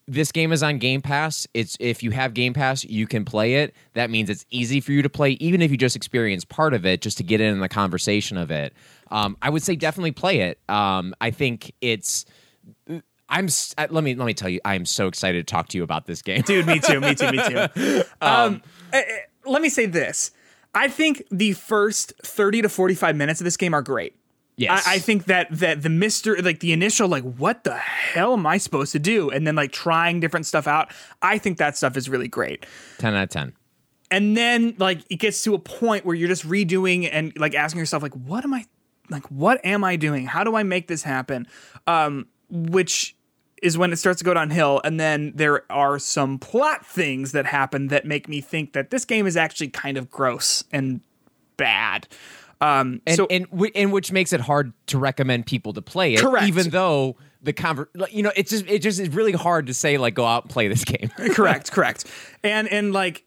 [0.07, 1.47] this game is on Game Pass.
[1.55, 3.75] It's if you have Game Pass, you can play it.
[3.95, 6.85] That means it's easy for you to play, even if you just experience part of
[6.85, 8.75] it, just to get in the conversation of it.
[9.11, 10.59] Um, I would say definitely play it.
[10.69, 12.27] Um, I think it's.
[13.31, 13.49] I'm.
[13.79, 14.61] uh, Let me let me tell you.
[14.65, 16.43] I am so excited to talk to you about this game.
[16.43, 17.01] Dude, me too.
[17.01, 17.31] Me too.
[17.31, 18.03] Me too.
[18.21, 18.63] Um,
[18.93, 20.33] eh, eh, let me say this.
[20.75, 24.15] I think the first 30 to 45 minutes of this game are great.
[24.57, 24.87] Yes.
[24.87, 28.47] I, I think that that the Mister like the initial like what the hell am
[28.47, 30.93] I supposed to do and then like trying different stuff out.
[31.23, 32.67] I think that stuff is really great.
[32.99, 33.55] ten out of ten.
[34.11, 37.79] And then like it gets to a point where you're just redoing and like asking
[37.79, 38.67] yourself like what am I
[39.09, 40.27] like what am I doing?
[40.27, 41.47] How do I make this happen?
[41.87, 43.17] Um, which
[43.63, 44.81] is when it starts to go downhill.
[44.85, 49.05] And then there are some plot things that happen that make me think that this
[49.05, 51.01] game is actually kind of gross and
[51.57, 52.09] bad.
[52.61, 56.21] Um, and so and, and which makes it hard to recommend people to play it,
[56.21, 56.47] Correct.
[56.47, 59.75] even though the conver- like, you know, it's just it just is really hard to
[59.75, 61.09] say like go out and play this game.
[61.33, 62.05] correct, correct.
[62.43, 63.25] And and like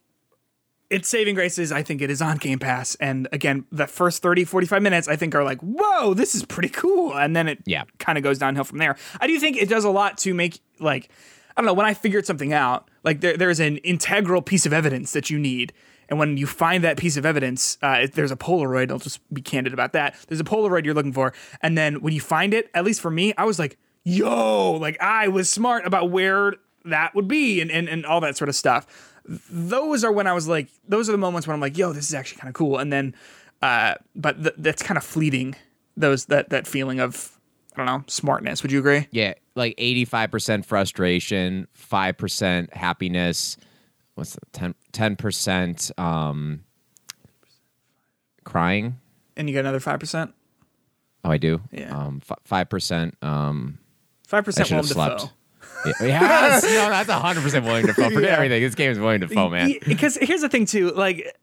[0.89, 2.95] its saving graces, I think it is on Game Pass.
[2.95, 6.69] And again, the first 30, 45 minutes, I think are like, whoa, this is pretty
[6.69, 7.13] cool.
[7.17, 7.83] And then it Yeah.
[7.99, 8.95] kind of goes downhill from there.
[9.19, 11.09] I do think it does a lot to make like,
[11.55, 14.73] I don't know, when I figured something out, like there, there's an integral piece of
[14.73, 15.73] evidence that you need.
[16.09, 18.91] And when you find that piece of evidence, uh, there's a Polaroid.
[18.91, 20.15] I'll just be candid about that.
[20.27, 21.33] There's a Polaroid you're looking for.
[21.61, 25.01] And then when you find it, at least for me, I was like, yo, like
[25.01, 26.55] I was smart about where
[26.85, 28.85] that would be and, and, and all that sort of stuff.
[29.25, 32.07] Those are when I was like, those are the moments when I'm like, yo, this
[32.07, 32.77] is actually kind of cool.
[32.77, 33.15] And then,
[33.61, 35.55] uh, but th- that's kind of fleeting.
[35.95, 37.37] Those that that feeling of
[37.75, 38.63] I don't know smartness.
[38.63, 39.07] Would you agree?
[39.11, 43.57] Yeah, like eighty five percent frustration, five percent happiness.
[44.15, 46.63] What's the 10 percent um,
[48.43, 48.99] crying?
[49.35, 50.33] And you get another five percent.
[51.23, 51.61] Oh, I do.
[51.71, 51.97] Yeah.
[51.97, 53.15] Um, five percent.
[53.21, 53.79] Um,
[54.27, 55.31] Five I percent should Willem have
[55.85, 56.05] Dafoe.
[56.05, 58.09] yes, no, that's hundred percent Willem Dafoe.
[58.09, 58.35] Forget Yeah.
[58.35, 58.61] everything.
[58.61, 59.73] This game is willing to Dafoe, man.
[59.87, 61.35] Because here's the thing too, like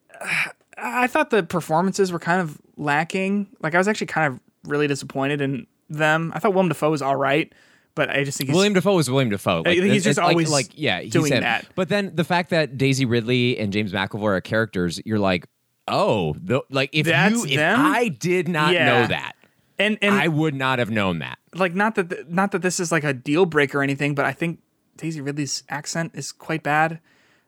[0.78, 3.48] I thought the performances were kind of lacking.
[3.62, 6.32] Like I was actually kind of really disappointed in them.
[6.34, 7.52] I thought Willem Dafoe was all right,
[7.94, 9.60] but I just think he's, Willem Dafoe is Willem Dafoe.
[9.60, 11.40] Uh, like, he's just it's like- always like, yeah, he's doing him.
[11.42, 11.66] that.
[11.74, 15.46] But then the fact that Daisy Ridley and James McAvoy are characters, you're like,
[15.88, 17.80] oh, the, like if That's you, if them?
[17.80, 18.84] I did not Yeah.
[18.86, 19.32] know that,
[19.80, 21.38] and and I would not have known that.
[21.54, 24.24] like not that th- not that this is like a deal breaker or anything, but
[24.24, 24.60] I think
[24.96, 27.00] Daisy Ridley's accent is quite bad.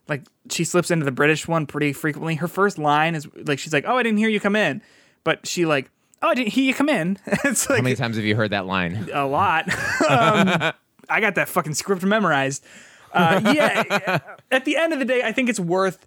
[0.08, 2.34] Like she slips into the British one pretty frequently.
[2.36, 4.82] Her first line is like she's like, "Oh, I didn't hear you come in,"
[5.22, 5.90] but she like,
[6.22, 8.66] "Oh, I didn't hear you come in." it's How many times have you heard that
[8.66, 9.08] line?
[9.12, 9.68] a lot.
[10.08, 10.72] um,
[11.08, 12.64] I got that fucking script memorized.
[13.12, 14.18] Uh, yeah,
[14.50, 16.06] at the end of the day, I think it's worth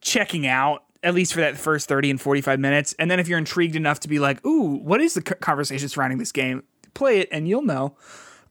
[0.00, 2.94] checking out at least for that first 30 and 45 minutes.
[2.98, 6.18] And then if you're intrigued enough to be like, ooh, what is the conversation surrounding
[6.18, 6.62] this game?
[6.94, 7.96] Play it and you'll know.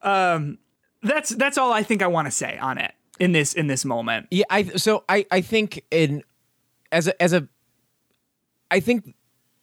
[0.02, 0.58] Um,
[1.04, 3.86] that's that's all I think I want to say on it in this in this
[3.86, 4.28] moment.
[4.32, 6.24] Yeah, I so I I think in
[6.92, 7.48] as a as a
[8.70, 9.16] I think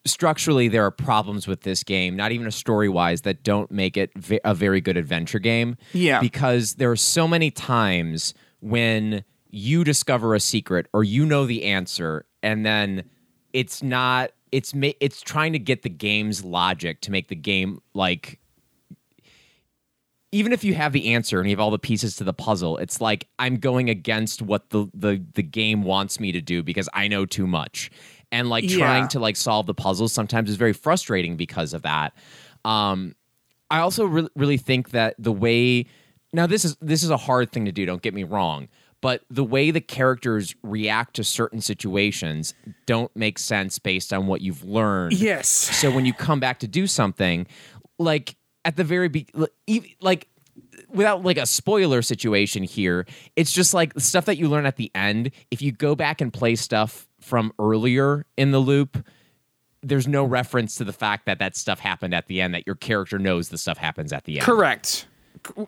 [0.05, 3.97] structurally there are problems with this game, not even a story wise, that don't make
[3.97, 4.11] it
[4.45, 5.77] a very good adventure game.
[5.93, 6.21] Yeah.
[6.21, 11.65] because there are so many times when you discover a secret or you know the
[11.65, 13.05] answer, and then
[13.53, 14.31] it's not.
[14.51, 18.41] It's ma- it's trying to get the game's logic to make the game like
[20.31, 22.77] even if you have the answer and you have all the pieces to the puzzle,
[22.77, 26.89] it's like I'm going against what the the the game wants me to do because
[26.93, 27.91] I know too much.
[28.31, 28.77] And like Yeah.
[28.77, 32.15] trying to like solve the puzzles sometimes is very frustrating because of that.
[32.65, 33.15] Um
[33.71, 35.87] I also re- really think that the way
[36.33, 38.69] now this is this is a hard thing to do, don't get me wrong,
[39.01, 42.55] but the way the characters react to certain situations
[42.87, 45.49] don't make sense based on what you've learned Yes.
[45.49, 47.47] so when you come back to do something,
[47.99, 49.27] like at the very be-
[50.01, 50.29] like
[50.89, 53.07] without like a spoiler situation here,
[53.37, 55.31] it's just like the stuff that you learn at the end.
[55.51, 59.05] If you go back and play stuff from earlier in the loop,
[59.83, 62.53] there's no reference to the fact that that stuff happened at the end.
[62.55, 64.43] That your character knows the stuff happens at the end.
[64.45, 65.07] Correct.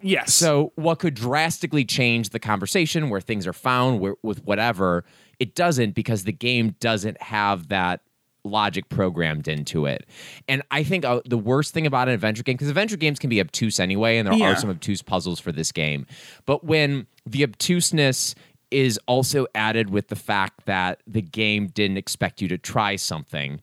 [0.02, 0.34] Yes.
[0.34, 5.04] So, what could drastically change the conversation where things are found where, with whatever,
[5.38, 8.00] it doesn't because the game doesn't have that
[8.42, 10.06] logic programmed into it.
[10.48, 13.28] And I think uh, the worst thing about an adventure game, because adventure games can
[13.28, 14.52] be obtuse anyway, and there Yeah.
[14.52, 16.06] are some obtuse puzzles for this game,
[16.46, 18.34] but when the obtuseness
[18.70, 23.60] is also added with the fact that the game didn't expect you to try something,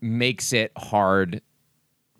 [0.00, 1.40] makes it hard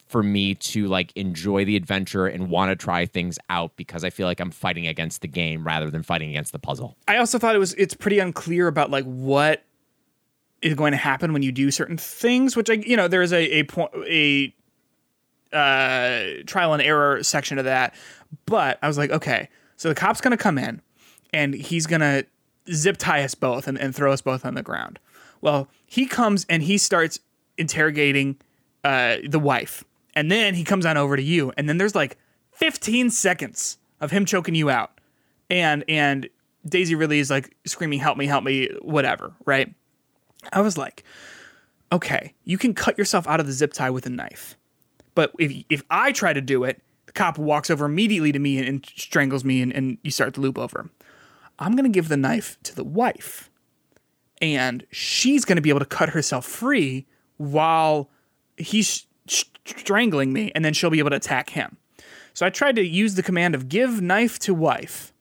[0.07, 4.11] for me to like enjoy the adventure and want to try things out because I
[4.11, 6.97] feel like I'm fighting against the game rather than fighting against the puzzle.
[7.09, 9.65] I also thought it was it's pretty unclear about like what
[10.62, 13.33] is going to happen when you do certain things, which I you know there is
[13.33, 14.55] a a point a
[15.53, 17.95] uh, trial and error section of that,
[18.47, 20.83] but I was like, okay, so the cop's gonna come in
[21.33, 22.24] and he's gonna
[22.73, 24.99] zip tie us both and, and throw us both on the ground.
[25.41, 27.20] Well, he comes and he starts
[27.57, 28.37] interrogating
[28.85, 29.85] uh, the wife,
[30.16, 32.18] and then he comes on over to you, and then there's like
[32.52, 34.97] 15 seconds of him choking you out
[35.51, 36.28] and and
[36.66, 38.26] Daisy really is like screaming, "Help me!
[38.26, 39.72] Help me!" Whatever, right?
[40.52, 41.05] I was like,
[41.93, 44.56] okay, you can cut yourself out of the zip tie with a knife,
[45.14, 48.59] but if if I try to do it, the cop walks over immediately to me
[48.59, 50.90] and, and strangles me, and, and you start the loop over.
[51.59, 53.51] I'm gonna give the knife to the wife,
[54.43, 57.06] and she's gonna be able to cut herself free
[57.36, 58.10] while
[58.56, 61.77] he's strangling me, and then she'll be able to attack him.
[62.35, 65.12] So I tried to use the command of give knife to wife.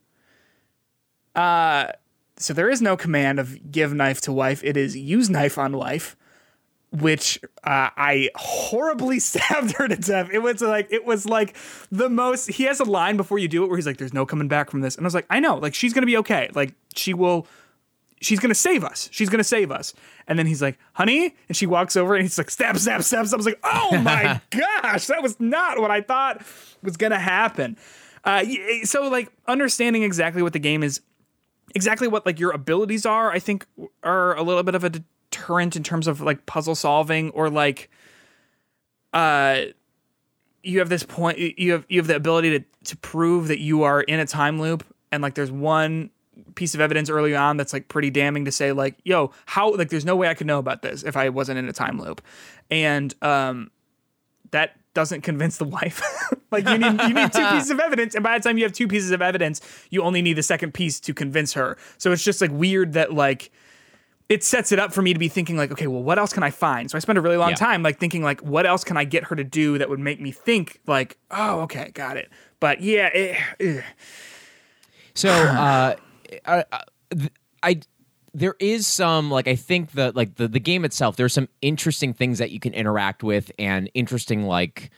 [1.34, 1.92] Uh,
[2.36, 4.62] so there is no command of give knife to wife.
[4.62, 6.16] It is use knife on wife,
[6.92, 10.28] which uh, I horribly stabbed her to death.
[10.32, 11.56] It was like it was like
[11.90, 12.48] the most.
[12.48, 14.70] He has a line before you do it where he's like, "There's no coming back
[14.70, 16.50] from this," and I was like, "I know, like she's gonna be okay.
[16.54, 17.46] Like she will."
[18.20, 19.08] She's gonna save us.
[19.12, 19.92] She's gonna save us.
[20.26, 23.26] And then he's like, "Honey," and she walks over and he's like, "Stab, stab, stab."
[23.26, 23.34] stab.
[23.34, 26.42] I was like, "Oh my gosh, that was not what I thought
[26.82, 27.76] was gonna happen."
[28.24, 28.44] Uh,
[28.84, 31.00] so like understanding exactly what the game is
[31.74, 33.66] exactly what like your abilities are i think
[34.02, 37.90] are a little bit of a deterrent in terms of like puzzle solving or like
[39.12, 39.60] uh
[40.62, 43.82] you have this point you have you have the ability to to prove that you
[43.82, 46.10] are in a time loop and like there's one
[46.54, 49.88] piece of evidence early on that's like pretty damning to say like yo how like
[49.88, 52.20] there's no way i could know about this if i wasn't in a time loop
[52.70, 53.70] and um
[54.50, 56.00] that doesn't convince the wife.
[56.50, 58.72] like you need you need two pieces of evidence, and by the time you have
[58.72, 59.60] two pieces of evidence,
[59.90, 61.76] you only need the second piece to convince her.
[61.98, 63.50] So it's just like weird that like
[64.30, 66.42] it sets it up for me to be thinking like, okay, well, what else can
[66.42, 66.90] I find?
[66.90, 67.56] So I spend a really long Yeah.
[67.56, 70.18] time like thinking like, what else can I get her to do that would make
[70.18, 72.30] me think like, oh, okay, got it.
[72.58, 73.84] But yeah, it.
[75.14, 75.96] So, uh,
[76.44, 76.80] I, I,
[77.62, 77.80] I,
[78.34, 81.16] there is some like I think the like the the game itself.
[81.16, 84.90] There's some interesting things that you can interact with and interesting like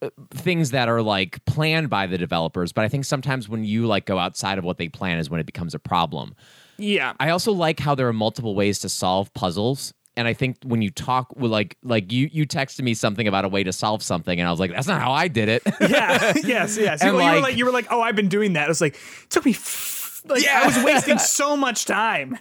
[0.00, 2.72] uh, things that are like planned by the developers.
[2.72, 5.38] But I think sometimes when you like go outside of what they plan is when
[5.40, 6.34] it becomes a problem.
[6.78, 9.92] yeah, I also like how there are multiple ways to solve puzzles.
[10.16, 13.44] And I think when you talk with like like you you texted me something about
[13.46, 15.62] a way to solve something, and I was like, that's not how I did it.
[15.80, 17.02] yeah, yes, yes.
[17.02, 18.64] You, And, you were like- like, you were like, oh, I've been doing that.
[18.64, 19.52] It was like, it took me.
[19.52, 22.38] F- like, I was wasting so much time.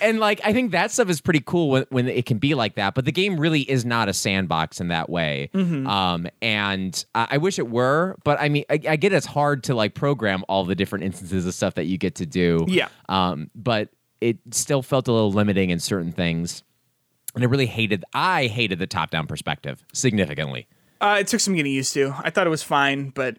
[0.00, 2.74] and like I think that stuff is pretty cool when, when it can be like
[2.74, 2.94] that.
[2.94, 5.50] But the game really is not a sandbox in that way.
[5.54, 5.86] Mm-hmm.
[5.86, 9.64] Um, and I, I wish it were, but I mean, I, I get it's hard
[9.64, 12.64] to like program all the different instances of stuff that you get to do.
[12.68, 12.88] Yeah.
[13.08, 13.90] Um, but
[14.20, 16.62] it still felt a little limiting in certain things.
[17.34, 18.04] And I really hated.
[18.12, 20.68] I hated the top-down perspective significantly.
[21.00, 22.14] Uh, it took some getting used to.
[22.18, 23.38] I thought it was fine, but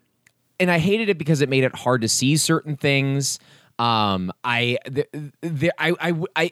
[0.60, 3.40] and I hated it because it made it hard to see certain things.
[3.80, 5.08] Um, I, the,
[5.42, 6.52] the, I, I, I,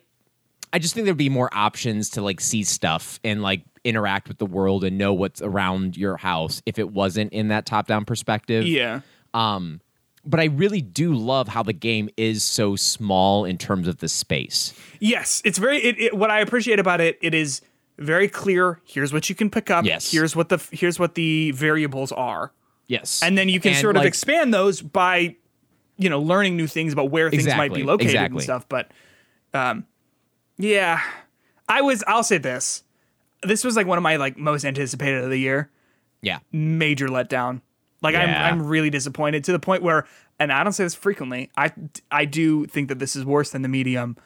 [0.73, 4.38] I just think there'd be more options to like see stuff and like interact with
[4.38, 8.65] the world and know what's around your house if it wasn't in that top-down perspective.
[8.68, 9.02] yeah,
[9.34, 9.81] Um,
[10.23, 14.07] but I really do love how the game is so small in terms of the
[14.07, 14.73] space.
[14.99, 15.77] yes, it's very.
[15.80, 17.61] It, it, what I appreciate about it, it is
[17.98, 18.80] very clear.
[18.85, 19.84] Here's what you can pick up.
[19.84, 20.11] Yes.
[20.11, 22.52] Here's what the here's what the variables are,
[22.88, 25.38] Yes, and then you can And, sort of expand those by,
[26.02, 28.38] you know, learning new things about where things might be located exactly.
[28.38, 28.68] and stuff.
[28.68, 28.91] But,
[29.53, 29.86] um,
[30.57, 31.02] yeah,
[31.68, 32.03] I was.
[32.07, 32.84] I'll say this.
[33.44, 35.69] This was like one of my like most anticipated of the year.
[36.22, 37.61] Yeah, major letdown.
[38.02, 38.48] Like Yeah.
[38.48, 40.06] I'm I'm really disappointed to the point where
[40.40, 41.52] and I don't say this frequently.
[41.56, 41.72] I
[42.10, 44.18] I do think that this is worse than the medium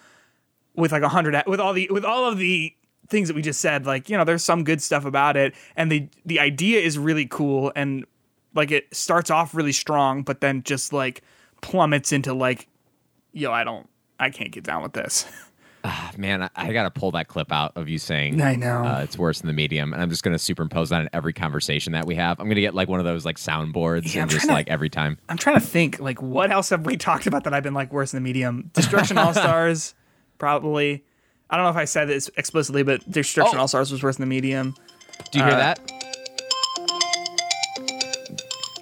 [0.75, 2.73] with like a 100 with all the with all of the
[3.07, 5.91] things that we just said like you know there's some good stuff about it and
[5.91, 8.05] the the idea is really cool and
[8.55, 11.21] like it starts off really strong but then just like
[11.65, 12.67] plummets into like
[13.33, 13.89] yo I don't
[14.19, 15.25] I can't get down with this.
[16.17, 18.83] man, I, I got to pull that clip out of you saying I know.
[18.83, 21.33] uh, it's worse than the medium, and I'm just going to superimpose that in every
[21.33, 22.39] conversation that we have.
[22.39, 24.47] I'm going to get like one of those like soundboards Yeah, I'm and just trying
[24.49, 25.17] to- like every time.
[25.29, 27.91] I'm trying to think like what else have we talked about that I've been like
[27.93, 28.71] worse than the medium?
[28.73, 29.93] Destruction All Stars,
[30.37, 31.03] probably.
[31.49, 33.61] I don't know if I said this explicitly, but Destruction Oh.
[33.61, 34.75] All Stars was worse than the medium.
[35.31, 35.91] Do you hear Uh, that?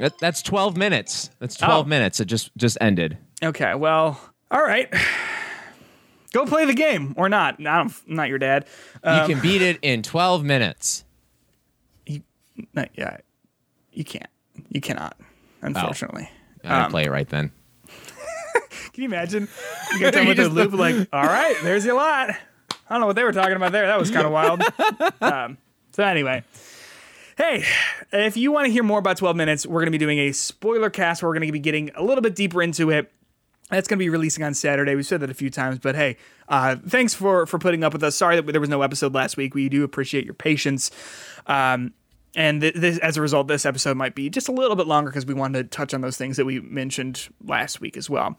[0.03, 0.19] That?
[0.19, 1.30] That's 12 minutes.
[1.39, 1.89] That's 12 Oh.
[1.89, 2.19] minutes.
[2.19, 3.17] It just just ended.
[3.43, 4.19] Okay, well,
[4.51, 4.93] all right.
[6.34, 7.59] Go play the game or not.
[7.59, 8.65] I don't, I'm not your dad.
[9.03, 11.03] Um, you can beat it in 12 minutes.
[12.73, 13.17] not- yeah,
[13.91, 14.30] you can't.
[14.69, 15.15] You cannot.
[15.61, 16.30] Unfortunately.
[16.63, 17.51] I didn't Um, play it right then.
[18.93, 19.47] Can you imagine?
[19.93, 22.30] You get done with the loop, like, all right, there's your lot.
[22.30, 22.35] I
[22.89, 23.88] don't know what they were talking about there.
[23.88, 24.61] That was kind of wild.
[25.21, 25.57] um,
[25.93, 26.43] so anyway,
[27.38, 27.65] hey,
[28.11, 30.31] if you want to hear more about 12 minutes, we're going to be doing a
[30.31, 33.11] spoiler cast where we're going to be getting a little bit deeper into it.
[33.69, 34.93] That's going to be releasing on Saturday.
[34.93, 38.03] We've said that a few times, but hey, uh, thanks for for putting up with
[38.03, 38.15] us.
[38.15, 39.55] Sorry that there was no episode last week.
[39.55, 40.91] We do appreciate your patience.
[41.47, 41.93] Um,
[42.35, 45.10] and th- this, as a result, this episode might be just a little bit longer
[45.10, 48.38] because we wanted to touch on those things that we mentioned last week as well.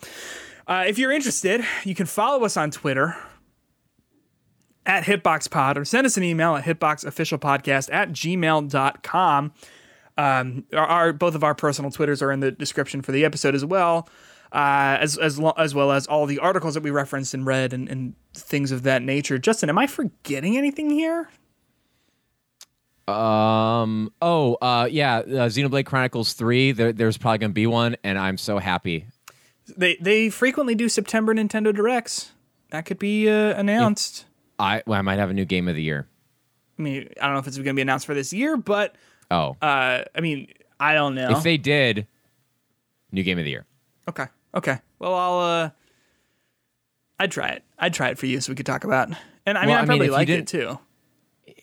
[0.67, 3.17] Uh, if you're interested, you can follow us on Twitter
[4.87, 9.53] at HitboxPod or send us an email at hitboxofficialpodcast at gmail.com.
[10.17, 13.55] Um, our, our both of our personal Twitters are in the description for the episode
[13.55, 14.09] as well,
[14.53, 17.73] uh, as as lo- as well as all the articles that we referenced and read
[17.73, 19.39] and, and things of that nature.
[19.39, 21.29] Justin, am I forgetting anything here?
[23.09, 24.13] Um.
[24.23, 24.55] Oh.
[24.63, 24.89] Uh.
[24.91, 25.19] Yeah.
[25.19, 26.73] Uh, Xenoblade Chronicles Three.
[26.73, 29.07] There, there's probably gonna be one, and I'm so happy.
[29.77, 32.33] They they frequently do September Nintendo Directs.
[32.71, 34.27] That could be uh, announced.
[34.59, 36.07] I well, I might have a new game of the year.
[36.79, 38.97] I mean, I don't know if it's going to be announced for this year, but
[39.31, 40.49] Oh, uh, I mean,
[40.79, 41.31] I don't know.
[41.37, 42.07] if they did,
[43.13, 43.65] new game of the year.
[44.09, 44.27] Okay.
[44.55, 44.79] Okay.
[44.99, 45.39] Well, I'll.
[45.41, 45.71] uh
[47.19, 47.63] I'd try it.
[47.79, 49.09] I'd try it for you so we could talk about.
[49.47, 50.79] And I mean, Well, I I mean, probably like it too.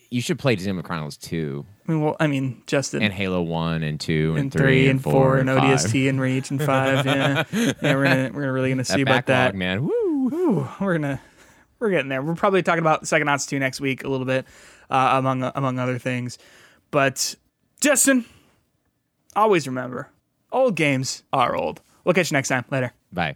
[0.09, 3.01] You should play Xenoblade Chronicles Two I mean, well, I mean, Justin.
[3.01, 5.61] and Halo One and Two and, and three and four and five.
[5.79, 7.05] ODST and Reach and five.
[7.05, 7.73] Yeah, yeah.
[7.81, 9.55] We're gonna we're really gonna see That about backlog, that.
[9.55, 9.83] man.
[9.85, 10.29] Woo.
[10.33, 11.21] Ooh, we're gonna
[11.81, 12.21] we're getting there.
[12.21, 14.45] We're probably talking about Psychonauts two next week a little bit,
[14.89, 16.37] uh, among among other things.
[16.91, 17.35] But
[17.81, 18.25] Justin,
[19.35, 20.09] always remember,
[20.51, 21.81] old games are old.
[22.05, 22.65] We'll catch you next time.
[22.69, 22.93] Later.
[23.11, 23.35] Bye.